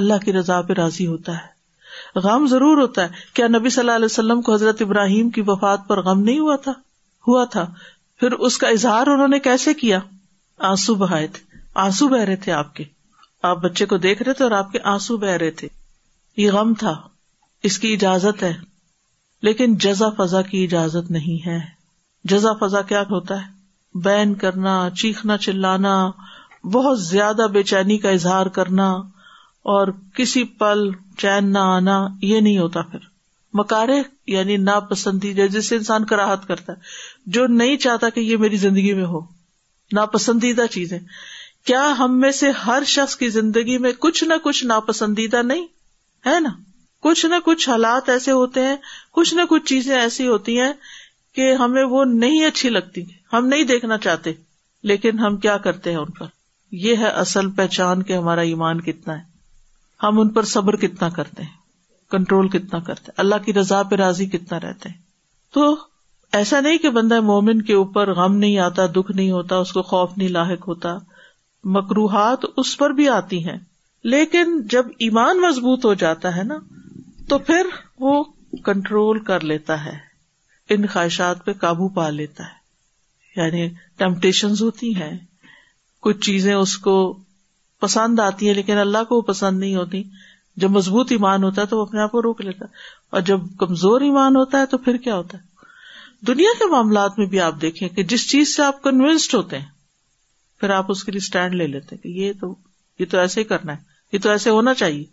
اللہ 0.00 0.24
کی 0.24 0.32
رضا 0.32 0.60
پہ 0.68 0.72
راضی 0.78 1.06
ہوتا 1.06 1.32
ہے 1.38 2.18
غم 2.22 2.46
ضرور 2.50 2.78
ہوتا 2.82 3.02
ہے 3.04 3.22
کیا 3.34 3.46
نبی 3.58 3.68
صلی 3.70 3.80
اللہ 3.80 3.96
علیہ 4.00 4.10
وسلم 4.12 4.42
کو 4.48 4.54
حضرت 4.54 4.82
ابراہیم 4.82 5.30
کی 5.36 5.42
وفات 5.46 5.86
پر 5.88 6.02
غم 6.08 6.20
نہیں 6.22 6.38
ہوا 6.38 6.56
تھا 6.64 6.72
ہوا 7.28 7.44
تھا 7.52 7.64
پھر 8.20 8.32
اس 8.48 8.58
کا 8.58 8.68
اظہار 8.78 9.06
انہوں 9.12 9.28
نے 9.28 9.38
کیسے 9.46 9.74
کیا 9.84 9.98
آنسو 10.70 10.94
بہائے 11.04 11.26
تھے 11.36 11.42
آنسو 11.84 12.08
بہ 12.08 12.20
رہے 12.24 12.36
تھے 12.46 12.52
آپ 12.52 12.74
کے 12.76 12.84
آپ 13.52 13.62
بچے 13.62 13.86
کو 13.86 13.96
دیکھ 14.08 14.22
رہے 14.22 14.32
تھے 14.40 14.44
اور 14.44 14.52
آپ 14.62 14.72
کے 14.72 14.78
آنسو 14.94 15.16
بہ 15.26 15.36
رہے 15.40 15.50
تھے 15.62 15.68
یہ 16.42 16.50
غم 16.52 16.74
تھا 16.82 16.92
اس 17.68 17.78
کی 17.78 17.92
اجازت 17.94 18.42
ہے 18.42 18.52
لیکن 19.46 19.74
جزا 19.84 20.08
فضا 20.18 20.40
کی 20.50 20.62
اجازت 20.64 21.10
نہیں 21.10 21.44
ہے 21.46 21.58
جزا 22.32 22.52
فضا 22.60 22.80
کیا 22.90 23.02
ہوتا 23.10 23.40
ہے 23.42 23.98
بین 24.04 24.34
کرنا 24.42 24.74
چیخنا 25.02 25.36
چلانا 25.46 25.94
بہت 26.72 27.00
زیادہ 27.02 27.46
بے 27.52 27.62
چینی 27.70 27.96
کا 27.98 28.10
اظہار 28.18 28.46
کرنا 28.58 28.88
اور 29.74 29.88
کسی 30.16 30.42
پل 30.60 30.88
چین 31.18 31.50
نہ 31.52 31.58
آنا 31.78 31.96
یہ 32.22 32.40
نہیں 32.40 32.58
ہوتا 32.58 32.82
پھر 32.90 32.98
مکارے 33.58 34.00
یعنی 34.32 34.56
ناپسندیدہ 34.68 35.46
سے 35.68 35.76
انسان 35.76 36.04
کراہت 36.12 36.46
کرتا 36.48 36.72
ہے 36.72 37.30
جو 37.36 37.46
نہیں 37.60 37.76
چاہتا 37.86 38.08
کہ 38.16 38.20
یہ 38.20 38.36
میری 38.44 38.56
زندگی 38.66 38.92
میں 39.00 39.06
ہو 39.14 39.20
ناپسندیدہ 40.00 40.66
چیزیں 40.70 40.98
کیا 41.66 41.84
ہم 41.98 42.18
میں 42.20 42.30
سے 42.42 42.50
ہر 42.66 42.82
شخص 42.94 43.16
کی 43.16 43.28
زندگی 43.40 43.78
میں 43.86 43.92
کچھ 44.00 44.24
نہ 44.24 44.34
کچھ 44.44 44.64
ناپسندیدہ 44.74 45.42
نہیں 45.52 45.66
ہے 46.26 46.38
نا 46.40 46.50
کچھ 47.04 47.24
نہ 47.26 47.34
کچھ 47.44 47.68
حالات 47.68 48.08
ایسے 48.08 48.32
ہوتے 48.32 48.60
ہیں 48.66 48.76
کچھ 49.14 49.32
نہ 49.34 49.40
کچھ 49.48 49.64
چیزیں 49.68 49.94
ایسی 49.96 50.26
ہوتی 50.26 50.58
ہیں 50.60 50.72
کہ 51.34 51.52
ہمیں 51.62 51.82
وہ 51.90 52.04
نہیں 52.12 52.44
اچھی 52.44 52.68
لگتی 52.68 53.02
ہم 53.32 53.46
نہیں 53.46 53.64
دیکھنا 53.70 53.96
چاہتے 54.06 54.32
لیکن 54.90 55.18
ہم 55.18 55.36
کیا 55.46 55.56
کرتے 55.66 55.90
ہیں 55.90 55.98
ان 55.98 56.10
پر 56.18 56.26
یہ 56.84 56.96
ہے 57.04 57.08
اصل 57.24 57.50
پہچان 57.58 58.02
کہ 58.10 58.16
ہمارا 58.16 58.40
ایمان 58.52 58.80
کتنا 58.86 59.16
ہے 59.18 59.22
ہم 60.02 60.20
ان 60.20 60.28
پر 60.38 60.48
صبر 60.52 60.76
کتنا 60.86 61.08
کرتے 61.18 61.42
ہیں 61.42 61.62
کنٹرول 62.10 62.48
کتنا 62.56 62.78
کرتے 62.86 63.02
ہیں 63.10 63.20
اللہ 63.24 63.44
کی 63.44 63.52
رضا 63.58 63.82
پہ 63.90 63.96
راضی 64.02 64.26
کتنا 64.36 64.60
رہتے 64.60 64.88
ہیں 64.88 64.96
تو 65.54 65.74
ایسا 66.40 66.60
نہیں 66.60 66.78
کہ 66.86 66.90
بندہ 66.96 67.20
مومن 67.32 67.60
کے 67.70 67.74
اوپر 67.82 68.12
غم 68.20 68.36
نہیں 68.36 68.58
آتا 68.70 68.86
دکھ 68.96 69.10
نہیں 69.12 69.30
ہوتا 69.30 69.56
اس 69.64 69.72
کو 69.72 69.82
خوف 69.92 70.16
نہیں 70.16 70.28
لاحق 70.38 70.66
ہوتا 70.68 70.94
مکروحات 71.76 72.44
اس 72.62 72.76
پر 72.78 72.92
بھی 73.00 73.08
آتی 73.18 73.44
ہیں 73.48 73.56
لیکن 74.14 74.60
جب 74.70 74.86
ایمان 75.04 75.40
مضبوط 75.40 75.84
ہو 75.86 75.92
جاتا 76.04 76.34
ہے 76.36 76.42
نا 76.44 76.58
تو 77.28 77.38
پھر 77.38 77.66
وہ 78.00 78.22
کنٹرول 78.64 79.18
کر 79.24 79.44
لیتا 79.50 79.84
ہے 79.84 79.96
ان 80.74 80.86
خواہشات 80.92 81.44
پہ 81.44 81.52
قابو 81.60 81.88
پا 81.94 82.08
لیتا 82.10 82.44
ہے 82.44 83.40
یعنی 83.42 83.68
ٹیمپٹیشن 83.98 84.52
ہوتی 84.60 84.94
ہیں 84.96 85.16
کچھ 86.06 86.20
چیزیں 86.26 86.52
اس 86.54 86.76
کو 86.86 86.96
پسند 87.80 88.20
آتی 88.20 88.46
ہیں 88.48 88.54
لیکن 88.54 88.78
اللہ 88.78 89.04
کو 89.08 89.16
وہ 89.16 89.22
پسند 89.32 89.58
نہیں 89.60 89.74
ہوتی 89.76 90.02
جب 90.64 90.70
مضبوط 90.70 91.12
ایمان 91.12 91.44
ہوتا 91.44 91.62
ہے 91.62 91.66
تو 91.66 91.78
وہ 91.78 91.84
اپنے 91.86 92.00
آپ 92.02 92.10
کو 92.12 92.22
روک 92.22 92.40
لیتا 92.40 92.64
ہے 92.64 92.76
اور 93.16 93.20
جب 93.30 93.40
کمزور 93.60 94.00
ایمان 94.08 94.36
ہوتا 94.36 94.58
ہے 94.60 94.66
تو 94.74 94.78
پھر 94.86 94.96
کیا 95.06 95.16
ہوتا 95.16 95.38
ہے 95.38 96.22
دنیا 96.26 96.50
کے 96.58 96.66
معاملات 96.72 97.18
میں 97.18 97.26
بھی 97.32 97.40
آپ 97.46 97.60
دیکھیں 97.62 97.88
کہ 97.96 98.02
جس 98.12 98.30
چیز 98.30 98.54
سے 98.56 98.62
آپ 98.62 98.82
کنوینسڈ 98.82 99.34
ہوتے 99.34 99.58
ہیں 99.58 99.68
پھر 100.60 100.70
آپ 100.74 100.90
اس 100.90 101.04
کے 101.04 101.12
لیے 101.12 101.20
اسٹینڈ 101.24 101.54
لے 101.54 101.66
لیتے 101.66 101.94
ہیں 101.96 102.02
کہ 102.02 102.08
یہ 102.20 102.32
تو 102.40 102.54
یہ 102.98 103.06
تو 103.10 103.18
ایسے 103.18 103.40
ہی 103.40 103.44
کرنا 103.54 103.72
ہے 103.76 103.82
یہ 104.12 104.18
تو 104.26 104.30
ایسے 104.30 104.50
ہونا 104.58 104.74
چاہیے 104.84 105.04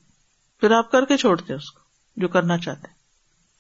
پھر 0.60 0.72
آپ 0.82 0.92
کر 0.92 1.06
کے 1.12 1.18
چھوڑتے 1.26 1.54
ہیں 1.54 1.58
اس 1.58 1.72
کو 1.72 1.80
جو 2.20 2.28
کرنا 2.28 2.58
چاہتے 2.58 2.88
ہیں 2.88 3.00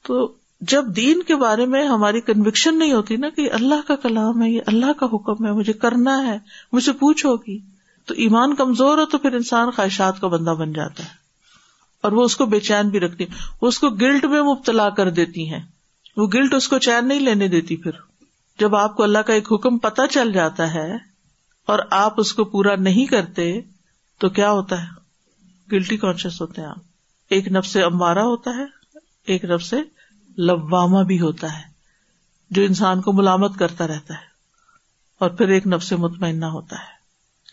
تو 0.07 0.31
جب 0.71 0.85
دین 0.95 1.21
کے 1.27 1.35
بارے 1.41 1.65
میں 1.65 1.83
ہماری 1.87 2.21
کنوکشن 2.21 2.77
نہیں 2.79 2.91
ہوتی 2.93 3.15
نا 3.17 3.29
کہ 3.35 3.49
اللہ 3.53 3.87
کا 3.87 3.95
کلام 4.01 4.41
ہے 4.43 4.49
یہ 4.49 4.61
اللہ 4.67 4.91
کا 4.99 5.05
حکم 5.13 5.45
ہے 5.45 5.51
مجھے 5.57 5.73
کرنا 5.83 6.17
ہے 6.27 6.37
مجھ 6.71 6.83
سے 6.83 6.91
پوچھو 6.99 7.35
گی 7.47 7.57
تو 8.07 8.13
ایمان 8.25 8.55
کمزور 8.55 8.97
ہو 8.97 9.05
تو 9.05 9.17
پھر 9.23 9.33
انسان 9.35 9.71
خواہشات 9.75 10.21
کا 10.21 10.27
بندہ 10.27 10.53
بن 10.59 10.73
جاتا 10.73 11.03
ہے 11.03 11.19
اور 12.07 12.11
وہ 12.17 12.23
اس 12.25 12.35
کو 12.37 12.45
بے 12.51 12.59
چین 12.59 12.89
بھی 12.89 12.99
رکھتی 12.99 13.25
وہ 13.61 13.67
اس 13.67 13.79
کو 13.79 13.89
گلٹ 14.03 14.25
میں 14.25 14.41
مبتلا 14.43 14.89
کر 14.99 15.09
دیتی 15.19 15.49
ہیں 15.51 15.59
وہ 16.17 16.27
گلٹ 16.33 16.53
اس 16.53 16.67
کو 16.67 16.77
چین 16.85 17.07
نہیں 17.07 17.19
لینے 17.19 17.47
دیتی 17.47 17.75
پھر 17.83 17.99
جب 18.59 18.75
آپ 18.75 18.95
کو 18.95 19.03
اللہ 19.03 19.19
کا 19.27 19.33
ایک 19.33 19.51
حکم 19.53 19.77
پتہ 19.87 20.01
چل 20.11 20.31
جاتا 20.33 20.73
ہے 20.73 20.89
اور 21.71 21.79
آپ 21.99 22.19
اس 22.19 22.33
کو 22.33 22.43
پورا 22.55 22.75
نہیں 22.89 23.05
کرتے 23.11 23.51
تو 24.19 24.29
کیا 24.39 24.51
ہوتا 24.51 24.81
ہے 24.81 25.71
گلٹی 25.75 25.97
کانشیس 25.97 26.41
ہوتے 26.41 26.61
ہیں 26.61 26.67
آپ 26.67 26.77
ایک 27.35 27.47
نف 27.51 27.65
سے 27.67 27.83
ہوتا 27.83 28.51
ہے 28.55 28.63
ایک 29.33 29.43
نف 29.49 29.61
سے 29.63 29.77
بھی 31.07 31.19
ہوتا 31.19 31.51
ہے 31.57 31.61
جو 32.55 32.61
انسان 32.69 33.01
کو 33.01 33.11
ملامت 33.19 33.51
کرتا 33.59 33.85
رہتا 33.87 34.13
ہے 34.13 34.29
اور 35.25 35.29
پھر 35.41 35.49
ایک 35.57 35.67
نف 35.73 35.83
سے 35.83 35.95
ہوتا 36.01 36.27
ہے 36.75 36.81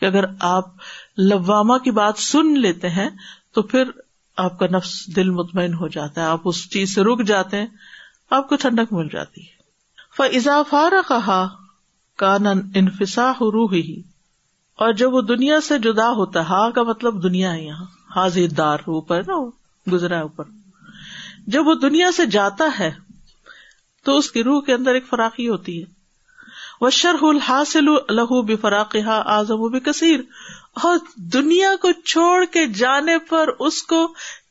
کہ 0.00 0.06
اگر 0.06 0.24
آپ 0.48 0.72
لواما 1.18 1.76
کی 1.84 1.90
بات 2.00 2.18
سن 2.22 2.52
لیتے 2.62 2.88
ہیں 2.96 3.08
تو 3.54 3.62
پھر 3.74 3.90
آپ 4.46 4.58
کا 4.58 4.66
نفس 4.76 4.94
دل 5.16 5.30
مطمئن 5.38 5.74
ہو 5.84 5.88
جاتا 5.98 6.20
ہے 6.20 6.26
آپ 6.26 6.48
اس 6.52 6.68
چیز 6.72 6.94
سے 6.94 7.02
رک 7.12 7.24
جاتے 7.26 7.60
ہیں 7.60 7.66
آپ 8.38 8.48
کو 8.48 8.56
ٹھنڈک 8.64 8.92
مل 8.92 9.08
جاتی 9.12 9.42
ہے 9.42 9.56
فضا 10.18 10.58
رکھا 10.98 11.18
کہا 11.18 11.44
کان 12.24 12.46
انفسا 12.74 13.30
رو 13.40 13.66
ہی 13.74 13.84
اور 14.84 14.92
جب 15.02 15.14
وہ 15.14 15.20
دنیا 15.28 15.60
سے 15.68 15.78
جدا 15.88 16.08
ہوتا 16.22 16.40
ہاں 16.48 16.68
کا 16.74 16.82
مطلب 16.90 17.22
دنیا 17.22 17.52
ہے 17.52 17.62
یہاں 17.64 17.86
حاضر 18.16 18.48
دار 18.58 18.78
اوپر 18.94 19.22
نا 19.28 19.34
وہ 19.36 19.50
گزرا 19.92 20.16
ہے 20.16 20.22
اوپر 20.22 20.44
جب 21.54 21.66
وہ 21.68 21.74
دنیا 21.82 22.10
سے 22.16 22.26
جاتا 22.36 22.68
ہے 22.78 22.90
تو 24.04 24.16
اس 24.18 24.30
کی 24.32 24.42
روح 24.44 24.60
کے 24.66 24.72
اندر 24.74 24.94
ایک 24.94 25.06
فراقی 25.10 25.48
ہوتی 25.48 25.78
ہے 25.80 25.96
وہ 26.80 26.90
شرح 26.98 27.24
الحاصل 27.28 27.84
لہو 28.14 28.40
بھی 28.48 28.56
فراق 28.64 28.94
ہا 29.06 29.20
آزمو 29.36 29.68
بے 29.68 29.80
کثیر 29.90 30.20
اور 30.88 30.98
دنیا 31.34 31.70
کو 31.82 31.92
چھوڑ 32.12 32.44
کے 32.52 32.66
جانے 32.80 33.18
پر 33.28 33.48
اس 33.68 33.82
کو 33.92 34.06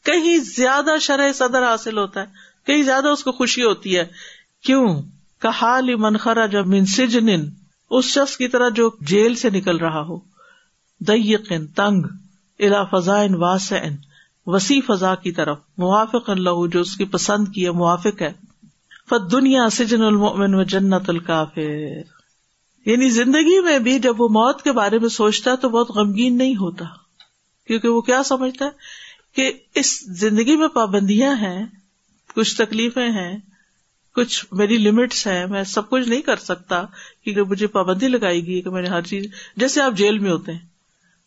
کہیں 0.05 0.37
زیادہ 0.55 0.95
شرح 1.01 1.31
صدر 1.35 1.65
حاصل 1.67 1.97
ہوتا 1.97 2.21
ہے 2.21 2.45
کہیں 2.67 2.81
زیادہ 2.89 3.07
اس 3.17 3.23
کو 3.23 3.31
خوشی 3.37 3.63
ہوتی 3.63 3.97
ہے 3.97 4.03
کیوں 4.65 4.85
کہ 5.41 5.95
منخرا 6.05 6.45
جب 6.57 6.67
منسج 6.67 7.17
اس 7.97 8.05
شخص 8.13 8.35
کی 8.37 8.47
طرح 8.53 8.69
جو 8.77 8.89
جیل 9.09 9.35
سے 9.41 9.49
نکل 9.57 9.77
رہا 9.81 10.01
ہو 10.07 10.19
دئی 11.07 11.35
تنگ 11.75 12.03
الا 12.67 12.83
فضائن 12.93 13.35
واسن 13.43 13.95
وسیع 14.55 14.79
فضا 14.87 15.13
کی 15.23 15.31
طرف 15.37 15.57
موافق 15.83 16.29
اللہ 16.29 16.59
جو 16.73 16.81
اس 16.81 16.95
کی 16.97 17.05
پسند 17.13 17.47
کی 17.55 17.63
ہے 17.65 17.71
موافق 17.79 18.21
ہے 18.21 18.31
فت 19.09 19.31
دنیا 19.31 19.67
سجن 19.77 20.01
المن 20.03 20.53
و 20.55 20.63
جنت 20.73 21.09
کا 21.25 21.43
یعنی 22.89 23.09
زندگی 23.09 23.59
میں 23.65 23.77
بھی 23.87 23.97
جب 23.99 24.21
وہ 24.21 24.27
موت 24.37 24.61
کے 24.63 24.71
بارے 24.77 24.99
میں 24.99 25.09
سوچتا 25.15 25.51
ہے 25.51 25.57
تو 25.63 25.69
بہت 25.69 25.89
غمگین 25.95 26.37
نہیں 26.37 26.55
ہوتا 26.55 26.85
کیونکہ 27.67 27.87
وہ 27.87 28.01
کیا 28.09 28.21
سمجھتا 28.25 28.65
ہے 28.65 29.35
کہ 29.39 29.51
اس 29.79 29.89
زندگی 30.19 30.55
میں 30.57 30.67
پابندیاں 30.75 31.35
ہیں 31.41 31.65
کچھ 32.35 32.55
تکلیفیں 32.57 33.07
ہیں 33.19 33.31
کچھ 34.19 34.43
میری 34.61 34.77
لمٹس 34.77 35.25
ہیں 35.27 35.45
میں 35.47 35.63
سب 35.73 35.89
کچھ 35.89 36.07
نہیں 36.07 36.21
کر 36.29 36.35
سکتا 36.45 36.81
کیونکہ 37.23 37.43
مجھے 37.49 37.67
پابندی 37.75 38.07
لگائے 38.07 38.39
گی 38.45 38.61
کہ 38.61 38.69
میں 38.77 38.81
نے 38.81 38.89
ہر 38.95 39.01
چیز 39.11 39.25
جیسے 39.65 39.81
آپ 39.81 39.97
جیل 39.97 40.19
میں 40.19 40.31
ہوتے 40.31 40.51
ہیں 40.53 40.65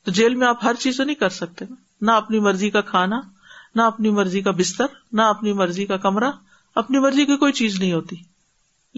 تو 0.05 0.11
جیل 0.23 0.35
میں 0.43 0.47
آپ 0.47 0.65
ہر 0.65 0.75
چیز 0.79 0.97
تو 0.97 1.05
نہیں 1.05 1.21
کر 1.25 1.39
سکتے 1.43 1.65
نا 1.71 1.75
نہ 2.07 2.11
اپنی 2.11 2.39
مرضی 2.41 2.71
کا 2.71 2.81
کھانا 2.91 3.21
نہ 3.77 3.83
اپنی 3.83 4.11
مرضی 4.11 4.41
کا 4.43 4.51
بستر 4.59 4.87
نہ 5.19 5.23
اپنی 5.33 5.53
مرضی 5.59 5.87
کا 5.87 5.97
کمرہ 6.07 6.31
اپنی 6.83 6.99
مرضی 7.03 7.25
کی 7.27 7.37
کوئی 7.37 7.53
چیز 7.59 7.79
نہیں 7.81 7.93
ہوتی 7.93 8.17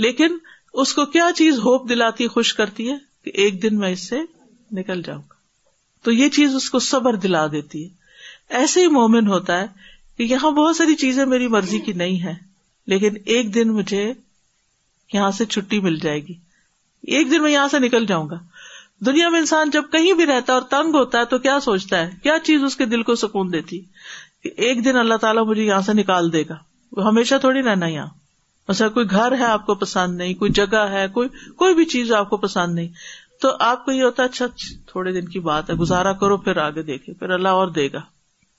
لیکن 0.04 0.36
اس 0.82 0.92
کو 0.94 1.04
کیا 1.14 1.26
چیز 1.36 1.58
ہوپ 1.64 1.88
دلاتی 1.88 2.28
خوش 2.34 2.52
کرتی 2.54 2.88
ہے 2.90 2.96
کہ 3.24 3.30
ایک 3.42 3.62
دن 3.62 3.78
میں 3.78 3.90
اس 3.92 4.08
سے 4.08 4.18
نکل 4.78 5.02
جاؤں 5.06 5.22
گا 5.30 5.40
تو 6.04 6.12
یہ 6.12 6.28
چیز 6.36 6.54
اس 6.56 6.68
کو 6.70 6.78
صبر 6.90 7.16
دلا 7.24 7.46
دیتی 7.52 7.82
ہے 7.84 8.56
ایسے 8.60 8.82
ہی 8.82 8.86
مومن 8.94 9.26
ہوتا 9.28 9.60
ہے 9.60 9.66
کہ 10.16 10.22
یہاں 10.32 10.50
بہت 10.50 10.76
ساری 10.76 10.94
چیزیں 11.02 11.24
میری 11.26 11.46
مرضی 11.56 11.78
کی 11.84 11.92
نہیں 12.02 12.20
ہے 12.22 12.34
لیکن 12.92 13.16
ایک 13.34 13.54
دن 13.54 13.70
مجھے 13.74 14.02
یہاں 15.12 15.30
سے 15.38 15.44
چھٹی 15.46 15.80
مل 15.80 15.98
جائے 16.02 16.20
گی 16.26 16.34
ایک 17.16 17.30
دن 17.30 17.42
میں 17.42 17.50
یہاں 17.50 17.68
سے 17.68 17.78
نکل 17.78 18.06
جاؤں 18.06 18.28
گا 18.30 18.36
دنیا 19.06 19.28
میں 19.30 19.38
انسان 19.40 19.70
جب 19.72 19.82
کہیں 19.92 20.12
بھی 20.18 20.26
رہتا 20.26 20.52
ہے 20.52 20.58
اور 20.58 20.66
تنگ 20.70 20.94
ہوتا 20.94 21.18
ہے 21.18 21.24
تو 21.30 21.38
کیا 21.44 21.58
سوچتا 21.60 21.98
ہے 22.00 22.10
کیا 22.22 22.32
چیز 22.44 22.64
اس 22.64 22.76
کے 22.76 22.84
دل 22.86 23.02
کو 23.02 23.14
سکون 23.22 23.52
دیتی 23.52 23.80
کہ 24.42 24.50
ایک 24.66 24.84
دن 24.84 24.96
اللہ 24.96 25.14
تعالیٰ 25.20 25.44
مجھے 25.46 25.62
یہاں 25.64 25.80
سے 25.86 25.92
نکال 25.94 26.32
دے 26.32 26.42
گا 26.48 26.56
وہ 26.96 27.06
ہمیشہ 27.06 27.34
تھوڑی 27.40 27.62
رہنا 27.62 27.86
یہاں 27.86 28.06
ویسا 28.68 28.88
کوئی 28.98 29.06
گھر 29.10 29.32
ہے 29.38 29.44
آپ 29.44 29.64
کو 29.66 29.74
پسند 29.74 30.16
نہیں 30.18 30.34
کوئی 30.42 30.50
جگہ 30.58 30.84
ہے 30.90 31.06
کوئی 31.12 31.28
کوئی 31.64 31.74
بھی 31.74 31.84
چیز 31.94 32.12
آپ 32.18 32.28
کو 32.30 32.36
پسند 32.46 32.74
نہیں 32.74 32.88
تو 33.42 33.48
آپ 33.68 33.84
کو 33.84 33.92
یہ 33.92 34.02
ہوتا 34.04 34.22
ہے 34.22 34.28
اچھا 34.28 34.46
تھوڑے 34.90 35.12
دن 35.20 35.28
کی 35.28 35.40
بات 35.48 35.70
ہے 35.70 35.74
گزارا 35.76 36.12
کرو 36.22 36.36
پھر 36.46 36.56
آگے 36.66 36.82
دیکھے 36.92 37.12
پھر 37.18 37.30
اللہ 37.38 37.58
اور 37.62 37.68
دے 37.78 37.88
گا 37.92 38.00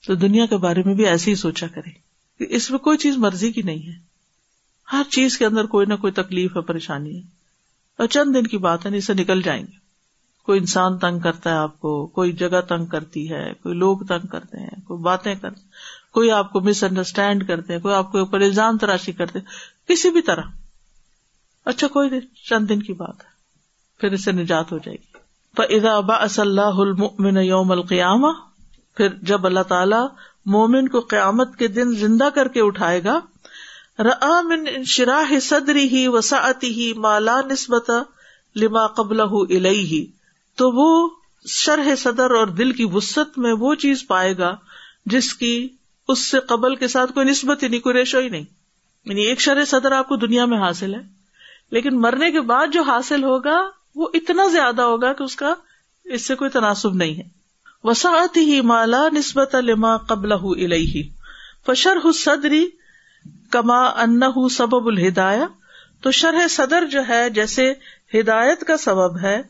تو 0.06 0.14
دنیا 0.26 0.46
کے 0.46 0.56
بارے 0.66 0.82
میں 0.86 0.94
بھی 0.94 1.06
ایسے 1.06 1.30
ہی 1.30 1.34
سوچا 1.44 1.66
کرے 1.74 1.90
کہ 2.38 2.54
اس 2.56 2.70
میں 2.70 2.78
کوئی 2.88 2.98
چیز 3.06 3.16
مرضی 3.26 3.50
کی 3.52 3.62
نہیں 3.70 3.86
ہے 3.86 3.94
ہر 4.92 5.10
چیز 5.12 5.38
کے 5.38 5.46
اندر 5.46 5.66
کوئی 5.76 5.86
نہ 5.88 5.94
کوئی 6.04 6.12
تکلیف 6.22 6.56
ہے 6.56 6.60
پریشانی 6.72 7.16
ہے 7.16 7.22
اور 8.02 8.06
چند 8.18 8.34
دن 8.36 8.46
کی 8.54 8.58
بات 8.68 8.86
ہے 8.86 8.90
نا 8.90 8.96
اسے 8.96 9.14
نکل 9.14 9.42
جائیں 9.44 9.62
گے 9.62 9.82
کوئی 10.46 10.58
انسان 10.60 10.96
تنگ 11.02 11.20
کرتا 11.24 11.50
ہے 11.50 11.56
آپ 11.58 11.78
کو 11.80 11.90
کوئی 12.16 12.32
جگہ 12.40 12.60
تنگ 12.68 12.86
کرتی 12.94 13.20
ہے 13.32 13.42
کوئی 13.62 13.74
لوگ 13.78 13.98
تنگ 14.08 14.26
کرتے 14.32 14.60
ہیں 14.62 14.80
کوئی 14.86 15.00
باتیں 15.02 15.34
کرتے 15.34 15.60
کوئی 16.14 16.30
آپ 16.38 16.50
کو 16.52 16.60
مس 16.66 16.82
انڈرسٹینڈ 16.84 17.46
کرتے 17.48 17.72
ہیں 17.72 17.80
کوئی 17.80 17.94
آپ 17.94 18.10
کو 18.12 18.18
اوپر 18.18 18.40
الزام 18.48 18.78
تراشی 18.78 19.12
کرتے 19.20 19.38
کسی 19.92 20.10
بھی 20.16 20.22
طرح 20.28 20.50
اچھا 21.72 21.86
کوئی 21.94 22.10
دن 22.10 22.26
چند 22.48 22.68
دن 22.70 22.82
کی 22.88 22.92
بات 22.98 23.24
ہے 23.24 23.32
پھر 24.00 24.12
اس 24.12 24.24
سے 24.24 24.32
نجات 24.32 24.72
ہو 24.72 24.78
جائے 24.84 24.96
گی 24.96 25.72
ادا 25.76 25.96
ابا 25.96 26.16
اللہ 26.44 26.78
المن 26.84 27.36
یوم 27.44 27.70
القیامہ 27.72 28.28
پھر 28.96 29.14
جب 29.30 29.46
اللہ 29.46 29.62
تعالیٰ 29.68 30.06
مومن 30.54 30.88
کو 30.94 31.00
قیامت 31.12 31.56
کے 31.58 31.68
دن 31.76 31.92
زندہ 31.98 32.28
کر 32.34 32.48
کے 32.56 32.60
اٹھائے 32.66 33.02
گا 33.04 33.18
رن 34.06 34.66
شراہ 34.96 35.38
صدری 35.48 35.86
ہی 35.92 36.06
وساطی 36.16 36.72
ہی 36.80 36.92
مالا 37.06 37.40
نسبت 37.52 37.90
لما 38.62 38.86
قبل 39.00 39.20
ہُ 39.34 39.44
ہی 39.92 40.04
تو 40.56 40.70
وہ 40.74 40.88
شرح 41.52 41.94
صدر 42.02 42.30
اور 42.40 42.46
دل 42.60 42.72
کی 42.80 42.84
وسط 42.92 43.38
میں 43.46 43.52
وہ 43.62 43.74
چیز 43.84 44.06
پائے 44.08 44.36
گا 44.38 44.54
جس 45.14 45.32
کی 45.40 45.54
اس 46.12 46.26
سے 46.30 46.40
قبل 46.48 46.74
کے 46.82 46.88
ساتھ 46.88 47.12
کوئی 47.12 47.26
نسبت 47.30 47.62
ہی 47.62 47.68
نہیں 47.68 47.80
کوئی 47.86 47.94
ریشو 47.98 48.18
ہی 48.20 48.28
نہیں 48.28 48.44
یعنی 49.08 49.22
ایک 49.30 49.40
شرح 49.40 49.64
صدر 49.70 49.92
آپ 49.92 50.08
کو 50.08 50.16
دنیا 50.24 50.44
میں 50.52 50.58
حاصل 50.60 50.94
ہے 50.94 51.00
لیکن 51.76 52.00
مرنے 52.00 52.30
کے 52.32 52.40
بعد 52.50 52.72
جو 52.72 52.82
حاصل 52.90 53.24
ہوگا 53.24 53.58
وہ 54.02 54.08
اتنا 54.14 54.46
زیادہ 54.52 54.82
ہوگا 54.92 55.12
کہ 55.18 55.22
اس 55.22 55.36
کا 55.42 55.52
اس 56.16 56.26
سے 56.28 56.34
کوئی 56.42 56.50
تناسب 56.50 56.94
نہیں 57.02 57.14
ہے 57.18 57.22
وسعت 57.84 58.36
ہی 58.36 58.60
مالا 58.70 59.02
نسبت 59.12 59.54
لما 59.66 59.96
قبل 60.12 60.32
الیہ 60.32 60.64
الہی 60.66 61.02
ف 61.66 61.70
صدری 62.22 62.64
کما 63.50 63.82
ان 64.02 64.48
سبب 64.56 64.86
الہدایہ 64.88 65.46
تو 66.02 66.10
شرح 66.22 66.46
صدر 66.56 66.86
جو 66.92 67.00
ہے 67.08 67.28
جیسے 67.40 67.70
ہدایت 68.18 68.64
کا 68.66 68.76
سبب 68.86 69.18
ہے 69.22 69.40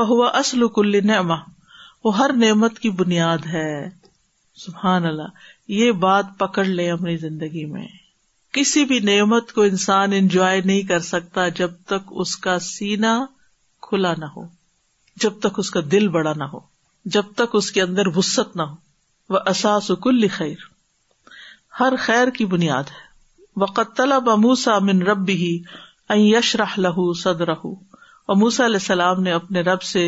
فہو 0.00 0.68
کل 0.76 0.96
نعما 1.06 1.34
وہ 2.04 2.16
ہر 2.18 2.32
نعمت 2.42 2.78
کی 2.84 2.90
بنیاد 3.00 3.46
ہے 3.52 3.64
سبحان 4.64 5.06
اللہ 5.06 5.50
یہ 5.78 5.90
بات 6.04 6.26
پکڑ 6.38 6.64
لے 6.64 6.90
اپنی 6.90 7.16
زندگی 7.24 7.64
میں 7.72 7.86
کسی 8.58 8.84
بھی 8.92 8.98
نعمت 9.08 9.52
کو 9.58 9.62
انسان 9.72 10.12
انجوائے 10.20 10.60
نہیں 10.70 10.82
کر 10.88 11.00
سکتا 11.08 11.48
جب 11.58 11.74
تک 11.92 12.08
اس 12.24 12.36
کا 12.46 12.58
سینا 12.68 13.12
کھلا 13.88 14.12
نہ 14.18 14.30
ہو 14.36 14.44
جب 15.22 15.38
تک 15.46 15.58
اس 15.62 15.70
کا 15.76 15.80
دل 15.90 16.08
بڑا 16.16 16.32
نہ 16.36 16.44
ہو 16.52 16.58
جب 17.16 17.32
تک 17.42 17.56
اس 17.60 17.70
کے 17.72 17.82
اندر 17.82 18.08
وسط 18.16 18.56
نہ 18.56 18.62
ہو 18.70 18.76
وہ 19.34 19.38
اثاث 19.54 19.90
کل 20.04 20.28
خیر 20.38 20.66
ہر 21.80 21.96
خیر 22.06 22.30
کی 22.38 22.44
بنیاد 22.56 22.94
ہے 22.96 23.62
وہ 23.62 23.66
طلب 23.96 24.24
بموسا 24.32 24.78
من 24.90 25.02
ربی 25.12 25.36
ہی 25.44 25.56
یش 26.32 26.54
رہ 26.60 26.78
لہ 26.86 27.12
سد 27.22 27.40
رہ 27.52 27.66
اور 28.30 28.36
موسا 28.38 28.64
علیہ 28.64 28.78
السلام 28.82 29.20
نے 29.22 29.30
اپنے 29.32 29.60
رب 29.68 29.82
سے 29.82 30.02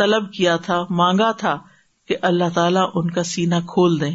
طلب 0.00 0.26
کیا 0.32 0.56
تھا 0.66 0.74
مانگا 0.98 1.28
تھا 1.38 1.52
کہ 2.08 2.16
اللہ 2.28 2.50
تعالیٰ 2.54 2.82
ان 3.00 3.06
کا 3.16 3.22
سینا 3.30 3.58
کھول 3.72 3.94
دے 4.00 4.10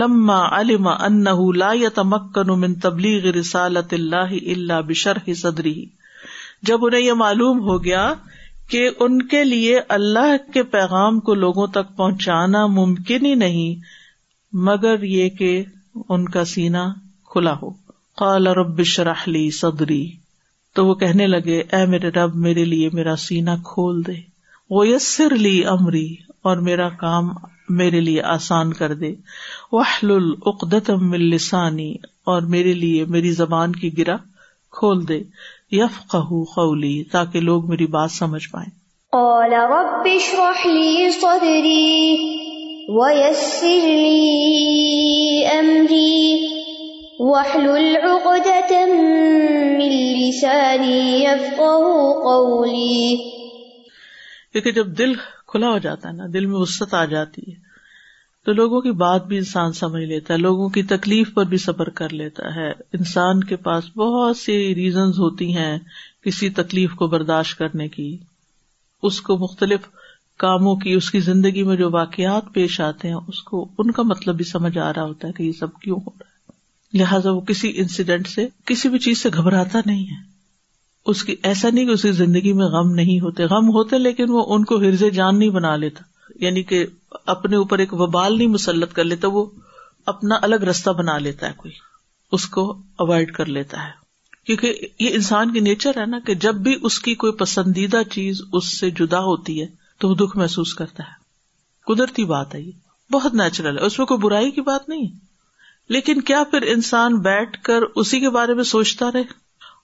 لما 0.00 0.38
علم 0.58 0.88
ان 0.88 1.22
لا 1.58 1.68
یا 1.80 2.16
بشرح 4.88 5.28
صدری 5.42 5.74
جب 6.70 6.84
انہیں 6.86 7.00
یہ 7.04 7.12
معلوم 7.22 7.60
ہو 7.68 7.76
گیا 7.84 8.00
کہ 8.70 8.80
ان 9.06 9.20
کے 9.34 9.42
لیے 9.44 9.76
اللہ 9.98 10.34
کے 10.54 10.62
پیغام 10.74 11.20
کو 11.28 11.34
لوگوں 11.44 11.66
تک 11.78 11.92
پہنچانا 11.96 12.64
ممکن 12.80 13.26
ہی 13.26 13.32
نہیں 13.46 13.86
مگر 14.70 15.02
یہ 15.14 15.28
کہ 15.42 15.52
ان 16.08 16.26
کا 16.38 16.44
سینا 16.54 16.82
کھلا 17.32 17.54
ہو 17.62 17.70
رب 18.62 18.82
شرح 18.94 19.24
صدری 19.60 20.00
تو 20.74 20.84
وہ 20.86 20.94
کہنے 21.02 21.26
لگے 21.26 21.60
اے 21.76 21.84
میرے 21.90 22.08
رب 22.18 22.34
میرے 22.44 22.64
لیے 22.64 22.88
میرا 22.92 23.14
سینا 23.24 23.56
کھول 23.64 24.02
دے 24.06 24.14
وہ 24.74 24.86
یسر 24.88 25.34
لی 25.38 25.56
امری 25.72 26.06
اور 26.50 26.56
میرا 26.68 26.88
کام 27.00 27.28
میرے 27.80 28.00
لیے 28.00 28.22
آسان 28.36 28.72
کر 28.78 28.94
دے 29.02 29.12
وحل 29.72 30.10
لسانی 31.30 31.92
اور 32.32 32.42
میرے 32.54 32.72
لیے 32.84 33.04
میری 33.16 33.30
زبان 33.40 33.72
کی 33.82 33.90
گرا 33.98 34.16
کھول 34.78 35.06
دے 35.08 35.20
یف 35.76 36.00
قولی 36.54 36.94
تاکہ 37.12 37.40
لوگ 37.50 37.68
میری 37.70 37.86
بات 37.96 38.10
سمجھ 38.10 38.48
پائے 38.50 38.80
جب 47.22 47.36
دل 54.98 55.12
کھلا 55.48 55.68
ہو 55.68 55.78
جاتا 55.84 56.08
ہے 56.08 56.12
نا 56.12 56.26
دل 56.32 56.46
میں 56.46 56.58
وسط 56.60 56.94
آ 57.00 57.04
جاتی 57.12 57.42
ہے 57.50 57.54
تو 58.44 58.52
لوگوں 58.52 58.80
کی 58.86 58.90
بات 59.04 59.26
بھی 59.26 59.38
انسان 59.38 59.72
سمجھ 59.82 60.02
لیتا 60.02 60.32
ہے 60.34 60.38
لوگوں 60.38 60.68
کی 60.76 60.82
تکلیف 60.94 61.32
پر 61.34 61.44
بھی 61.52 61.58
صبر 61.66 61.88
کر 62.00 62.12
لیتا 62.22 62.54
ہے 62.56 62.68
انسان 62.98 63.44
کے 63.52 63.56
پاس 63.68 63.90
بہت 64.02 64.36
سی 64.36 64.58
ریزنز 64.74 65.18
ہوتی 65.26 65.54
ہیں 65.56 65.76
کسی 66.26 66.50
تکلیف 66.58 66.94
کو 67.02 67.06
برداشت 67.14 67.58
کرنے 67.58 67.88
کی 67.98 68.16
اس 69.08 69.20
کو 69.28 69.36
مختلف 69.44 69.88
کاموں 70.44 70.74
کی 70.84 70.92
اس 70.94 71.10
کی 71.10 71.20
زندگی 71.30 71.62
میں 71.70 71.76
جو 71.76 71.90
واقعات 72.00 72.52
پیش 72.52 72.80
آتے 72.90 73.08
ہیں 73.08 73.16
اس 73.28 73.42
کو 73.52 73.64
ان 73.78 73.90
کا 73.98 74.02
مطلب 74.12 74.36
بھی 74.36 74.44
سمجھ 74.52 74.76
آ 74.76 74.92
رہا 74.92 75.02
ہوتا 75.04 75.28
ہے 75.28 75.32
کہ 75.38 75.42
یہ 75.42 75.52
سب 75.60 75.78
کیوں 75.80 75.96
ہو 76.06 76.10
رہا 76.10 76.26
ہے 76.26 76.30
لہٰذا 76.98 77.30
وہ 77.30 77.40
کسی 77.48 77.70
انسیڈینٹ 77.80 78.26
سے 78.28 78.46
کسی 78.66 78.88
بھی 78.88 78.98
چیز 79.04 79.18
سے 79.22 79.28
گھبراتا 79.34 79.78
نہیں 79.86 80.04
ہے 80.10 80.16
اس 81.10 81.22
کی 81.24 81.34
ایسا 81.50 81.68
نہیں 81.72 81.84
کہ 81.86 81.90
اس 81.90 82.02
کی 82.02 82.10
زندگی 82.12 82.52
میں 82.58 82.66
غم 82.72 82.90
نہیں 82.94 83.20
ہوتے 83.20 83.44
غم 83.50 83.68
ہوتے 83.74 83.98
لیکن 83.98 84.30
وہ 84.30 84.44
ان 84.54 84.64
کو 84.70 84.78
ہرز 84.80 85.02
جان 85.14 85.38
نہیں 85.38 85.50
بنا 85.50 85.74
لیتا 85.84 86.02
یعنی 86.44 86.62
کہ 86.72 86.84
اپنے 87.34 87.56
اوپر 87.56 87.78
ایک 87.78 87.92
وبال 88.00 88.36
نہیں 88.38 88.48
مسلط 88.48 88.92
کر 88.94 89.04
لیتا 89.04 89.28
وہ 89.32 89.44
اپنا 90.12 90.38
الگ 90.42 90.62
رستہ 90.70 90.90
بنا 91.00 91.16
لیتا 91.24 91.48
ہے 91.48 91.52
کوئی 91.56 91.72
اس 92.36 92.46
کو 92.56 92.66
اوائڈ 93.04 93.32
کر 93.36 93.46
لیتا 93.56 93.82
ہے 93.86 93.90
کیونکہ 94.46 94.86
یہ 95.00 95.14
انسان 95.14 95.52
کی 95.52 95.60
نیچر 95.60 96.00
ہے 96.00 96.06
نا 96.06 96.18
کہ 96.26 96.34
جب 96.44 96.54
بھی 96.68 96.74
اس 96.88 96.98
کی 97.00 97.14
کوئی 97.24 97.32
پسندیدہ 97.42 98.00
چیز 98.10 98.40
اس 98.60 98.78
سے 98.78 98.90
جدا 99.00 99.20
ہوتی 99.24 99.60
ہے 99.60 99.66
تو 100.00 100.08
وہ 100.08 100.14
دکھ 100.22 100.36
محسوس 100.38 100.74
کرتا 100.74 101.02
ہے 101.08 101.20
قدرتی 101.92 102.24
بات 102.34 102.54
ہے 102.54 102.60
یہ 102.60 102.70
بہت 103.12 103.34
نیچرل 103.42 103.78
ہے 103.78 103.86
اس 103.86 103.98
میں 103.98 104.06
کوئی 104.06 104.20
برائی 104.26 104.50
کی 104.50 104.60
بات 104.72 104.88
نہیں 104.88 105.04
ہے 105.06 105.30
لیکن 105.94 106.20
کیا 106.28 106.42
پھر 106.50 106.62
انسان 106.72 107.18
بیٹھ 107.22 107.58
کر 107.64 107.82
اسی 108.00 108.20
کے 108.20 108.30
بارے 108.30 108.54
میں 108.54 108.64
سوچتا 108.64 109.10
رہے 109.14 109.22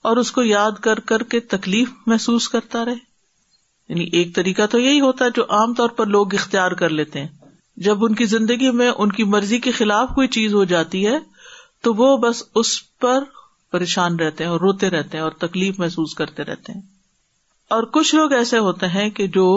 اور 0.09 0.17
اس 0.17 0.31
کو 0.31 0.43
یاد 0.43 0.79
کر 0.81 0.99
کر 1.11 1.23
کے 1.31 1.39
تکلیف 1.53 1.89
محسوس 2.07 2.47
کرتا 2.49 2.83
رہے 2.85 3.07
یعنی 3.89 4.03
ایک 4.17 4.35
طریقہ 4.35 4.65
تو 4.71 4.79
یہی 4.79 4.99
ہوتا 5.01 5.25
ہے 5.25 5.29
جو 5.35 5.43
عام 5.57 5.73
طور 5.77 5.89
پر 5.97 6.05
لوگ 6.15 6.33
اختیار 6.35 6.71
کر 6.81 6.89
لیتے 6.89 7.19
ہیں 7.19 7.27
جب 7.87 8.03
ان 8.05 8.15
کی 8.15 8.25
زندگی 8.25 8.69
میں 8.77 8.89
ان 8.97 9.11
کی 9.11 9.23
مرضی 9.35 9.59
کے 9.67 9.71
خلاف 9.71 10.09
کوئی 10.15 10.27
چیز 10.37 10.53
ہو 10.53 10.63
جاتی 10.73 11.05
ہے 11.07 11.17
تو 11.83 11.93
وہ 11.97 12.15
بس 12.27 12.43
اس 12.61 12.71
پر 12.99 13.23
پریشان 13.71 14.15
رہتے 14.19 14.43
ہیں 14.43 14.51
اور 14.51 14.59
روتے 14.59 14.89
رہتے 14.89 15.17
ہیں 15.17 15.23
اور 15.23 15.31
تکلیف 15.47 15.79
محسوس 15.79 16.13
کرتے 16.15 16.43
رہتے 16.45 16.73
ہیں 16.73 16.81
اور 17.75 17.83
کچھ 17.93 18.13
لوگ 18.15 18.33
ایسے 18.33 18.57
ہوتے 18.67 18.87
ہیں 18.93 19.09
کہ 19.19 19.27
جو 19.35 19.47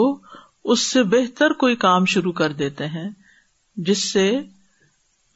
اس 0.71 0.79
سے 0.91 1.03
بہتر 1.13 1.53
کوئی 1.63 1.75
کام 1.85 2.05
شروع 2.15 2.31
کر 2.33 2.53
دیتے 2.59 2.87
ہیں 2.87 3.07
جس 3.85 4.11
سے 4.11 4.27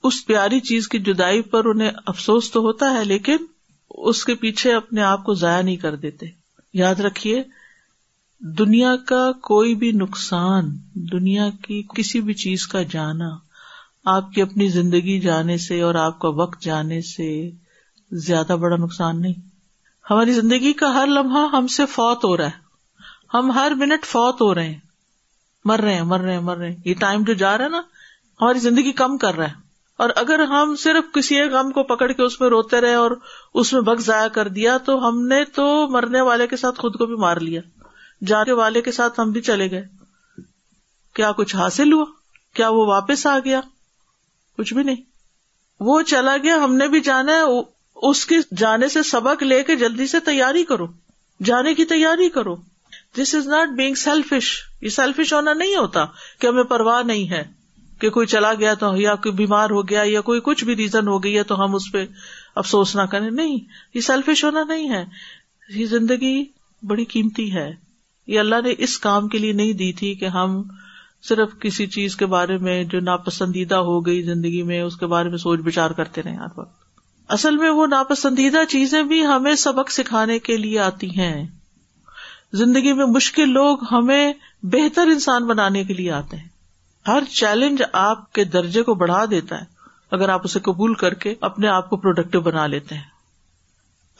اس 0.06 0.26
پیاری 0.26 0.60
چیز 0.70 0.88
کی 0.88 1.00
جدائی 1.06 1.42
پر 1.52 1.66
انہیں 1.70 1.92
افسوس 2.08 2.50
تو 2.52 2.60
ہوتا 2.64 2.92
ہے 2.94 3.04
لیکن 3.04 3.46
اس 4.12 4.24
کے 4.26 4.36
پیچھے 4.42 4.74
اپنے 4.74 5.02
آپ 5.02 5.24
کو 5.26 5.34
ضائع 5.44 5.62
نہیں 5.62 5.76
کر 5.84 5.96
دیتے 6.04 6.26
یاد 6.80 7.00
رکھیے 7.06 7.42
دنیا 8.58 8.96
کا 9.08 9.22
کوئی 9.48 9.74
بھی 9.82 9.92
نقصان 10.00 10.70
دنیا 11.12 11.50
کی 11.64 11.82
کسی 11.96 12.22
بھی 12.28 12.34
چیز 12.44 12.68
کا 12.74 12.82
جانا 12.92 13.30
آپ 14.16 14.32
کی 14.34 14.42
اپنی 14.42 14.68
زندگی 14.70 15.20
جانے 15.20 15.58
سے 15.64 15.82
اور 15.82 15.96
آپ 16.06 16.20
کا 16.20 16.28
وقت 16.42 16.62
جانے 16.64 17.02
سے 17.16 17.30
زیادہ 18.26 18.56
بڑا 18.62 18.76
نقصان 18.84 19.22
نہیں 19.22 19.34
ہماری 20.10 20.34
زندگی 20.34 20.74
کا 20.82 20.94
ہر 20.94 21.08
لمحہ 21.08 21.46
ہم 21.56 21.68
سے 21.78 21.86
فوت 21.94 22.26
ہو 22.26 22.36
رہا 22.38 22.46
ہے 22.46 22.66
ہم 23.34 23.50
ہر 23.56 23.72
منٹ 23.78 24.06
فوت 24.06 24.42
ہو 24.42 24.54
رہے 24.56 24.68
ہیں 24.70 24.80
مر 25.70 25.80
رہے 25.84 25.94
ہیں 25.94 26.04
مر 26.12 26.20
رہے 26.20 26.34
ہیں 26.34 26.42
مر 26.42 26.58
رہے 26.58 26.70
ہیں 26.70 26.76
یہ 26.86 26.94
ٹائم 27.00 27.24
جو 27.28 27.34
جا 27.42 27.58
رہا 27.58 27.66
ہے 27.66 27.70
نا 27.70 27.82
ہماری 28.42 28.60
زندگی 28.70 28.92
کم 29.04 29.18
کر 29.24 29.36
رہا 29.38 29.48
ہے 29.48 29.66
اور 30.06 30.10
اگر 30.16 30.40
ہم 30.50 30.76
صرف 30.80 31.12
کسی 31.14 31.36
ایک 31.42 31.52
غم 31.52 31.70
کو 31.78 31.84
پکڑ 31.96 32.12
کے 32.12 32.24
اس 32.24 32.40
میں 32.42 32.50
روتے 32.50 32.80
رہے 32.82 32.94
اور 32.96 33.12
اس 33.62 33.72
میں 33.74 33.82
وقت 33.86 34.02
ضائع 34.06 34.28
کر 34.34 34.48
دیا 34.58 34.78
تو 34.86 34.98
ہم 35.08 35.22
نے 35.28 35.44
تو 35.56 35.66
مرنے 35.92 36.22
والے 36.28 36.48
کے 36.48 36.58
ساتھ 36.64 36.80
خود 36.80 36.96
کو 37.00 37.06
بھی 37.06 37.16
مار 37.24 37.38
لیا 37.48 37.62
جانے 38.28 38.52
والے 38.60 38.82
کے 38.82 38.92
ساتھ 38.98 39.20
ہم 39.20 39.32
بھی 39.32 39.42
چلے 39.48 39.70
گئے 39.72 39.84
کیا 41.16 41.32
کچھ 41.38 41.56
حاصل 41.56 41.94
ہوا 41.94 42.06
کیا 42.56 42.70
وہ 42.78 42.86
واپس 42.88 43.26
آ 43.28 43.38
گیا 43.46 43.62
کچھ 44.58 44.74
بھی 44.74 44.84
نہیں 44.84 45.02
وہ 45.90 46.02
چلا 46.12 46.36
گیا 46.44 46.56
ہم 46.64 46.76
نے 46.76 46.88
بھی 46.94 47.02
جانا 47.10 47.34
ہے 47.42 47.68
اس 48.10 48.26
کے 48.32 48.36
جانے 48.58 48.88
سے 48.98 49.04
سبق 49.12 49.44
لے 49.44 49.62
کے 49.64 49.76
جلدی 49.76 50.08
سے 50.08 50.20
تیاری 50.30 50.64
کرو 50.72 50.86
جانے 51.46 51.74
کی 51.76 51.86
تیاری 51.96 52.30
کرو 52.38 52.56
this 53.18 53.36
is 53.36 53.48
not 53.48 53.76
being 53.78 53.94
selfish 54.06 54.52
یہ 54.82 54.90
سیلفش 54.96 55.34
ہونا 55.34 55.54
نہیں 55.54 55.76
ہوتا 55.76 56.06
کہ 56.40 56.48
ہمیں 56.48 56.64
پرواہ 56.74 57.02
نہیں 57.08 57.30
ہے 57.32 57.44
کہ 58.00 58.10
کوئی 58.16 58.28
چلا 58.28 58.54
گیا 58.60 58.74
تو 58.80 58.96
یا 58.98 59.16
کوئی 59.24 59.34
بیمار 59.36 59.70
ہو 59.76 59.88
گیا 59.90 60.02
یا 60.06 60.22
کوئی 60.28 60.40
کچھ 60.44 60.64
بھی 60.66 60.76
ریزن 60.76 61.08
ہو 61.08 61.18
گئی 61.24 61.36
ہے 61.38 61.44
تو 61.52 61.64
ہم 61.64 61.76
اس 61.76 61.92
پہ 61.92 62.06
افسوس 62.62 62.96
نہ 62.96 63.02
کریں 63.12 63.30
نہیں 63.30 63.58
یہ 63.94 64.02
سیلفش 64.08 64.44
ہونا 64.44 64.64
نہیں 64.74 64.90
ہے 64.94 65.04
یہ 65.76 65.86
زندگی 65.94 66.44
بڑی 66.90 67.06
قیمتی 67.14 67.52
ہے 67.54 67.70
یہ 68.34 68.40
اللہ 68.40 68.62
نے 68.64 68.74
اس 68.88 68.98
کام 69.00 69.28
کے 69.28 69.38
لیے 69.38 69.52
نہیں 69.62 69.74
دی 69.82 69.92
تھی 70.00 70.14
کہ 70.22 70.26
ہم 70.36 70.62
صرف 71.28 71.60
کسی 71.62 71.86
چیز 71.96 72.16
کے 72.16 72.26
بارے 72.34 72.58
میں 72.66 72.84
جو 72.92 73.00
ناپسندیدہ 73.04 73.76
ہو 73.88 74.00
گئی 74.06 74.22
زندگی 74.24 74.62
میں 74.72 74.82
اس 74.82 74.98
کے 74.98 75.06
بارے 75.14 75.30
میں 75.30 75.38
سوچ 75.44 75.60
بچار 75.70 75.92
کرتے 76.00 76.24
رہے 76.24 76.36
ہر 76.36 76.58
وقت 76.60 76.76
اصل 77.36 77.56
میں 77.58 77.70
وہ 77.78 77.86
ناپسندیدہ 77.92 78.64
چیزیں 78.70 79.02
بھی 79.14 79.26
ہمیں 79.26 79.54
سبق 79.64 79.90
سکھانے 79.92 80.38
کے 80.50 80.58
لیے 80.58 80.78
آتی 80.80 81.10
ہیں 81.18 81.46
زندگی 82.60 82.94
میں 83.02 83.06
مشکل 83.16 83.50
لوگ 83.54 83.84
ہمیں 83.92 84.32
بہتر 84.76 85.08
انسان 85.14 85.48
بنانے 85.48 85.84
کے 85.86 85.94
لیے 85.94 86.12
آتے 86.20 86.38
ہیں 86.38 86.48
ہر 87.08 87.24
چیلنج 87.40 87.82
آپ 87.98 88.32
کے 88.34 88.44
درجے 88.54 88.82
کو 88.84 88.94
بڑھا 89.02 89.24
دیتا 89.32 89.58
ہے 89.60 89.66
اگر 90.18 90.30
آپ 90.30 90.42
اسے 90.46 90.60
قبول 90.64 90.94
کر 91.04 91.14
کے 91.26 91.34
اپنے 91.50 91.68
آپ 91.70 91.90
کو 91.90 91.98
پروڈکٹیو 92.06 92.42
بنا 92.48 92.66
لیتے 92.74 92.96
ہیں 92.96 93.04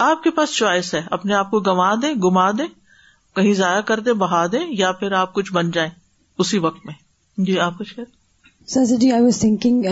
آپ 0.10 0.24
کے 0.24 0.32
پاس 0.38 0.54
چوائس 0.58 0.94
ہے 0.96 1.02
اپنے 1.18 1.34
آپ 1.36 1.50
کو 1.52 1.60
گنوا 1.68 1.94
دیں 2.02 2.14
گما 2.24 2.50
دیں 2.58 2.68
کہیں 3.36 3.52
ضائع 3.54 3.82
کر 3.92 4.00
دیں 4.08 4.14
بہا 4.24 4.46
دیں 4.52 4.60
یا 4.78 4.92
پھر 5.02 5.12
آپ 5.22 5.34
کچھ 5.34 5.52
بن 5.54 5.72
جائیں 5.78 5.90
اسی 6.44 6.60
وقت 6.68 6.86
میں 6.86 6.94
جی 7.46 7.60
آپ 7.66 7.78
کچھ 7.80 7.94
کہہ 7.96 9.22
was 9.24 9.40
thinking 9.40 9.84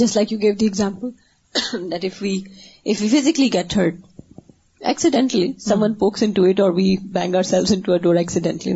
just 0.00 0.16
like 0.16 0.32
you 0.32 0.38
give 0.42 0.54
the 0.60 0.66
example 0.66 1.90
that 1.90 2.22
we 3.36 3.48
get 3.52 3.76
hurt 3.76 4.00
accidentally 4.92 5.46
pokes 5.98 6.22
to 6.34 6.44
it 6.48 6.60
or 6.60 6.70
we 6.80 6.96
bang 7.18 7.34
our 7.42 7.54
it 7.54 8.06
or 8.06 8.14
accidentally 8.14 8.72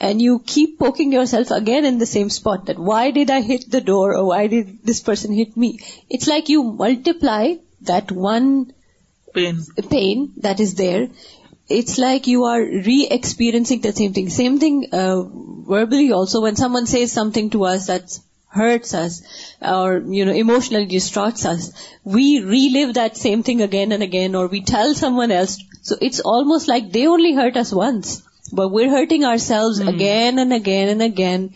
And 0.00 0.20
you 0.20 0.40
keep 0.44 0.78
poking 0.78 1.12
yourself 1.12 1.50
again 1.50 1.84
in 1.84 1.98
the 1.98 2.06
same 2.06 2.30
spot, 2.30 2.66
that 2.66 2.78
why 2.78 3.10
did 3.10 3.30
I 3.30 3.40
hit 3.40 3.70
the 3.70 3.80
door, 3.80 4.14
or 4.16 4.26
why 4.26 4.46
did 4.46 4.84
this 4.84 5.00
person 5.00 5.32
hit 5.32 5.56
me? 5.56 5.78
It's 6.08 6.26
like 6.26 6.48
you 6.48 6.62
multiply 6.64 7.56
that 7.82 8.10
one 8.10 8.72
pain 9.34 10.32
that 10.38 10.60
is 10.60 10.74
there. 10.74 11.08
It's 11.68 11.98
like 11.98 12.26
you 12.26 12.44
are 12.44 12.60
re-experiencing 12.60 13.80
the 13.80 13.92
same 13.92 14.12
thing. 14.12 14.28
Same 14.28 14.58
thing 14.58 14.86
uh, 14.92 15.22
verbally 15.22 16.12
also. 16.12 16.42
When 16.42 16.56
someone 16.56 16.86
says 16.86 17.12
something 17.12 17.50
to 17.50 17.64
us 17.64 17.86
that 17.86 18.18
hurts 18.48 18.92
us 18.92 19.22
or, 19.62 19.98
emotionally 19.98 20.86
distorts 20.86 21.46
us, 21.46 21.72
we 22.04 22.42
relive 22.42 22.94
that 22.94 23.16
same 23.16 23.42
thing 23.42 23.62
again 23.62 23.92
and 23.92 24.02
again, 24.02 24.34
or 24.34 24.48
we 24.48 24.62
tell 24.62 24.94
someone 24.94 25.30
else. 25.30 25.58
So 25.82 25.96
it's 26.00 26.20
almost 26.20 26.68
like 26.68 26.90
they 26.90 27.06
only 27.06 27.34
hurt 27.34 27.56
us 27.56 27.72
once. 27.72 28.20
But 28.56 28.68
we're 28.74 28.88
hurting 28.96 29.24
are 29.24 29.36
cell 29.50 29.88
again 29.88 30.38
and 30.38 30.52
again 30.52 30.88
and 30.88 31.02
again 31.02 31.46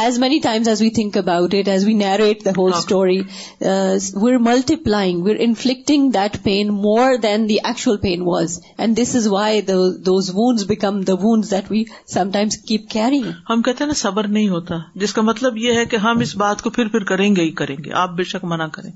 as 0.00 0.18
many 0.18 0.38
times 0.42 0.68
as 0.68 0.80
we 0.82 0.88
think 0.94 1.16
about 1.18 1.54
it 1.54 1.68
as 1.68 1.84
we 1.86 1.92
narrate 1.94 2.44
the 2.44 2.50
whole 2.56 2.72
story 2.76 3.18
we 3.22 4.30
are 4.32 4.38
multiplying 4.88 5.22
we 5.26 5.30
are 5.32 5.36
inflicting 5.44 6.08
that 6.16 6.36
pain 6.44 6.70
more 6.80 7.14
than 7.22 7.48
the 7.48 7.56
actual 7.64 7.96
pain 8.02 8.22
was 8.26 8.60
and 8.78 8.98
this 9.00 9.14
is 9.16 9.26
why 9.36 9.60
those 10.08 10.30
ones 10.34 10.66
become 10.68 11.00
the 11.08 11.14
ones 11.22 11.52
was 11.52 11.70
the 11.70 11.82
sometimes 12.14 12.56
keep 12.68 12.90
caring 12.90 13.30
ہم 13.50 13.62
کہتے 13.62 13.84
ہیں 13.84 13.88
نا 13.88 13.98
صبر 14.02 14.28
نہیں 14.36 14.48
ہوتا 14.48 14.78
جس 15.04 15.12
کا 15.14 15.22
مطلب 15.30 15.56
یہ 15.66 15.78
ہے 15.78 15.84
کہ 15.90 15.96
ہم 16.06 16.20
اس 16.26 16.36
بات 16.44 16.62
کو 16.62 16.70
پھر 16.78 16.88
پھر 16.96 17.04
کریں 17.14 17.28
گے 17.36 17.42
ہی 17.42 17.50
کریں 17.62 17.76
گے 17.84 17.92
آپ 18.02 18.10
بے 18.20 18.24
شک 18.34 18.44
منع 18.54 18.66
کریں 18.72 18.90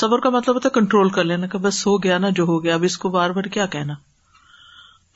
صبر 0.00 0.18
کا 0.20 0.30
مطلب 0.30 0.54
ہوتا 0.54 0.68
ہے 0.68 0.80
کنٹرول 0.80 1.08
کر 1.18 1.24
لینا 1.24 1.46
کہ 1.52 1.58
بس 1.68 1.86
ہو 1.86 2.02
گیا 2.02 2.18
نا 2.26 2.30
جو 2.40 2.44
ہو 2.52 2.62
گیا 2.64 2.74
اب 2.74 2.82
اس 2.90 2.98
کو 3.04 3.08
بار 3.18 3.30
بار 3.40 3.44
کیا 3.58 3.66
کہنا 3.76 3.94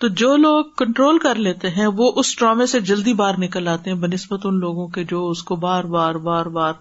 تو 0.03 0.09
جو 0.21 0.37
لوگ 0.43 0.65
کنٹرول 0.81 1.19
کر 1.23 1.39
لیتے 1.47 1.71
ہیں 1.71 1.87
وہ 1.97 2.11
اس 2.21 2.35
ٹرامے 2.37 2.67
سے 2.73 2.79
جلدی 2.91 3.13
باہر 3.15 3.39
نکل 3.39 3.67
آتے 3.69 3.91
ہیں 3.91 3.97
بہ 4.01 4.07
نسبت 4.13 4.47
ان 4.51 4.59
لوگوں 4.59 4.87
کے 4.95 5.03
جو 5.11 5.27
اس 5.31 5.43
کو 5.51 5.57
بار 5.65 5.85
بار 5.97 6.15
بار 6.29 6.47
بار 6.55 6.73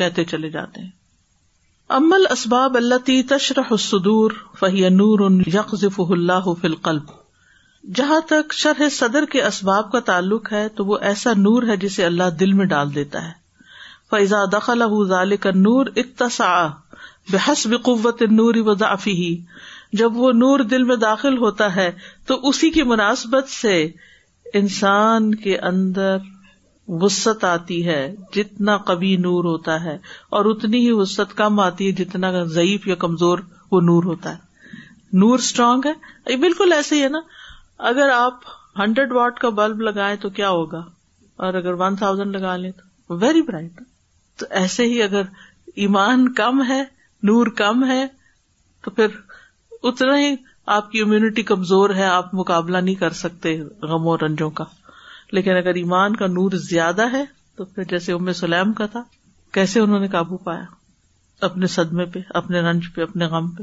کہتے 0.00 0.24
چلے 0.30 0.50
جاتے 0.54 0.80
ہیں 0.82 0.88
امل 1.96 2.24
اسباب 2.30 2.76
اللہ 2.76 3.04
تی 3.06 3.22
تشرح 3.32 3.68
تشرحصور 3.74 4.30
فہی 4.60 4.88
نور 4.94 5.30
یق 5.54 5.74
یکف 5.82 6.00
اللہ 6.10 6.48
فلقلب 6.60 7.12
جہاں 7.96 8.20
تک 8.28 8.52
شرح 8.62 8.88
صدر 8.98 9.24
کے 9.32 9.42
اسباب 9.46 9.90
کا 9.92 10.00
تعلق 10.10 10.52
ہے 10.52 10.68
تو 10.76 10.84
وہ 10.86 10.98
ایسا 11.12 11.32
نور 11.38 11.62
ہے 11.68 11.76
جسے 11.84 12.04
اللہ 12.04 12.30
دل 12.40 12.52
میں 12.60 12.66
ڈال 12.72 12.94
دیتا 12.94 13.26
ہے 13.26 13.32
فیضا 14.10 14.44
دخل 14.52 14.82
ذالک 15.08 15.46
نور 15.56 15.86
اقتصا 15.96 16.52
بحس 17.32 17.66
بقوت 17.72 18.22
نور 18.40 18.54
وضافی 18.66 19.14
جب 19.98 20.16
وہ 20.20 20.30
نور 20.36 20.60
دل 20.70 20.84
میں 20.84 20.94
داخل 21.02 21.36
ہوتا 21.38 21.74
ہے 21.74 21.90
تو 22.26 22.36
اسی 22.48 22.70
کی 22.76 22.82
مناسبت 22.92 23.48
سے 23.48 23.74
انسان 24.60 25.34
کے 25.44 25.56
اندر 25.70 26.16
وسط 27.02 27.44
آتی 27.50 27.76
ہے 27.88 28.00
جتنا 28.34 28.76
کبھی 28.88 29.14
نور 29.26 29.44
ہوتا 29.44 29.82
ہے 29.84 29.96
اور 30.38 30.44
اتنی 30.54 30.78
ہی 30.86 30.90
وسط 31.00 31.34
کم 31.36 31.60
آتی 31.66 31.86
ہے 31.90 31.92
جتنا 32.02 32.32
ضعیف 32.56 32.86
یا 32.88 32.94
کمزور 33.04 33.38
وہ 33.72 33.80
نور 33.90 34.04
ہوتا 34.12 34.32
ہے 34.34 34.78
نور 35.24 35.38
اسٹرانگ 35.44 35.86
ہے 35.86 36.36
بالکل 36.46 36.72
ایسے 36.76 36.96
ہی 36.96 37.02
ہے 37.02 37.08
نا 37.08 37.20
اگر 37.90 38.10
آپ 38.14 38.40
ہنڈریڈ 38.80 39.12
واٹ 39.12 39.38
کا 39.44 39.48
بلب 39.60 39.80
لگائیں 39.90 40.14
تو 40.22 40.30
کیا 40.40 40.48
ہوگا 40.58 40.82
اور 41.44 41.54
اگر 41.60 41.80
ون 41.82 41.96
تھاؤزینڈ 42.00 42.36
لگا 42.36 42.56
لیں 42.64 42.70
تو 42.80 43.16
ویری 43.24 43.42
برائٹ 43.52 43.80
تو 44.40 44.46
ایسے 44.62 44.84
ہی 44.92 45.02
اگر 45.02 45.22
ایمان 45.84 46.32
کم 46.42 46.62
ہے 46.70 46.82
نور 47.30 47.46
کم 47.62 47.84
ہے 47.90 48.04
تو 48.84 48.90
پھر 48.96 49.16
اتنا 49.88 50.16
ہی 50.18 50.34
آپ 50.74 50.90
کی 50.90 51.00
امیونٹی 51.02 51.42
کمزور 51.48 51.90
ہے 51.96 52.04
آپ 52.06 52.32
مقابلہ 52.34 52.78
نہیں 52.84 52.94
کر 53.00 53.12
سکتے 53.16 53.50
غم 53.88 54.06
و 54.12 54.16
رنجوں 54.18 54.48
کا 54.60 54.64
لیکن 55.38 55.56
اگر 55.56 55.74
ایمان 55.80 56.14
کا 56.16 56.26
نور 56.36 56.52
زیادہ 56.68 57.10
ہے 57.12 57.22
تو 57.56 57.64
پھر 57.74 57.84
جیسے 57.90 58.12
ام 58.12 58.32
سلیم 58.42 58.72
کا 58.78 58.86
تھا 58.94 59.02
کیسے 59.54 59.80
انہوں 59.80 59.98
نے 60.00 60.06
قابو 60.14 60.36
پایا 60.46 60.62
اپنے 61.48 61.66
صدمے 61.74 62.04
پہ 62.14 62.18
اپنے 62.40 62.60
رنج 62.68 62.86
پہ 62.94 63.02
اپنے 63.02 63.26
غم 63.34 63.50
پہ 63.58 63.62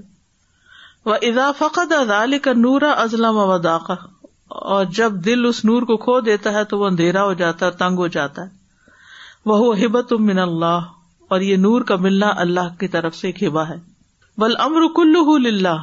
وہ 1.06 1.16
اضافہ 1.30 2.52
نورا 2.58 2.92
ازلم 3.04 3.38
و 3.46 3.52
اور 3.54 4.86
جب 5.00 5.14
دل 5.26 5.46
اس 5.48 5.64
نور 5.66 5.82
کو 5.92 5.98
کھو 6.06 6.20
دیتا 6.30 6.54
ہے 6.54 6.64
تو 6.74 6.80
وہ 6.80 6.86
اندھیرا 6.86 7.24
ہو 7.30 7.34
جاتا 7.42 7.66
ہے 7.66 7.72
تنگ 7.82 7.98
ہو 8.04 8.08
جاتا 8.18 8.42
ہے 8.46 9.50
وہ 9.52 9.74
ہبت 9.80 10.14
امن 10.20 10.40
اللہ 10.48 10.86
اور 11.34 11.42
یہ 11.50 11.58
نور 11.68 11.82
کا 11.92 11.96
ملنا 12.08 12.32
اللہ 12.46 12.74
کی 12.80 12.88
طرف 12.98 13.16
سے 13.16 13.28
ایک 13.28 13.44
ہبا 13.44 13.68
ہے 13.70 13.80
بل 14.46 14.56
امر 14.68 14.88
کلو 14.96 15.38
للہ 15.48 15.76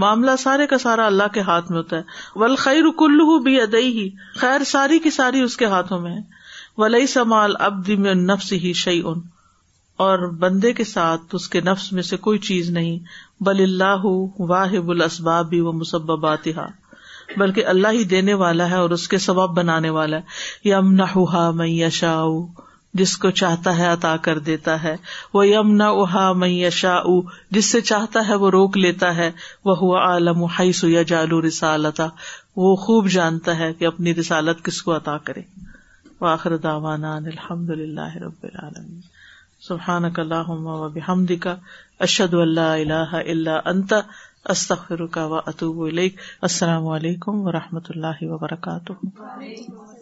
معاملہ 0.00 0.30
سارے 0.38 0.66
کا 0.66 0.76
سارا 0.82 1.06
اللہ 1.06 1.28
کے 1.32 1.40
ہاتھ 1.46 1.70
میں 1.70 1.78
ہوتا 1.78 1.96
ہے 1.96 2.38
ول 2.42 2.54
خیر 2.58 2.90
کلو 2.98 3.38
بھی 3.48 3.60
ادئی 3.60 3.88
ہی 3.98 4.08
خیر 4.40 4.64
ساری 4.70 4.98
کی 5.06 5.10
ساری 5.18 5.40
اس 5.46 5.56
کے 5.62 5.66
ہاتھوں 5.72 5.98
میں 6.00 6.14
ہے 6.16 6.20
ولی 6.82 7.06
سمال 7.14 7.54
اب 7.68 7.86
دم 7.86 8.06
نفس 8.30 8.52
ہی 8.62 8.72
شعی 8.84 9.00
ان 9.06 9.20
اور 10.06 10.26
بندے 10.44 10.72
کے 10.78 10.84
ساتھ 10.92 11.34
اس 11.38 11.48
کے 11.48 11.60
نفس 11.70 11.92
میں 11.92 12.02
سے 12.10 12.16
کوئی 12.28 12.38
چیز 12.48 12.70
نہیں 12.76 12.98
بل 13.48 13.62
اللہ 13.62 14.06
واہ 14.52 14.78
بل 14.86 15.02
اسباب 15.02 15.48
بھی 15.50 15.60
وہ 15.66 15.72
مسب 15.82 16.12
بات 16.26 16.48
بلکہ 17.38 17.66
اللہ 17.72 17.92
ہی 17.98 18.04
دینے 18.14 18.34
والا 18.40 18.68
ہے 18.70 18.76
اور 18.84 18.90
اس 18.96 19.06
کے 19.08 19.18
ثباب 19.26 19.50
بنانے 19.56 19.90
والا 19.98 20.16
ہے 20.16 20.70
یا 20.70 20.80
میں 21.60 21.68
یشاؤ 21.68 22.34
جس 23.00 23.16
کو 23.18 23.30
چاہتا 23.40 23.76
ہے 23.76 23.86
عطا 23.92 24.16
کر 24.24 24.38
دیتا 24.48 24.82
ہے 24.82 24.94
وہ 25.34 25.46
یمنا 25.46 25.88
اہا 26.04 26.30
میشا 26.40 26.94
او 27.10 27.20
جس 27.56 27.70
سے 27.72 27.80
چاہتا 27.90 28.26
ہے 28.28 28.34
وہ 28.42 28.50
روک 28.50 28.76
لیتا 28.78 29.14
ہے 29.16 29.30
وہ 29.64 29.76
ہوا 29.80 30.00
عالم 30.10 30.42
و 30.42 30.46
جالو 31.08 31.40
رسالتا 31.46 32.06
وہ 32.62 32.74
خوب 32.84 33.08
جانتا 33.10 33.58
ہے 33.58 33.72
کہ 33.78 33.86
اپنی 33.86 34.14
رسالت 34.14 34.64
کس 34.64 34.82
کو 34.88 34.96
عطا 34.96 35.16
کرے 35.28 35.42
واخر 36.20 36.52
الحمد 36.62 37.70
اللہ 37.70 38.16
رب 38.24 38.46
سبحان 39.68 40.04
و 40.14 40.88
بحمد 40.94 41.32
کا 41.40 41.56
اشد 42.08 42.34
اللہ 42.42 42.70
اللہ 42.74 43.14
اللہ 43.22 43.68
انت 43.72 43.92
استخر 44.54 45.06
کا 45.16 45.24
و 45.24 45.38
اطوب 45.38 45.82
السلام 45.84 46.86
علیکم 46.98 47.46
و 47.46 47.52
رحمۃ 47.52 47.90
اللہ 47.96 48.24
وبرکاتہ 48.32 50.01